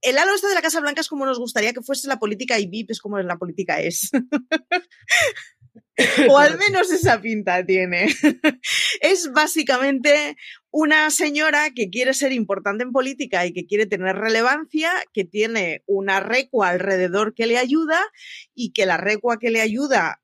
El 0.00 0.18
halo 0.18 0.34
este 0.34 0.48
de 0.48 0.54
la 0.54 0.60
Casa 0.60 0.80
Blanca 0.80 1.00
es 1.00 1.08
como 1.08 1.24
nos 1.24 1.38
gustaría 1.38 1.72
que 1.72 1.80
fuese 1.80 2.08
la 2.08 2.18
política 2.18 2.58
y 2.58 2.66
VIP 2.66 2.90
es 2.90 3.00
como 3.00 3.18
la 3.18 3.38
política 3.38 3.80
es. 3.80 4.10
o 6.28 6.38
al 6.38 6.58
menos 6.58 6.90
esa 6.90 7.20
pinta 7.20 7.64
tiene. 7.64 8.06
es 9.00 9.32
básicamente 9.32 10.36
una 10.70 11.10
señora 11.10 11.70
que 11.70 11.88
quiere 11.88 12.14
ser 12.14 12.32
importante 12.32 12.82
en 12.82 12.92
política 12.92 13.46
y 13.46 13.52
que 13.52 13.64
quiere 13.64 13.86
tener 13.86 14.16
relevancia, 14.16 14.90
que 15.12 15.24
tiene 15.24 15.82
una 15.86 16.20
recua 16.20 16.70
alrededor 16.70 17.34
que 17.34 17.46
le 17.46 17.58
ayuda 17.58 18.00
y 18.54 18.72
que 18.72 18.86
la 18.86 18.96
recua 18.96 19.38
que 19.38 19.50
le 19.50 19.60
ayuda 19.60 20.20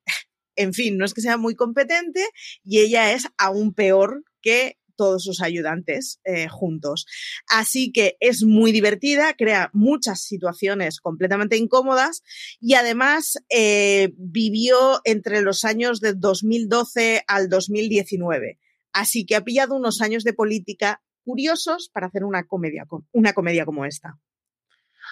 en 0.55 0.73
fin, 0.73 0.97
no 0.97 1.05
es 1.05 1.13
que 1.13 1.21
sea 1.21 1.37
muy 1.37 1.55
competente 1.55 2.25
y 2.63 2.79
ella 2.79 3.13
es 3.13 3.27
aún 3.37 3.73
peor 3.73 4.23
que 4.41 4.77
todos 5.01 5.23
sus 5.23 5.41
ayudantes 5.41 6.19
eh, 6.25 6.47
juntos. 6.47 7.07
Así 7.47 7.91
que 7.91 8.17
es 8.19 8.43
muy 8.43 8.71
divertida, 8.71 9.33
crea 9.33 9.71
muchas 9.73 10.21
situaciones 10.21 10.99
completamente 10.99 11.57
incómodas 11.57 12.21
y 12.59 12.75
además 12.75 13.39
eh, 13.49 14.13
vivió 14.17 15.01
entre 15.03 15.41
los 15.41 15.65
años 15.65 16.01
de 16.01 16.13
2012 16.13 17.23
al 17.25 17.49
2019. 17.49 18.59
Así 18.93 19.25
que 19.25 19.35
ha 19.35 19.43
pillado 19.43 19.75
unos 19.75 20.01
años 20.01 20.23
de 20.23 20.33
política 20.33 21.01
curiosos 21.23 21.89
para 21.91 22.07
hacer 22.07 22.23
una 22.23 22.43
comedia, 22.43 22.85
una 23.11 23.33
comedia 23.33 23.65
como 23.65 23.85
esta. 23.85 24.19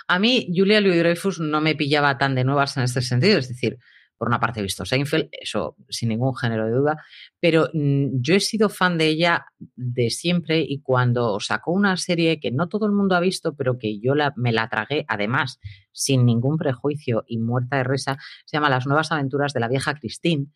A 0.07 0.19
mí, 0.19 0.51
Julia 0.55 0.81
Louis 0.81 0.99
Dreyfus 0.99 1.39
no 1.39 1.61
me 1.61 1.75
pillaba 1.75 2.17
tan 2.17 2.35
de 2.35 2.43
nuevas 2.43 2.77
en 2.77 2.83
este 2.83 3.01
sentido, 3.01 3.39
es 3.39 3.47
decir, 3.47 3.77
por 4.19 4.27
una 4.27 4.39
parte 4.39 4.59
he 4.59 4.63
visto 4.63 4.85
Seinfeld, 4.85 5.29
eso 5.31 5.77
sin 5.87 6.09
ningún 6.09 6.35
género 6.35 6.65
de 6.65 6.73
duda, 6.73 7.03
pero 7.39 7.69
mm, 7.73 8.21
yo 8.21 8.35
he 8.35 8.41
sido 8.41 8.67
fan 8.67 8.97
de 8.97 9.07
ella 9.07 9.45
de 9.75 10.09
siempre 10.09 10.59
y 10.59 10.81
cuando 10.81 11.39
sacó 11.39 11.71
una 11.71 11.95
serie 11.95 12.39
que 12.39 12.51
no 12.51 12.67
todo 12.67 12.85
el 12.85 12.91
mundo 12.91 13.15
ha 13.15 13.21
visto, 13.21 13.55
pero 13.55 13.77
que 13.77 13.99
yo 13.99 14.15
la, 14.15 14.33
me 14.35 14.51
la 14.51 14.67
tragué 14.67 15.05
además 15.07 15.59
sin 15.91 16.25
ningún 16.25 16.57
prejuicio 16.57 17.23
y 17.27 17.37
muerta 17.37 17.77
de 17.77 17.83
risa, 17.83 18.17
se 18.45 18.57
llama 18.57 18.69
Las 18.69 18.87
nuevas 18.87 19.11
aventuras 19.11 19.53
de 19.53 19.59
la 19.59 19.67
vieja 19.67 19.95
Christine. 19.95 20.47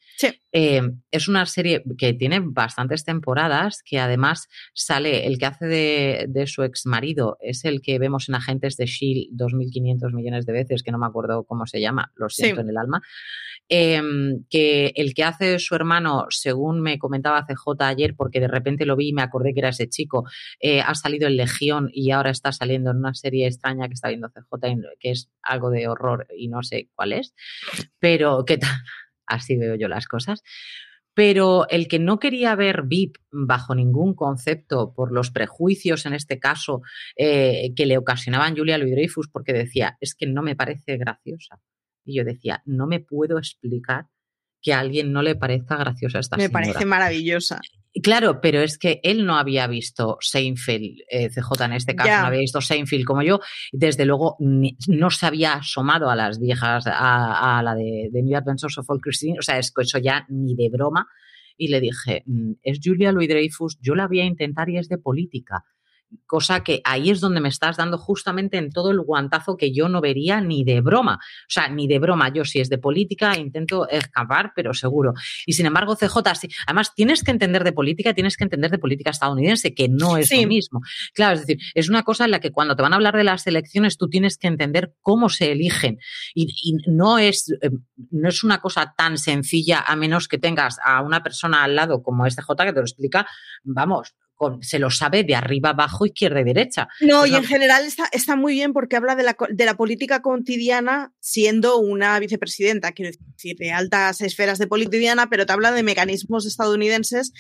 Eh, 0.52 0.82
es 1.12 1.28
una 1.28 1.46
serie 1.46 1.84
que 1.98 2.14
tiene 2.14 2.40
bastantes 2.42 3.04
temporadas, 3.04 3.82
que 3.84 4.00
además 4.00 4.48
sale, 4.74 5.28
el 5.28 5.38
que 5.38 5.46
hace 5.46 5.66
de, 5.66 6.48
su 6.48 6.64
ex 6.64 6.86
marido 6.86 7.38
es 7.42 7.66
el 7.66 7.82
que 7.82 8.00
vemos 8.00 8.30
en 8.30 8.36
Agentes 8.36 8.78
de 8.78 8.86
Shield 8.86 9.36
2.500 9.38 10.14
millones 10.14 10.46
de 10.46 10.54
veces, 10.54 10.84
que 10.84 10.92
no 10.92 10.98
me 10.98 11.08
acuerdo 11.08 11.44
cómo 11.44 11.66
se 11.66 11.82
llama, 11.82 12.12
lo 12.16 12.30
siento 12.30 12.62
en 12.62 12.70
el 12.70 12.78
alma. 12.78 13.02
Em, 13.70 14.44
que 14.50 14.94
el 14.96 15.14
que 15.14 15.24
hace 15.24 15.60
su 15.60 15.76
hermano, 15.76 16.26
según 16.30 16.82
me 16.82 17.00
comentaba 17.00 17.46
CJ 17.46 17.82
ayer, 17.86 18.16
porque 18.16 18.40
de 18.40 18.48
repente 18.48 18.86
lo 18.86 18.96
vi 18.96 19.10
y 19.10 19.14
me 19.14 19.22
acordé 19.22 19.54
que 19.54 19.60
era 19.62 19.70
ese 19.70 19.90
chico, 19.90 20.26
eh, 20.60 20.82
ha 20.82 20.96
salido 20.96 21.28
en 21.28 21.38
Legión 21.38 21.90
y 21.94 22.12
ahora 22.12 22.32
está 22.32 22.52
saliendo 22.52 22.92
en 22.92 22.98
una 22.98 23.14
serie 23.14 23.48
extraña 23.48 23.88
que 23.88 23.94
está 23.94 24.10
viendo 24.10 24.30
CJ, 24.30 24.54
que 25.00 25.12
es 25.12 25.30
algo 25.42 25.70
de 25.70 25.88
horror 25.88 26.28
y 26.38 26.48
no 26.50 26.64
sé 26.64 26.90
cuál 26.96 27.14
es, 27.14 27.34
pero 28.00 28.44
qué 28.46 28.58
tal, 28.58 28.70
así 29.28 29.58
veo 29.58 29.76
yo 29.76 29.88
las 29.88 30.08
cosas. 30.08 30.44
Pero 31.16 31.68
el 31.70 31.88
que 31.88 32.00
no 32.00 32.20
quería 32.20 32.56
ver 32.56 32.84
VIP 32.86 33.18
bajo 33.32 33.76
ningún 33.76 34.16
concepto 34.16 34.94
por 34.96 35.12
los 35.12 35.30
prejuicios, 35.30 36.08
en 36.08 36.14
este 36.14 36.40
caso, 36.40 36.82
eh, 37.16 37.72
que 37.76 37.86
le 37.86 37.98
ocasionaban 37.98 38.56
Julia 38.58 38.80
Louis 38.80 38.94
Dreyfus, 38.94 39.30
porque 39.30 39.54
decía, 39.54 39.96
es 40.02 40.16
que 40.16 40.26
no 40.26 40.42
me 40.42 40.56
parece 40.56 40.98
graciosa. 40.98 41.60
Y 42.06 42.18
yo 42.18 42.24
decía, 42.24 42.62
no 42.66 42.88
me 42.88 43.00
puedo 43.00 43.38
explicar 43.38 44.08
que 44.62 44.74
a 44.74 44.80
alguien 44.80 45.12
no 45.12 45.22
le 45.22 45.36
parezca 45.36 45.76
graciosa 45.76 46.20
esta 46.20 46.38
Me 46.38 46.50
parece 46.50 46.86
maravillosa. 46.86 47.60
Claro, 48.02 48.42
pero 48.42 48.62
es 48.62 48.80
que 48.80 49.00
él 49.04 49.26
no 49.26 49.38
había 49.38 49.68
visto 49.68 50.18
Seinfeld, 50.20 51.02
eh, 51.10 51.30
CJ 51.30 51.66
en 51.66 51.74
este 51.74 51.96
caso, 51.96 52.22
no 52.22 52.28
había 52.28 52.40
visto 52.40 52.60
Seinfeld 52.60 53.04
como 53.04 53.22
yo, 53.22 53.40
desde 53.72 54.06
luego 54.06 54.36
no 54.40 55.10
se 55.12 55.26
había 55.28 55.54
asomado 55.54 56.10
a 56.10 56.16
las 56.16 56.40
viejas, 56.40 56.86
a, 56.88 57.62
la 57.64 57.76
de, 57.76 58.10
de, 58.12 58.24
New 58.24 58.36
Adventures 58.36 58.80
of 58.80 58.90
All 58.90 59.00
Christine, 59.00 59.38
o 59.38 59.44
sea, 59.44 59.60
es 59.60 59.72
que 59.72 59.84
eso 59.84 60.00
ya 60.00 60.26
ni 60.30 60.56
de 60.56 60.70
broma. 60.70 61.08
Y 61.56 61.68
le 61.68 61.82
dije, 61.82 62.24
mm, 62.26 62.54
es 62.64 62.80
Julia 62.84 63.12
Louis 63.12 63.30
Dreyfus, 63.30 63.78
yo 63.80 63.94
la 63.94 64.08
voy 64.08 64.22
a 64.22 64.26
intentar 64.26 64.70
y 64.70 64.78
es 64.78 64.90
de 64.90 64.98
política 64.98 65.64
cosa 66.26 66.64
que 66.64 66.82
ahí 66.84 67.10
es 67.10 67.20
donde 67.20 67.42
me 67.42 67.50
estás 67.50 67.78
dando 67.78 67.98
justamente 67.98 68.58
en 68.58 68.72
todo 68.72 68.92
el 68.92 69.02
guantazo 69.02 69.58
que 69.58 69.74
yo 69.74 69.90
no 69.90 70.02
vería 70.02 70.42
ni 70.42 70.64
de 70.64 70.82
broma. 70.82 71.16
O 71.16 71.50
sea, 71.50 71.70
ni 71.70 71.88
de 71.88 72.00
broma. 72.00 72.32
Yo 72.34 72.46
si 72.46 72.60
es 72.60 72.70
de 72.70 72.78
política 72.78 73.38
intento 73.38 73.88
escapar, 73.90 74.54
pero 74.56 74.74
seguro. 74.74 75.14
Y 75.46 75.54
sin 75.54 75.66
embargo, 75.66 75.96
CJ, 75.96 76.18
además 76.68 76.94
tienes 76.96 77.24
que 77.24 77.32
entender 77.32 77.64
de 77.64 77.74
política, 77.74 78.14
tienes 78.14 78.38
que 78.38 78.44
entender 78.44 78.72
de 78.72 78.80
política 78.80 79.12
estadounidense, 79.12 79.74
que 79.74 79.90
no 79.90 80.18
es 80.18 80.32
lo 80.32 80.48
mismo. 80.48 80.82
Claro, 81.14 81.36
es 81.36 81.46
decir, 81.46 81.60
es 81.74 81.90
una 81.90 82.04
cosa 82.04 82.26
en 82.26 82.32
la 82.32 82.40
que 82.40 82.52
cuando 82.52 82.76
te 82.76 82.82
van 82.82 82.94
a 82.94 82.96
hablar 82.96 83.16
de 83.16 83.24
las 83.24 83.46
elecciones 83.48 83.98
tú 83.98 84.10
tienes 84.10 84.38
que 84.38 84.48
entender 84.48 84.94
cómo 85.02 85.30
se 85.30 85.52
eligen. 85.52 86.00
Y, 86.34 86.78
no, 86.88 87.18
es, 87.18 87.52
eh, 87.62 87.70
no 88.12 88.30
es 88.30 88.44
una 88.44 88.60
cosa 88.60 88.94
tan 88.98 89.18
sencilla 89.18 89.80
a 89.80 89.96
menos 89.96 90.28
que 90.28 90.38
tengas 90.38 90.78
a 90.84 91.02
una 91.02 91.24
persona 91.24 91.64
al 91.64 91.76
lado 91.76 92.02
como 92.02 92.26
este 92.26 92.42
J 92.42 92.66
que 92.66 92.74
te 92.74 92.80
lo 92.80 92.86
explica, 92.86 93.28
vamos, 93.64 94.16
se 94.62 94.80
lo 94.80 94.90
sabe 94.90 95.24
de 95.24 95.36
arriba 95.36 95.70
abajo, 95.70 96.06
izquierda 96.06 96.42
y 96.42 96.44
derecha. 96.44 96.88
No, 97.02 97.26
y 97.26 97.36
en 97.36 97.44
general 97.44 97.86
está, 97.86 98.08
está, 98.12 98.36
muy 98.36 98.54
bien 98.54 98.74
porque 98.74 98.96
habla 98.96 99.16
de 99.16 99.24
la, 99.24 99.36
de 99.50 99.66
la, 99.66 99.76
política 99.76 100.22
cotidiana 100.22 101.14
siendo 101.20 101.78
una 101.78 102.20
vicepresidenta, 102.20 102.92
quiero 102.92 103.12
decir, 103.36 103.58
de 103.58 103.72
altas 103.72 104.22
esferas 104.22 104.60
de 104.60 104.68
política 104.68 105.28
pero 105.30 105.46
te 105.46 105.54
habla 105.54 105.72
de 105.72 105.84
mecanismos 105.84 106.46
estadounidenses. 106.46 107.32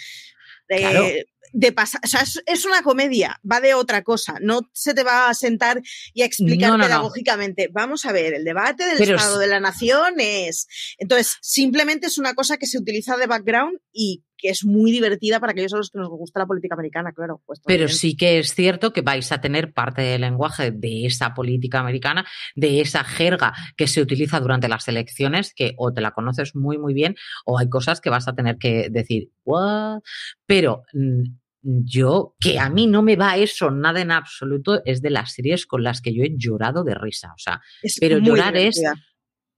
de 0.67 1.25
de 1.53 1.71
pasar, 1.71 2.01
o 2.03 2.07
sea, 2.07 2.23
es, 2.47 2.65
una 2.65 2.81
comedia, 2.81 3.39
va 3.49 3.61
de 3.61 3.75
otra 3.75 4.01
cosa, 4.01 4.37
no 4.41 4.61
se 4.73 4.95
te 4.95 5.03
va 5.03 5.29
a 5.29 5.33
sentar 5.35 5.81
y 6.13 6.23
a 6.23 6.25
explicar 6.25 6.79
pedagógicamente. 6.79 7.69
Vamos 7.71 8.05
a 8.05 8.11
ver, 8.11 8.33
el 8.33 8.43
debate 8.43 8.83
del 8.85 9.01
Estado 9.01 9.37
de 9.37 9.47
la 9.47 9.59
Nación 9.59 10.15
es. 10.17 10.67
Entonces, 10.97 11.37
simplemente 11.41 12.07
es 12.07 12.17
una 12.17 12.33
cosa 12.33 12.57
que 12.57 12.65
se 12.65 12.79
utiliza 12.79 13.17
de 13.17 13.27
background 13.27 13.79
y 13.91 14.23
que 14.43 14.49
es 14.49 14.65
muy 14.65 14.91
divertida 14.91 15.39
para 15.39 15.53
aquellos 15.53 15.73
a 15.73 15.77
los 15.77 15.89
que 15.89 15.99
nos 15.99 16.09
gusta 16.09 16.41
la 16.41 16.45
política 16.45 16.75
americana, 16.75 17.13
claro. 17.13 17.41
Pues 17.45 17.61
Pero 17.65 17.87
sí 17.87 18.17
que 18.17 18.39
es 18.39 18.53
cierto 18.53 18.91
que 18.91 18.99
vais 18.99 19.31
a 19.31 19.39
tener 19.39 19.71
parte 19.71 20.01
del 20.01 20.19
lenguaje 20.19 20.71
de 20.71 21.05
esa 21.05 21.33
política 21.33 21.79
americana, 21.79 22.25
de 22.53 22.81
esa 22.81 23.05
jerga 23.05 23.53
que 23.77 23.87
se 23.87 24.01
utiliza 24.01 24.41
durante 24.41 24.67
las 24.67 24.85
elecciones, 24.89 25.53
que 25.55 25.75
o 25.77 25.93
te 25.93 26.01
la 26.01 26.11
conoces 26.11 26.57
muy, 26.57 26.77
muy 26.77 26.93
bien, 26.93 27.15
o 27.45 27.57
hay 27.57 27.69
cosas 27.69 28.01
que 28.01 28.09
vas 28.09 28.27
a 28.27 28.35
tener 28.35 28.57
que 28.57 28.89
decir, 28.91 29.31
¿what? 29.45 30.01
Pero 30.45 30.83
mm, 30.91 31.23
yo, 31.61 32.35
que 32.41 32.59
a 32.59 32.69
mí 32.69 32.87
no 32.87 33.01
me 33.01 33.15
va 33.15 33.37
eso 33.37 33.71
nada 33.71 34.01
en 34.01 34.11
absoluto, 34.11 34.81
es 34.83 35.01
de 35.01 35.09
las 35.09 35.31
series 35.31 35.65
con 35.65 35.83
las 35.83 36.01
que 36.01 36.13
yo 36.13 36.23
he 36.23 36.33
llorado 36.35 36.83
de 36.83 36.95
risa. 36.95 37.31
O 37.33 37.39
sea, 37.39 37.61
pero 38.01 38.17
llorar 38.17 38.57
es 38.57 38.83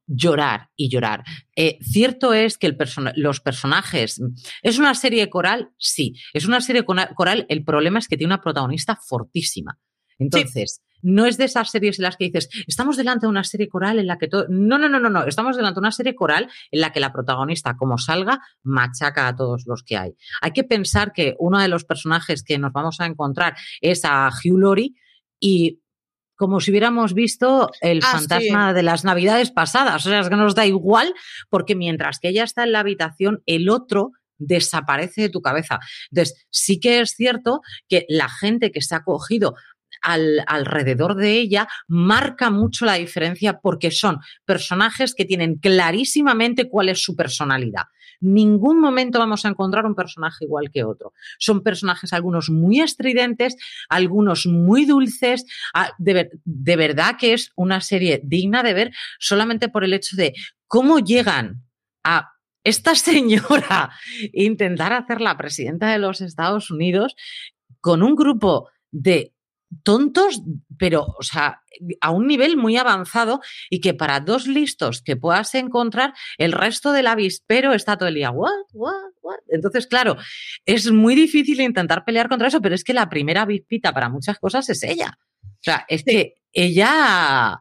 llorar 0.08 0.70
y 0.76 0.89
llorar. 0.89 1.24
Eh, 1.56 1.78
cierto 1.82 2.34
es 2.34 2.58
que 2.58 2.68
el 2.68 2.78
los 3.16 3.39
personajes. 3.39 4.22
¿Es 4.62 4.78
una 4.78 4.93
serie 4.93 5.30
coral? 5.30 5.70
Sí. 5.78 6.14
¿Es 6.34 6.45
una 6.45 6.62
serie 6.62 6.84
coral? 6.84 7.45
El 7.49 7.64
problema 7.64 7.99
es 7.99 8.08
que 8.08 8.18
tiene 8.18 8.34
una 8.34 8.41
protagonista 8.41 8.95
fortísima. 8.95 9.78
Entonces, 10.18 10.82
no 11.01 11.26
es 11.26 11.38
de 11.38 11.45
esas 11.45 11.70
series 11.70 11.99
en 11.99 12.03
las 12.03 12.18
que 12.18 12.26
dices, 12.26 12.49
estamos 12.68 12.97
delante 12.97 13.26
de 13.26 13.30
una 13.30 13.43
serie 13.43 13.68
coral 13.68 13.99
en 13.99 14.08
la 14.08 14.18
que 14.18 14.28
todo. 14.28 14.47
No, 14.49 14.78
no, 14.78 14.89
no, 14.89 14.99
no, 14.99 15.10
no. 15.10 15.26
Estamos 15.26 15.56
delante 15.56 15.76
de 15.76 15.82
una 15.82 15.91
serie 15.91 16.16
coral 16.16 16.49
en 16.72 16.82
la 16.82 16.91
que 16.91 16.99
la 16.99 17.12
protagonista, 17.12 17.76
como 17.78 17.97
salga, 17.97 18.41
machaca 18.64 19.28
a 19.28 19.36
todos 19.36 19.66
los 19.68 19.84
que 19.84 19.97
hay. 19.97 20.16
Hay 20.41 20.51
que 20.51 20.64
pensar 20.64 21.14
que 21.14 21.36
uno 21.39 21.60
de 21.60 21.68
los 21.68 21.86
personajes 21.86 22.43
que 22.43 22.58
nos 22.58 22.72
vamos 22.72 22.99
a 23.01 23.06
encontrar 23.06 23.56
es 23.82 24.03
a 24.03 24.30
Hugh 24.30 24.58
Laurie 24.58 24.93
y 25.39 25.82
como 26.36 26.59
si 26.59 26.71
hubiéramos 26.71 27.13
visto 27.13 27.71
el 27.81 28.01
ah, 28.03 28.11
fantasma 28.11 28.73
de 28.73 28.83
las 28.83 29.03
navidades 29.03 29.51
pasadas. 29.51 30.05
O 30.05 30.09
sea, 30.09 30.19
es 30.19 30.29
que 30.29 30.36
nos 30.36 30.55
da 30.55 30.65
igual 30.65 31.13
porque 31.49 31.75
mientras 31.75 32.19
que 32.19 32.29
ella 32.29 32.43
está 32.43 32.63
en 32.63 32.71
la 32.71 32.79
habitación, 32.79 33.41
el 33.45 33.69
otro 33.69 34.11
desaparece 34.38 35.21
de 35.21 35.29
tu 35.29 35.41
cabeza. 35.41 35.79
Entonces, 36.11 36.45
sí 36.49 36.79
que 36.79 36.99
es 36.99 37.11
cierto 37.11 37.61
que 37.88 38.05
la 38.09 38.29
gente 38.29 38.71
que 38.71 38.81
se 38.81 38.95
ha 38.95 39.03
cogido 39.03 39.55
alrededor 40.01 41.15
de 41.15 41.31
ella 41.31 41.67
marca 41.88 42.51
mucho 42.51 42.86
la 42.86 42.95
diferencia 42.95 43.59
porque 43.59 43.89
son 43.91 44.19
personajes 44.43 45.15
que 45.15 45.25
tienen 45.25 45.55
clarísimamente 45.55 46.69
cuál 46.69 46.89
es 46.89 47.01
su 47.01 47.15
personalidad. 47.15 47.86
Ningún 48.26 48.80
momento 48.80 49.19
vamos 49.19 49.45
a 49.45 49.49
encontrar 49.49 49.86
un 49.86 49.93
personaje 49.93 50.45
igual 50.45 50.71
que 50.71 50.84
otro. 50.84 51.13
Son 51.38 51.61
personajes 51.61 52.11
algunos 52.11 52.49
muy 52.49 52.82
estridentes, 52.82 53.55
algunos 53.88 54.47
muy 54.47 54.86
dulces. 54.86 55.45
Ah, 55.73 55.91
de, 55.99 56.32
de 56.43 56.76
verdad 56.76 57.17
que 57.19 57.34
es 57.34 57.51
una 57.55 57.82
serie 57.82 58.19
digna 58.23 58.63
de 58.63 58.73
ver 58.73 58.91
solamente 59.19 59.69
por 59.69 59.84
el 59.84 59.93
hecho 59.93 60.15
de 60.15 60.34
cómo 60.67 60.97
llegan 60.99 61.63
a 62.03 62.32
esta 62.63 62.95
señora 62.95 63.91
intentar 64.34 64.91
hacer 64.91 65.21
la 65.21 65.38
presidenta 65.38 65.91
de 65.91 65.99
los 65.99 66.19
Estados 66.21 66.71
Unidos 66.71 67.15
con 67.80 68.01
un 68.01 68.15
grupo 68.15 68.69
de 68.91 69.34
tontos, 69.84 70.41
pero, 70.78 71.05
o 71.17 71.23
sea, 71.23 71.61
a 72.01 72.11
un 72.11 72.28
nivel 72.28 72.57
muy 72.57 72.78
avanzado 72.78 73.41
y 73.69 73.82
que 73.82 73.93
para 73.93 74.19
dos 74.19 74.47
listos 74.47 75.01
que 75.01 75.15
puedas 75.15 75.53
encontrar, 75.55 76.13
el 76.38 76.51
resto 76.51 76.91
del 76.91 77.07
avispero 77.07 77.73
está 77.73 77.97
todo 77.97 78.09
el 78.09 78.15
día, 78.15 78.32
what, 78.32 78.51
what, 78.73 79.11
what. 79.21 79.39
Entonces, 79.49 79.88
claro, 79.88 80.17
es 80.65 80.91
muy 80.91 81.15
difícil 81.15 81.61
intentar 81.61 82.05
pelear 82.05 82.30
contra 82.30 82.47
eso, 82.47 82.61
pero 82.61 82.76
es 82.76 82.84
que 82.84 82.93
la 82.93 83.09
primera 83.09 83.41
avispita 83.41 83.93
para 83.93 84.09
muchas 84.09 84.39
cosas 84.39 84.67
es 84.69 84.84
ella. 84.84 85.17
O 85.43 85.63
sea, 85.65 85.86
es 85.88 86.03
que 86.03 86.36
ella, 86.53 87.59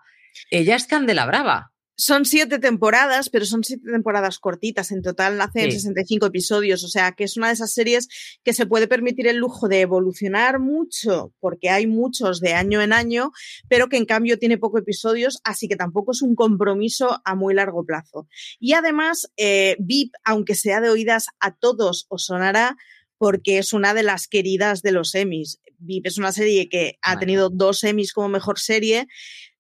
ella 0.51 0.77
es 0.77 0.87
candela 0.87 1.27
brava. 1.27 1.74
Son 1.97 2.25
siete 2.25 2.59
temporadas, 2.59 3.31
pero 3.31 3.47
son 3.47 3.63
siete 3.63 3.91
temporadas 3.91 4.39
cortitas. 4.39 4.91
En 4.91 5.03
total 5.03 5.41
hacen 5.41 5.71
65 5.71 6.27
episodios. 6.27 6.83
O 6.83 6.89
sea, 6.89 7.13
que 7.13 7.25
es 7.25 7.37
una 7.37 7.49
de 7.49 7.55
esas 7.55 7.73
series 7.73 8.09
que 8.43 8.53
se 8.53 8.67
puede 8.67 8.89
permitir 8.89 9.29
el 9.29 9.37
lujo 9.37 9.69
de 9.69 9.81
evolucionar 9.81 10.59
mucho, 10.59 11.33
porque 11.41 11.71
hay 11.71 11.87
muchos 11.87 12.41
de 12.41 12.55
año 12.55 12.83
en 12.83 12.93
año, 12.93 13.31
pero 13.69 13.89
que 13.89 13.97
en 13.97 14.07
cambio 14.07 14.39
tiene 14.39 14.59
pocos 14.59 14.83
episodios, 14.83 15.39
así 15.45 15.69
que 15.69 15.77
tampoco 15.77 16.13
es 16.13 16.23
un 16.23 16.35
compromiso 16.35 17.21
a 17.25 17.35
muy 17.35 17.55
largo 17.55 17.85
plazo. 17.85 18.27
Y 18.59 18.73
además, 18.73 19.31
eh, 19.37 19.77
VIP, 19.79 20.15
aunque 20.25 20.55
sea 20.55 20.81
de 20.81 20.91
oídas, 20.91 21.27
a 21.39 21.55
todos 21.55 22.07
os 22.09 22.25
sonará 22.25 22.77
porque 23.19 23.59
es 23.59 23.73
una 23.73 23.95
de 23.95 24.03
las 24.03 24.27
queridas 24.27 24.83
de 24.83 24.93
los 24.93 25.15
Emmys. 25.15 25.61
VIP 25.79 26.07
es 26.07 26.19
una 26.19 26.33
serie 26.33 26.69
que 26.69 26.99
ha 27.03 27.19
tenido 27.19 27.51
dos 27.51 27.85
Emmys 27.85 28.13
como 28.13 28.29
mejor 28.29 28.59
serie 28.59 29.07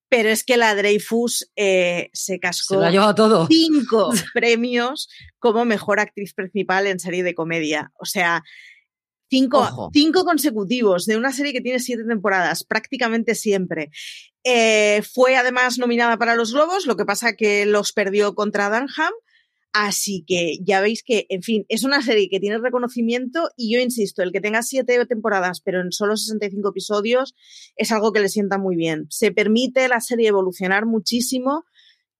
pero 0.08 0.28
es 0.28 0.44
que 0.44 0.56
la 0.56 0.74
Dreyfus 0.74 1.50
eh, 1.56 2.10
se 2.12 2.38
cascó 2.38 2.80
todo. 3.14 3.46
cinco 3.48 4.10
premios 4.34 5.08
como 5.38 5.64
mejor 5.64 6.00
actriz 6.00 6.34
principal 6.34 6.86
en 6.86 7.00
serie 7.00 7.22
de 7.22 7.34
comedia. 7.34 7.92
O 7.98 8.04
sea, 8.04 8.42
cinco, 9.30 9.90
cinco 9.92 10.24
consecutivos 10.24 11.06
de 11.06 11.16
una 11.16 11.32
serie 11.32 11.52
que 11.52 11.60
tiene 11.60 11.80
siete 11.80 12.04
temporadas, 12.04 12.64
prácticamente 12.64 13.34
siempre. 13.34 13.90
Eh, 14.44 15.02
fue 15.12 15.36
además 15.36 15.78
nominada 15.78 16.18
para 16.18 16.36
los 16.36 16.52
Globos, 16.52 16.86
lo 16.86 16.96
que 16.96 17.06
pasa 17.06 17.34
que 17.34 17.66
los 17.66 17.92
perdió 17.92 18.34
contra 18.34 18.68
Dunham. 18.68 19.12
Así 19.76 20.24
que 20.24 20.58
ya 20.62 20.80
veis 20.80 21.02
que, 21.02 21.26
en 21.30 21.42
fin, 21.42 21.66
es 21.68 21.82
una 21.82 22.00
serie 22.00 22.28
que 22.30 22.38
tiene 22.38 22.58
reconocimiento 22.58 23.50
y 23.56 23.74
yo 23.74 23.80
insisto, 23.80 24.22
el 24.22 24.30
que 24.30 24.40
tenga 24.40 24.62
siete 24.62 25.04
temporadas 25.04 25.60
pero 25.60 25.80
en 25.80 25.90
solo 25.90 26.16
65 26.16 26.68
episodios 26.68 27.34
es 27.74 27.90
algo 27.90 28.12
que 28.12 28.20
le 28.20 28.28
sienta 28.28 28.56
muy 28.56 28.76
bien. 28.76 29.06
Se 29.10 29.32
permite 29.32 29.88
la 29.88 30.00
serie 30.00 30.28
evolucionar 30.28 30.86
muchísimo 30.86 31.64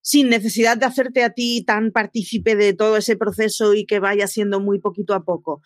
sin 0.00 0.30
necesidad 0.30 0.76
de 0.76 0.86
hacerte 0.86 1.22
a 1.22 1.30
ti 1.30 1.62
tan 1.64 1.92
partícipe 1.92 2.57
de 2.57 2.74
todo 2.74 2.96
ese 2.96 3.16
proceso 3.16 3.72
y 3.74 3.86
que 3.86 4.00
vaya 4.00 4.26
siendo 4.26 4.59
muy 4.59 4.80
poquito 4.80 5.14
a 5.14 5.24
poco 5.24 5.62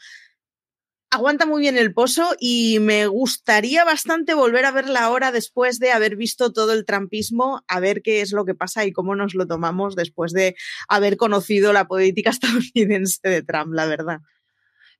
aguanta 1.10 1.46
muy 1.46 1.62
bien 1.62 1.78
el 1.78 1.94
pozo 1.94 2.34
y 2.38 2.78
me 2.80 3.06
gustaría 3.06 3.84
bastante 3.84 4.34
volver 4.34 4.64
a 4.66 4.72
verla 4.72 5.04
ahora 5.04 5.32
después 5.32 5.78
de 5.78 5.92
haber 5.92 6.16
visto 6.16 6.52
todo 6.52 6.72
el 6.72 6.84
trampismo, 6.84 7.62
a 7.66 7.80
ver 7.80 8.02
qué 8.02 8.20
es 8.20 8.32
lo 8.32 8.44
que 8.44 8.54
pasa 8.54 8.84
y 8.84 8.92
cómo 8.92 9.16
nos 9.16 9.34
lo 9.34 9.46
tomamos 9.46 9.96
después 9.96 10.32
de 10.32 10.54
haber 10.88 11.16
conocido 11.16 11.72
la 11.72 11.86
política 11.86 12.30
estadounidense 12.30 13.28
de 13.28 13.42
Trump, 13.42 13.72
la 13.72 13.86
verdad. 13.86 14.20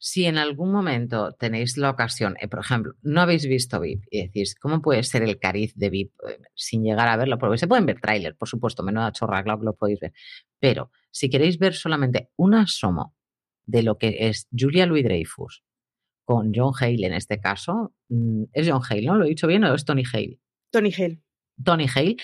Si 0.00 0.26
en 0.26 0.38
algún 0.38 0.70
momento 0.70 1.32
tenéis 1.32 1.76
la 1.76 1.90
ocasión, 1.90 2.36
eh, 2.40 2.46
por 2.46 2.60
ejemplo, 2.60 2.94
no 3.02 3.20
habéis 3.20 3.46
visto 3.46 3.80
VIP 3.80 4.04
y 4.10 4.22
decís, 4.22 4.54
¿cómo 4.54 4.80
puede 4.80 5.02
ser 5.02 5.24
el 5.24 5.40
cariz 5.40 5.74
de 5.74 5.90
VIP 5.90 6.12
eh, 6.28 6.38
sin 6.54 6.84
llegar 6.84 7.08
a 7.08 7.16
verlo? 7.16 7.36
Porque 7.36 7.58
se 7.58 7.66
pueden 7.66 7.84
ver 7.84 8.00
tráiler, 8.00 8.36
por 8.36 8.48
supuesto, 8.48 8.84
menuda 8.84 9.10
chorra, 9.10 9.42
claro 9.42 9.62
lo 9.62 9.74
podéis 9.74 9.98
ver. 9.98 10.12
Pero 10.60 10.92
si 11.10 11.28
queréis 11.28 11.58
ver 11.58 11.74
solamente 11.74 12.30
un 12.36 12.54
asomo 12.54 13.16
de 13.66 13.82
lo 13.82 13.98
que 13.98 14.28
es 14.28 14.46
Julia 14.56 14.86
Louis 14.86 15.02
Dreyfus 15.02 15.64
con 16.28 16.52
John 16.54 16.74
Hale 16.78 17.06
en 17.06 17.14
este 17.14 17.40
caso. 17.40 17.94
Mm, 18.10 18.44
es 18.52 18.68
John 18.68 18.82
Hale, 18.86 19.06
¿no? 19.06 19.16
¿Lo 19.16 19.24
he 19.24 19.30
dicho 19.30 19.46
bien 19.46 19.64
o 19.64 19.74
es 19.74 19.86
Tony 19.86 20.02
Hale? 20.12 20.38
Tony 20.70 20.92
Hale. 20.92 21.22
Tony 21.64 21.86
Hale. 21.88 22.16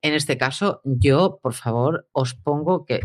En 0.00 0.14
este 0.14 0.38
caso, 0.38 0.80
yo, 0.84 1.40
por 1.42 1.54
favor, 1.54 2.08
os 2.12 2.34
pongo 2.34 2.84
que 2.86 3.00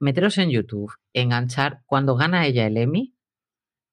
meteros 0.00 0.38
en 0.38 0.50
YouTube, 0.50 0.92
enganchar 1.12 1.84
cuando 1.86 2.16
gana 2.16 2.44
ella 2.44 2.66
el 2.66 2.76
Emmy 2.76 3.14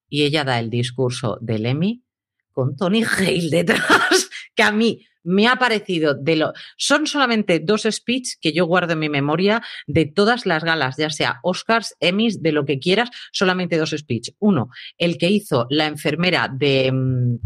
y 0.09 0.23
ella 0.23 0.43
da 0.43 0.57
el 0.57 0.71
discurso 0.71 1.37
del 1.39 1.67
Emmy 1.67 2.03
con 2.51 2.75
Tony 2.75 3.03
Hale 3.19 3.49
detrás, 3.51 4.31
que 4.55 4.63
a 4.63 4.71
mí 4.71 5.05
me 5.23 5.47
ha 5.47 5.55
parecido 5.55 6.13
de 6.13 6.35
lo. 6.35 6.53
Son 6.77 7.07
solamente 7.07 7.59
dos 7.59 7.87
speeches 7.89 8.37
que 8.39 8.53
yo 8.53 8.65
guardo 8.65 8.93
en 8.93 8.99
mi 8.99 9.09
memoria 9.09 9.63
de 9.87 10.05
todas 10.05 10.45
las 10.45 10.63
galas, 10.63 10.97
ya 10.97 11.09
sea 11.09 11.39
Oscars, 11.43 11.95
Emmys, 11.99 12.41
de 12.41 12.51
lo 12.51 12.65
que 12.65 12.79
quieras, 12.79 13.09
solamente 13.31 13.77
dos 13.77 13.91
speeches. 13.91 14.35
Uno, 14.39 14.69
el 14.97 15.17
que 15.17 15.29
hizo 15.29 15.67
la 15.69 15.87
enfermera 15.87 16.49
de, 16.51 16.91
mm, 16.91 17.39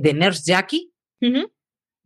de 0.00 0.14
Nurse 0.14 0.42
Jackie, 0.44 0.92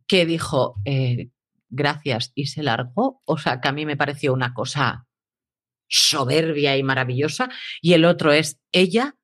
que 0.07 0.25
dijo 0.25 0.75
eh, 0.85 1.29
gracias 1.69 2.31
y 2.35 2.47
se 2.47 2.63
largó. 2.63 3.21
O 3.25 3.37
sea, 3.37 3.59
que 3.59 3.67
a 3.67 3.71
mí 3.71 3.85
me 3.85 3.97
pareció 3.97 4.33
una 4.33 4.53
cosa 4.53 5.07
soberbia 5.87 6.77
y 6.77 6.83
maravillosa. 6.83 7.49
Y 7.81 7.93
el 7.93 8.05
otro 8.05 8.31
es 8.31 8.59
ella 8.71 9.15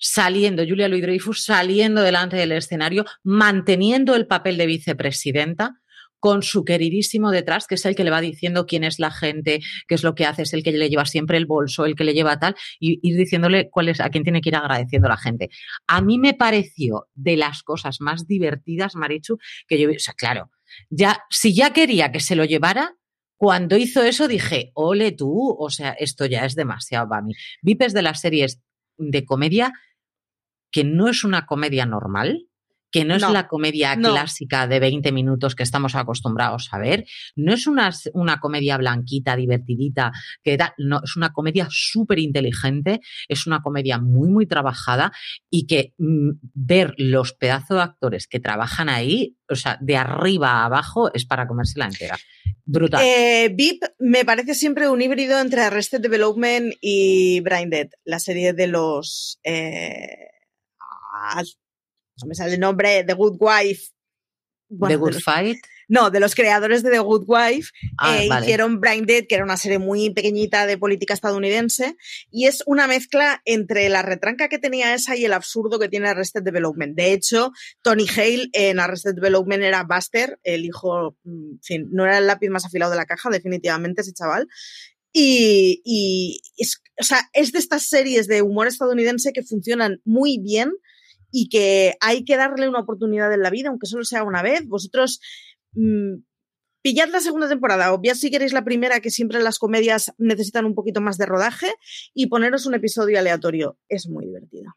saliendo, 0.00 0.64
Julia 0.66 0.88
Louis 0.88 1.02
Dreyfus 1.02 1.44
saliendo 1.44 2.02
delante 2.02 2.36
del 2.36 2.52
escenario, 2.52 3.04
manteniendo 3.22 4.16
el 4.16 4.26
papel 4.26 4.56
de 4.56 4.66
vicepresidenta 4.66 5.76
con 6.20 6.42
su 6.42 6.64
queridísimo 6.64 7.30
detrás, 7.30 7.66
que 7.66 7.74
es 7.76 7.86
el 7.86 7.96
que 7.96 8.04
le 8.04 8.10
va 8.10 8.20
diciendo 8.20 8.66
quién 8.66 8.84
es 8.84 8.98
la 8.98 9.10
gente, 9.10 9.60
qué 9.88 9.94
es 9.94 10.04
lo 10.04 10.14
que 10.14 10.26
hace, 10.26 10.42
es 10.42 10.52
el 10.52 10.62
que 10.62 10.72
le 10.72 10.90
lleva 10.90 11.06
siempre 11.06 11.38
el 11.38 11.46
bolso, 11.46 11.86
el 11.86 11.96
que 11.96 12.04
le 12.04 12.12
lleva 12.12 12.38
tal, 12.38 12.54
y 12.78 13.00
ir 13.02 13.16
diciéndole 13.16 13.70
cuál 13.70 13.88
es, 13.88 14.00
a 14.00 14.10
quién 14.10 14.22
tiene 14.22 14.42
que 14.42 14.50
ir 14.50 14.56
agradeciendo 14.56 15.08
la 15.08 15.16
gente. 15.16 15.48
A 15.86 16.02
mí 16.02 16.18
me 16.18 16.34
pareció 16.34 17.08
de 17.14 17.36
las 17.36 17.62
cosas 17.62 18.00
más 18.00 18.26
divertidas, 18.26 18.96
Marichu, 18.96 19.38
que 19.66 19.80
yo, 19.80 19.90
o 19.90 19.98
sea, 19.98 20.14
claro, 20.14 20.50
ya, 20.90 21.24
si 21.30 21.54
ya 21.54 21.72
quería 21.72 22.12
que 22.12 22.20
se 22.20 22.36
lo 22.36 22.44
llevara, 22.44 22.96
cuando 23.36 23.78
hizo 23.78 24.02
eso 24.02 24.28
dije, 24.28 24.70
ole 24.74 25.12
tú, 25.12 25.56
o 25.58 25.70
sea, 25.70 25.92
esto 25.92 26.26
ya 26.26 26.44
es 26.44 26.54
demasiado 26.54 27.08
para 27.08 27.22
mí. 27.22 27.32
Vipes 27.62 27.94
de 27.94 28.02
las 28.02 28.20
series 28.20 28.60
de 28.98 29.24
comedia 29.24 29.72
que 30.70 30.84
no 30.84 31.08
es 31.08 31.24
una 31.24 31.46
comedia 31.46 31.86
normal, 31.86 32.50
que 32.90 33.04
no 33.04 33.14
es 33.14 33.22
la 33.22 33.46
comedia 33.46 33.96
clásica 33.96 34.66
de 34.66 34.80
20 34.80 35.12
minutos 35.12 35.54
que 35.54 35.62
estamos 35.62 35.94
acostumbrados 35.94 36.68
a 36.72 36.78
ver, 36.78 37.06
no 37.36 37.54
es 37.54 37.66
una, 37.66 37.90
una 38.14 38.40
comedia 38.40 38.76
blanquita, 38.76 39.36
divertidita, 39.36 40.12
que 40.42 40.56
da, 40.56 40.74
no, 40.78 41.00
es 41.04 41.16
una 41.16 41.32
comedia 41.32 41.68
súper 41.70 42.18
inteligente, 42.18 43.00
es 43.28 43.46
una 43.46 43.62
comedia 43.62 43.98
muy, 43.98 44.28
muy 44.28 44.46
trabajada 44.46 45.12
y 45.48 45.66
que 45.66 45.94
mm, 45.98 46.30
ver 46.54 46.94
los 46.98 47.32
pedazos 47.32 47.76
de 47.76 47.82
actores 47.82 48.26
que 48.26 48.40
trabajan 48.40 48.88
ahí, 48.88 49.36
o 49.48 49.54
sea, 49.54 49.78
de 49.80 49.96
arriba 49.96 50.50
a 50.50 50.64
abajo, 50.66 51.12
es 51.14 51.24
para 51.24 51.46
comérsela 51.46 51.86
entera. 51.86 52.18
Brutal. 52.64 53.02
Eh, 53.04 53.52
VIP 53.54 53.82
me 53.98 54.24
parece 54.24 54.54
siempre 54.54 54.88
un 54.88 55.00
híbrido 55.02 55.40
entre 55.40 55.62
Arrested 55.62 56.00
Development 56.00 56.72
y 56.80 57.40
Brain 57.40 57.70
la 58.04 58.18
serie 58.18 58.52
de 58.52 58.66
los... 58.66 59.38
Eh 59.44 60.39
no 62.22 62.26
me 62.26 62.34
sale 62.34 62.54
el 62.54 62.60
nombre, 62.60 63.04
The 63.04 63.14
Good 63.14 63.36
Wife. 63.40 63.90
The 64.68 64.96
Good 64.96 65.20
Fight. 65.20 65.58
No, 65.90 66.10
de 66.12 66.20
los 66.20 66.36
creadores 66.36 66.84
de 66.84 66.90
The 66.90 67.00
Good 67.00 67.24
Wife, 67.26 67.70
ah, 67.98 68.22
eh, 68.22 68.28
hicieron 68.42 68.78
Brain 68.78 69.06
Dead, 69.06 69.24
que 69.28 69.34
era 69.34 69.42
una 69.42 69.56
serie 69.56 69.80
muy 69.80 70.10
pequeñita 70.10 70.64
de 70.64 70.78
política 70.78 71.14
estadounidense, 71.14 71.96
y 72.30 72.46
es 72.46 72.62
una 72.66 72.86
mezcla 72.86 73.42
entre 73.44 73.88
la 73.88 74.02
retranca 74.02 74.48
que 74.48 74.60
tenía 74.60 74.94
esa 74.94 75.16
y 75.16 75.24
el 75.24 75.32
absurdo 75.32 75.80
que 75.80 75.88
tiene 75.88 76.06
Arrested 76.06 76.44
Development. 76.44 76.96
De 76.96 77.12
hecho, 77.12 77.50
Tony 77.82 78.06
Hale 78.08 78.50
en 78.52 78.78
Arrested 78.78 79.16
Development 79.16 79.64
era 79.64 79.82
Buster, 79.82 80.38
el 80.44 80.64
hijo, 80.64 81.16
mm, 81.24 81.54
en 81.54 81.60
fin, 81.60 81.88
no 81.90 82.04
era 82.04 82.18
el 82.18 82.28
lápiz 82.28 82.50
más 82.50 82.64
afilado 82.64 82.92
de 82.92 82.98
la 82.98 83.06
caja, 83.06 83.28
definitivamente 83.28 84.02
ese 84.02 84.12
chaval. 84.12 84.46
Y, 85.12 85.82
y 85.84 86.40
es, 86.56 86.80
o 87.00 87.02
sea, 87.02 87.28
es 87.32 87.50
de 87.50 87.58
estas 87.58 87.88
series 87.88 88.28
de 88.28 88.42
humor 88.42 88.68
estadounidense 88.68 89.32
que 89.32 89.42
funcionan 89.42 90.00
muy 90.04 90.38
bien 90.38 90.70
y 91.30 91.48
que 91.48 91.94
hay 92.00 92.24
que 92.24 92.36
darle 92.36 92.68
una 92.68 92.80
oportunidad 92.80 93.32
en 93.32 93.42
la 93.42 93.50
vida, 93.50 93.68
aunque 93.68 93.86
solo 93.86 94.04
sea 94.04 94.22
una 94.24 94.42
vez. 94.42 94.66
Vosotros 94.66 95.20
mmm, 95.72 96.22
pillad 96.82 97.08
la 97.08 97.20
segunda 97.20 97.48
temporada, 97.48 97.92
obviad 97.92 98.14
si 98.14 98.30
queréis 98.30 98.52
la 98.52 98.64
primera, 98.64 99.00
que 99.00 99.10
siempre 99.10 99.42
las 99.42 99.58
comedias 99.58 100.12
necesitan 100.18 100.64
un 100.64 100.74
poquito 100.74 101.00
más 101.00 101.18
de 101.18 101.26
rodaje, 101.26 101.72
y 102.14 102.28
poneros 102.28 102.66
un 102.66 102.74
episodio 102.74 103.18
aleatorio. 103.18 103.78
Es 103.88 104.08
muy 104.08 104.26
divertida. 104.26 104.76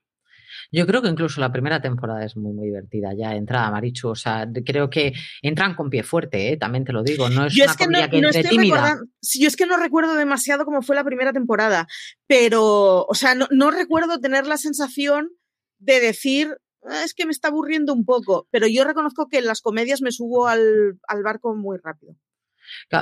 Yo 0.72 0.88
creo 0.88 1.04
que 1.04 1.08
incluso 1.08 1.40
la 1.40 1.52
primera 1.52 1.82
temporada 1.82 2.26
es 2.26 2.36
muy, 2.36 2.52
muy 2.52 2.66
divertida 2.66 3.14
ya 3.16 3.36
entrada, 3.36 3.70
Marichu. 3.70 4.10
O 4.10 4.16
sea, 4.16 4.48
creo 4.66 4.90
que 4.90 5.14
entran 5.44 5.76
con 5.76 5.92
pie 5.92 6.02
fuerte, 6.02 6.52
¿eh? 6.52 6.58
también 6.58 6.84
te 6.84 6.92
lo 6.92 7.04
digo. 7.04 7.30
No 7.30 7.46
es 7.46 7.56
una 7.56 7.76
comedia 7.76 8.10
que, 8.10 8.18
entre 8.18 8.44
tímida. 8.44 9.00
Yo 9.22 9.48
es 9.48 9.56
que 9.56 9.68
no 9.68 9.78
recuerdo 9.78 10.16
demasiado 10.16 10.66
cómo 10.66 10.82
fue 10.82 10.96
la 10.96 11.04
primera 11.04 11.32
temporada, 11.32 11.88
pero, 12.26 13.06
o 13.06 13.14
sea, 13.14 13.36
no, 13.36 13.70
recuerdo 13.70 14.20
tener 14.20 14.48
la 14.48 14.58
sensación 14.58 15.30
de 15.84 16.00
decir, 16.00 16.58
ah, 16.84 17.04
es 17.04 17.14
que 17.14 17.26
me 17.26 17.32
está 17.32 17.50
aburriendo 17.50 17.94
un 17.94 18.06
poco, 18.06 18.48
pero 18.52 18.68
yo 18.68 18.84
reconozco 18.84 19.28
que 19.30 19.40
en 19.40 19.46
las 19.46 19.62
comedias 19.62 20.02
me 20.02 20.12
subo 20.12 20.48
al 20.48 20.98
barco 21.24 21.56
muy 21.56 21.78
rápido. 21.78 22.16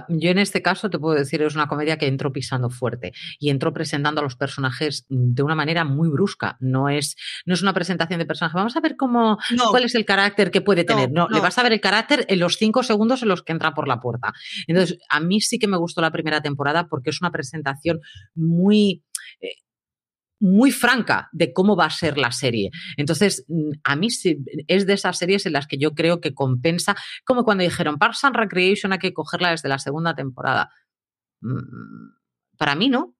Yo 0.09 0.29
en 0.29 0.37
este 0.37 0.61
caso 0.61 0.89
te 0.89 0.99
puedo 0.99 1.15
decir, 1.15 1.41
es 1.41 1.55
una 1.55 1.67
comedia 1.67 1.97
que 1.97 2.07
entró 2.07 2.31
pisando 2.31 2.69
fuerte 2.69 3.13
y 3.39 3.49
entró 3.49 3.73
presentando 3.73 4.21
a 4.21 4.23
los 4.23 4.35
personajes 4.35 5.05
de 5.09 5.43
una 5.43 5.55
manera 5.55 5.83
muy 5.83 6.09
brusca. 6.09 6.57
No 6.59 6.89
es, 6.89 7.15
no 7.45 7.53
es 7.53 7.61
una 7.61 7.73
presentación 7.73 8.19
de 8.19 8.25
personajes. 8.25 8.55
Vamos 8.55 8.75
a 8.75 8.81
ver 8.81 8.95
cómo, 8.97 9.37
cuál 9.69 9.83
es 9.83 9.95
el 9.95 10.05
carácter 10.05 10.51
que 10.51 10.61
puede 10.61 10.83
tener. 10.83 11.11
No, 11.11 11.27
le 11.29 11.39
vas 11.39 11.57
a 11.57 11.63
ver 11.63 11.73
el 11.73 11.81
carácter 11.81 12.25
en 12.27 12.39
los 12.39 12.57
cinco 12.57 12.83
segundos 12.83 13.21
en 13.21 13.29
los 13.29 13.43
que 13.43 13.51
entra 13.51 13.73
por 13.73 13.87
la 13.87 13.99
puerta. 13.99 14.33
Entonces, 14.67 14.97
a 15.09 15.19
mí 15.19 15.41
sí 15.41 15.59
que 15.59 15.67
me 15.67 15.77
gustó 15.77 16.01
la 16.01 16.11
primera 16.11 16.41
temporada 16.41 16.87
porque 16.87 17.09
es 17.09 17.21
una 17.21 17.31
presentación 17.31 17.99
muy 18.35 19.03
muy 20.41 20.71
franca 20.71 21.29
de 21.31 21.53
cómo 21.53 21.75
va 21.75 21.85
a 21.85 21.89
ser 21.89 22.17
la 22.17 22.31
serie. 22.31 22.71
Entonces, 22.97 23.45
mm, 23.47 23.71
a 23.83 23.95
mí 23.95 24.07
es 24.67 24.85
de 24.85 24.93
esas 24.93 25.17
series 25.17 25.45
en 25.45 25.53
las 25.53 25.67
que 25.67 25.77
yo 25.77 25.93
creo 25.93 26.19
que 26.19 26.33
compensa, 26.33 26.95
como 27.23 27.45
cuando 27.45 27.63
dijeron 27.63 27.97
Parks 27.97 28.25
and 28.25 28.35
Recreation 28.35 28.91
hay 28.91 28.99
que 28.99 29.13
cogerla 29.13 29.51
desde 29.51 29.69
la 29.69 29.79
segunda 29.79 30.15
temporada. 30.15 30.71
Mm, 31.41 32.09
para 32.57 32.75
mí 32.75 32.89
no. 32.89 33.15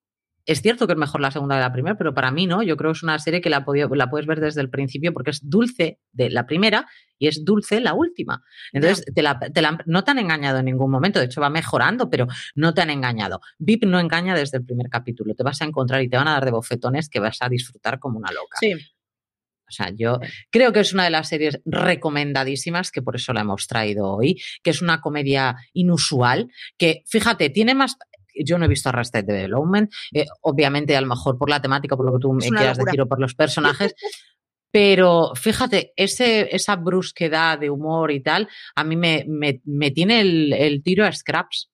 Es 0.52 0.62
cierto 0.62 0.86
que 0.86 0.92
es 0.92 1.00
mejor 1.00 1.22
la 1.22 1.32
segunda 1.32 1.56
que 1.56 1.62
la 1.62 1.72
primera, 1.72 1.98
pero 1.98 2.14
para 2.14 2.30
mí 2.30 2.46
no. 2.46 2.62
Yo 2.62 2.76
creo 2.76 2.92
que 2.92 2.98
es 2.98 3.04
una 3.04 3.18
serie 3.20 3.40
que 3.40 3.50
la, 3.50 3.66
la 3.66 4.10
puedes 4.10 4.28
ver 4.28 4.42
desde 4.42 4.60
el 4.60 4.70
principio 4.70 5.14
porque 5.14 5.32
es 5.32 5.40
dulce 5.50 6.02
de 6.12 6.30
la 6.30 6.46
primera 6.46 6.88
y 7.18 7.30
es 7.30 7.46
dulce 7.46 7.80
la 7.80 7.94
última. 7.94 8.44
Entonces, 8.74 9.06
te 9.16 9.22
la, 9.22 9.40
no 9.86 10.04
te 10.04 10.12
han 10.12 10.20
engañado 10.20 10.60
en 10.60 10.66
ningún 10.66 10.92
momento. 10.92 11.20
De 11.20 11.26
hecho, 11.28 11.40
va 11.40 11.50
mejorando, 11.50 12.10
pero 12.10 12.28
no 12.54 12.74
te 12.74 12.82
han 12.82 12.90
engañado. 12.90 13.40
VIP 13.60 13.86
no 13.86 13.98
engaña 13.98 14.36
desde 14.36 14.58
el 14.58 14.66
primer 14.66 14.90
capítulo. 14.90 15.36
Te 15.36 15.44
vas 15.44 15.62
a 15.62 15.66
encontrar 15.66 16.02
y 16.02 16.10
te 16.10 16.18
van 16.18 16.28
a 16.28 16.34
dar 16.34 16.44
de 16.44 16.52
bofetones 16.52 17.08
que 17.08 17.22
vas 17.22 17.38
a 17.40 17.48
disfrutar 17.48 18.00
como 18.00 18.18
una 18.18 18.32
loca. 18.34 18.58
Sí. 18.60 18.74
O 18.74 19.74
sea, 19.74 19.90
yo 19.96 20.20
creo 20.50 20.74
que 20.74 20.82
es 20.82 20.92
una 20.92 21.06
de 21.06 21.12
las 21.12 21.30
series 21.30 21.62
recomendadísimas, 21.64 22.92
que 22.92 23.02
por 23.02 23.16
eso 23.16 23.32
la 23.32 23.40
hemos 23.40 23.68
traído 23.68 24.12
hoy, 24.12 24.42
que 24.64 24.72
es 24.72 24.82
una 24.82 25.00
comedia 25.00 25.56
inusual, 25.72 26.52
que 26.78 27.04
fíjate, 27.08 27.50
tiene 27.50 27.74
más 27.74 27.96
yo 28.36 28.58
no 28.58 28.66
he 28.66 28.70
visto 28.70 28.90
Arrested 28.90 29.26
Development, 29.26 29.92
eh, 30.14 30.26
obviamente 30.42 30.96
a 30.96 31.02
lo 31.02 31.08
mejor 31.08 31.38
por 31.38 31.50
la 31.50 31.62
temática, 31.62 31.96
por 31.96 32.06
lo 32.06 32.14
que 32.14 32.20
tú 32.20 32.34
me 32.34 32.48
quieras 32.48 32.78
decir 32.78 33.02
o 33.02 33.08
por 33.08 33.20
los 33.20 33.36
personajes, 33.36 33.94
pero 34.72 35.34
fíjate, 35.36 35.94
ese, 35.96 36.56
esa 36.56 36.78
brusquedad 36.78 37.60
de 37.60 37.70
humor 37.70 38.12
y 38.12 38.22
tal, 38.22 38.48
a 38.76 38.84
mí 38.84 38.96
me, 38.96 39.26
me, 39.28 39.92
tiene 39.92 40.22
el, 40.22 40.82
tiro 40.84 41.06
a 41.06 41.12
scraps. 41.12 41.70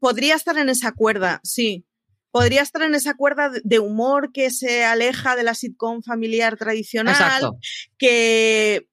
Podría 0.00 0.34
estar 0.34 0.56
en 0.56 0.70
esa 0.70 0.92
cuerda, 0.92 1.40
sí. 1.44 1.84
Podría 2.30 2.62
estar 2.62 2.82
en 2.82 2.94
esa 2.94 3.14
cuerda 3.14 3.50
de 3.62 3.78
humor 3.80 4.32
que 4.32 4.50
se 4.50 4.84
aleja 4.84 5.36
de 5.36 5.42
la 5.42 5.54
sitcom 5.54 6.00
familiar 6.02 6.56
tradicional, 6.56 7.14
Exacto. 7.14 7.58
que 7.98 8.88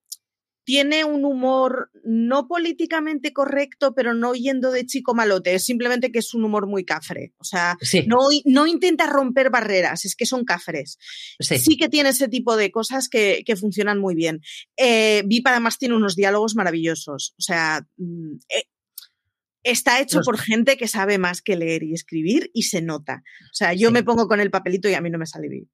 tiene 0.68 1.06
un 1.06 1.24
humor 1.24 1.92
no 2.04 2.50
políticamente 2.50 3.32
correcto, 3.32 3.96
pero 3.96 4.14
no 4.14 4.34
yendo 4.34 4.70
de 4.70 4.86
chico 4.86 5.14
malote, 5.16 5.56
es 5.56 5.64
simplemente 5.64 6.12
que 6.12 6.20
es 6.20 6.34
un 6.34 6.44
humor 6.44 6.68
muy 6.68 6.84
cafre. 6.84 7.32
O 7.38 7.46
sea, 7.46 7.78
no, 8.06 8.18
no, 8.44 8.68
intenta 8.68 9.08
romper 9.08 9.50
barreras, 9.50 10.04
es 10.04 10.14
que 10.14 10.26
son 10.26 10.44
cafres. 10.44 10.98
Sí, 11.40 11.78
que 11.78 11.88
tiene 11.88 12.10
ese 12.10 12.28
tipo 12.28 12.58
de 12.58 12.70
cosas 12.70 13.08
que, 13.08 13.46
funcionan 13.58 14.00
muy 14.00 14.14
bien. 14.14 14.42
Eh, 14.76 15.24
VIP 15.26 15.48
además 15.48 15.78
tiene 15.78 15.96
unos 15.96 16.18
diálogos 16.18 16.56
maravillosos. 16.56 17.34
O 17.40 17.42
sea, 17.42 17.88
mm, 17.96 18.34
eh, 18.50 18.66
está 19.64 20.02
hecho 20.02 20.20
por 20.20 20.38
gente 20.38 20.76
que 20.76 20.90
sabe 20.90 21.18
más 21.18 21.42
que 21.42 21.56
leer 21.56 21.84
y 21.84 21.94
escribir 21.94 22.52
y 22.54 22.64
se 22.64 22.82
nota. 22.82 23.24
O 23.52 23.54
sea, 23.54 23.74
yo 23.74 23.90
me 23.90 24.04
pongo 24.04 24.28
con 24.28 24.42
el 24.42 24.52
papelito 24.52 24.90
y 24.90 24.96
a 24.96 25.02
mí 25.02 25.10
no 25.10 25.18
me 25.18 25.28
sale 25.28 25.48
VIP 25.48 25.70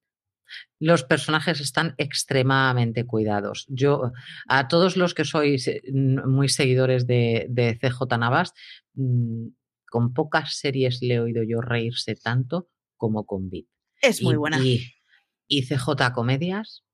los 0.78 1.02
personajes 1.04 1.60
están 1.60 1.94
extremadamente 1.98 3.06
cuidados. 3.06 3.66
Yo, 3.68 4.12
a 4.48 4.68
todos 4.68 4.96
los 4.96 5.14
que 5.14 5.24
sois 5.24 5.66
eh, 5.68 5.82
muy 5.92 6.48
seguidores 6.48 7.06
de, 7.06 7.78
CJ 7.80 8.18
Navas, 8.18 8.52
mm, 8.94 9.46
con 9.88 10.12
pocas 10.12 10.56
series 10.56 11.00
le 11.02 11.14
he 11.14 11.20
oído 11.20 11.42
yo 11.42 11.60
reírse 11.60 12.16
tanto 12.16 12.68
como 12.96 13.24
con 13.24 13.48
Beat. 13.48 13.66
Es 14.02 14.22
muy 14.22 14.36
buena. 14.36 14.58
Y, 14.60 15.62
CJ 15.62 16.12
Comedias, 16.12 16.84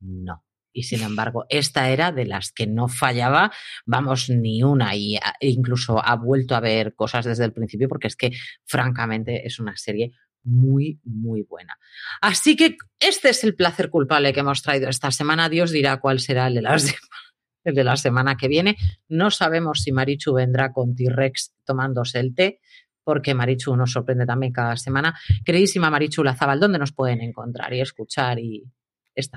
no. 0.00 0.44
Y 0.72 0.84
sin 0.84 1.02
embargo, 1.02 1.46
esta 1.48 1.90
era 1.90 2.12
de 2.12 2.26
las 2.26 2.52
que 2.52 2.66
no 2.66 2.88
fallaba, 2.88 3.52
vamos, 3.86 4.30
ni 4.30 4.62
una. 4.62 4.94
Y 4.94 5.18
incluso 5.40 6.04
ha 6.04 6.14
vuelto 6.16 6.54
a 6.54 6.60
ver 6.60 6.94
cosas 6.94 7.24
desde 7.24 7.44
el 7.44 7.52
principio, 7.52 7.88
porque 7.88 8.06
es 8.06 8.16
que, 8.16 8.32
francamente, 8.64 9.46
es 9.46 9.58
una 9.58 9.76
serie 9.76 10.12
muy, 10.42 11.00
muy 11.04 11.42
buena. 11.42 11.78
Así 12.20 12.56
que 12.56 12.76
este 12.98 13.30
es 13.30 13.44
el 13.44 13.54
placer 13.54 13.90
culpable 13.90 14.32
que 14.32 14.40
hemos 14.40 14.62
traído 14.62 14.88
esta 14.88 15.10
semana. 15.10 15.48
Dios 15.48 15.70
dirá 15.70 15.98
cuál 16.00 16.20
será 16.20 16.46
el 16.46 16.54
de 16.54 16.62
la, 16.62 16.76
el 17.64 17.74
de 17.74 17.84
la 17.84 17.96
semana 17.96 18.36
que 18.36 18.48
viene. 18.48 18.76
No 19.08 19.30
sabemos 19.30 19.82
si 19.82 19.92
Marichu 19.92 20.34
vendrá 20.34 20.72
con 20.72 20.94
T-Rex 20.94 21.54
tomándose 21.64 22.20
el 22.20 22.34
té, 22.34 22.60
porque 23.04 23.34
Marichu 23.34 23.76
nos 23.76 23.92
sorprende 23.92 24.26
también 24.26 24.52
cada 24.52 24.76
semana. 24.76 25.18
Queridísima 25.44 25.90
Marichu 25.90 26.22
Lazabal, 26.22 26.60
¿dónde 26.60 26.78
nos 26.78 26.92
pueden 26.92 27.20
encontrar 27.20 27.72
y 27.74 27.80
escuchar 27.80 28.38
y, 28.38 28.64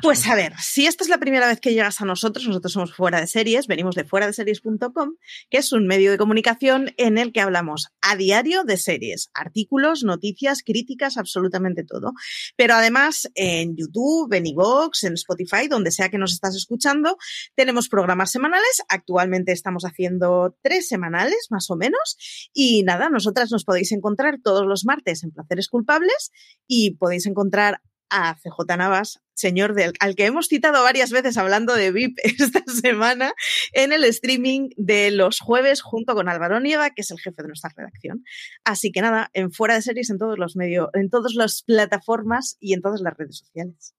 pues 0.02 0.28
a 0.28 0.36
ver, 0.36 0.54
si 0.60 0.86
esta 0.86 1.04
es 1.04 1.10
la 1.10 1.18
primera 1.18 1.48
vez 1.48 1.60
que 1.60 1.74
llegas 1.74 2.00
a 2.02 2.06
nosotros, 2.06 2.48
nosotros 2.48 2.74
somos 2.74 2.94
Fuera 2.94 3.20
de 3.20 3.28
Series, 3.28 3.68
venimos 3.68 3.96
de 3.96 4.04
fuera 4.04 4.28
de 4.28 4.34
series.com, 4.34 5.16
que 5.50 5.58
es 5.58 5.72
un 5.72 5.88
medio 5.88 6.12
de 6.12 6.18
comunicación 6.18 6.92
en 6.98 7.18
el 7.18 7.32
que 7.32 7.42
hablamos 7.42 7.88
a 8.02 8.16
diario 8.16 8.64
de 8.64 8.78
series, 8.78 9.30
artículos, 9.34 10.04
noticias, 10.04 10.62
críticas, 10.64 11.18
absolutamente 11.18 11.84
todo. 11.84 12.14
Pero 12.56 12.76
además 12.76 13.30
en 13.36 13.76
YouTube, 13.76 14.34
en 14.34 14.46
iVoox, 14.46 15.04
en 15.06 15.14
Spotify, 15.14 15.68
donde 15.68 15.92
sea 15.92 16.10
que 16.10 16.18
nos 16.18 16.34
estás 16.34 16.56
escuchando, 16.56 17.18
tenemos 17.56 17.90
programas 17.90 18.32
semanales. 18.32 18.82
Actualmente 18.90 19.52
estamos 19.52 19.84
haciendo 19.86 20.56
tres 20.62 20.88
semanales, 20.88 21.48
más 21.50 21.70
o 21.70 21.76
menos. 21.76 22.18
Y 22.54 22.84
nada, 22.84 23.10
nosotras 23.10 23.52
nos 23.52 23.64
podéis 23.64 23.92
encontrar 23.92 24.40
todos 24.44 24.66
los 24.68 24.86
martes 24.86 25.24
en 25.24 25.32
Placeres 25.32 25.68
Culpables 25.68 26.32
y 26.68 26.96
podéis 26.96 27.26
encontrar 27.26 27.82
a 28.10 28.36
CJ 28.36 28.78
Navas, 28.78 29.23
señor 29.34 29.74
del, 29.74 29.94
al 30.00 30.16
que 30.16 30.26
hemos 30.26 30.48
citado 30.48 30.84
varias 30.84 31.12
veces 31.12 31.38
hablando 31.38 31.76
de 31.76 31.92
VIP 31.92 32.18
esta 32.24 32.64
semana 32.66 33.34
en 33.74 33.92
el 33.94 34.04
streaming 34.06 34.70
de 34.78 35.12
los 35.12 35.40
jueves 35.40 35.82
junto 35.82 36.16
con 36.16 36.30
Álvaro 36.30 36.60
Nieva, 36.60 36.92
que 36.92 37.02
es 37.02 37.12
el 37.12 37.20
jefe 37.20 37.42
de 37.42 37.48
nuestra 37.50 37.72
redacción. 37.76 38.24
Así 38.64 38.92
que 38.92 39.02
nada, 39.02 39.30
en 39.34 39.52
fuera 39.52 39.76
de 39.76 39.82
series 39.82 40.10
en 40.10 40.18
todos 40.18 40.38
los 40.38 40.56
medios, 40.56 40.90
en 40.94 41.10
todas 41.10 41.34
las 41.34 41.64
plataformas 41.64 42.58
y 42.60 42.74
en 42.74 42.82
todas 42.82 43.02
las 43.02 43.14
redes 43.16 43.38
sociales. 43.38 43.94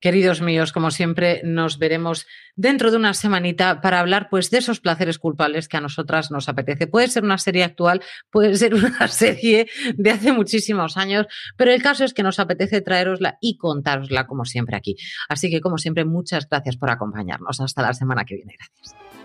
Queridos 0.00 0.40
míos, 0.40 0.72
como 0.72 0.90
siempre, 0.90 1.42
nos 1.44 1.78
veremos 1.78 2.26
dentro 2.56 2.90
de 2.90 2.96
una 2.96 3.14
semanita 3.14 3.80
para 3.80 4.00
hablar 4.00 4.28
pues 4.30 4.50
de 4.50 4.58
esos 4.58 4.80
placeres 4.80 5.18
culpables 5.18 5.68
que 5.68 5.76
a 5.76 5.80
nosotras 5.80 6.30
nos 6.30 6.48
apetece. 6.48 6.86
Puede 6.86 7.08
ser 7.08 7.24
una 7.24 7.38
serie 7.38 7.64
actual, 7.64 8.02
puede 8.30 8.56
ser 8.56 8.74
una 8.74 9.08
serie 9.08 9.68
de 9.94 10.10
hace 10.10 10.32
muchísimos 10.32 10.96
años, 10.96 11.26
pero 11.56 11.72
el 11.72 11.82
caso 11.82 12.04
es 12.04 12.14
que 12.14 12.22
nos 12.22 12.38
apetece 12.38 12.80
traerosla 12.80 13.36
y 13.40 13.56
contárosla 13.56 14.26
como 14.26 14.44
siempre 14.44 14.76
aquí. 14.76 14.96
Así 15.28 15.50
que, 15.50 15.60
como 15.60 15.78
siempre, 15.78 16.04
muchas 16.04 16.48
gracias 16.48 16.76
por 16.76 16.90
acompañarnos. 16.90 17.60
Hasta 17.60 17.82
la 17.82 17.92
semana 17.92 18.24
que 18.24 18.36
viene. 18.36 18.54
Gracias. 18.58 19.19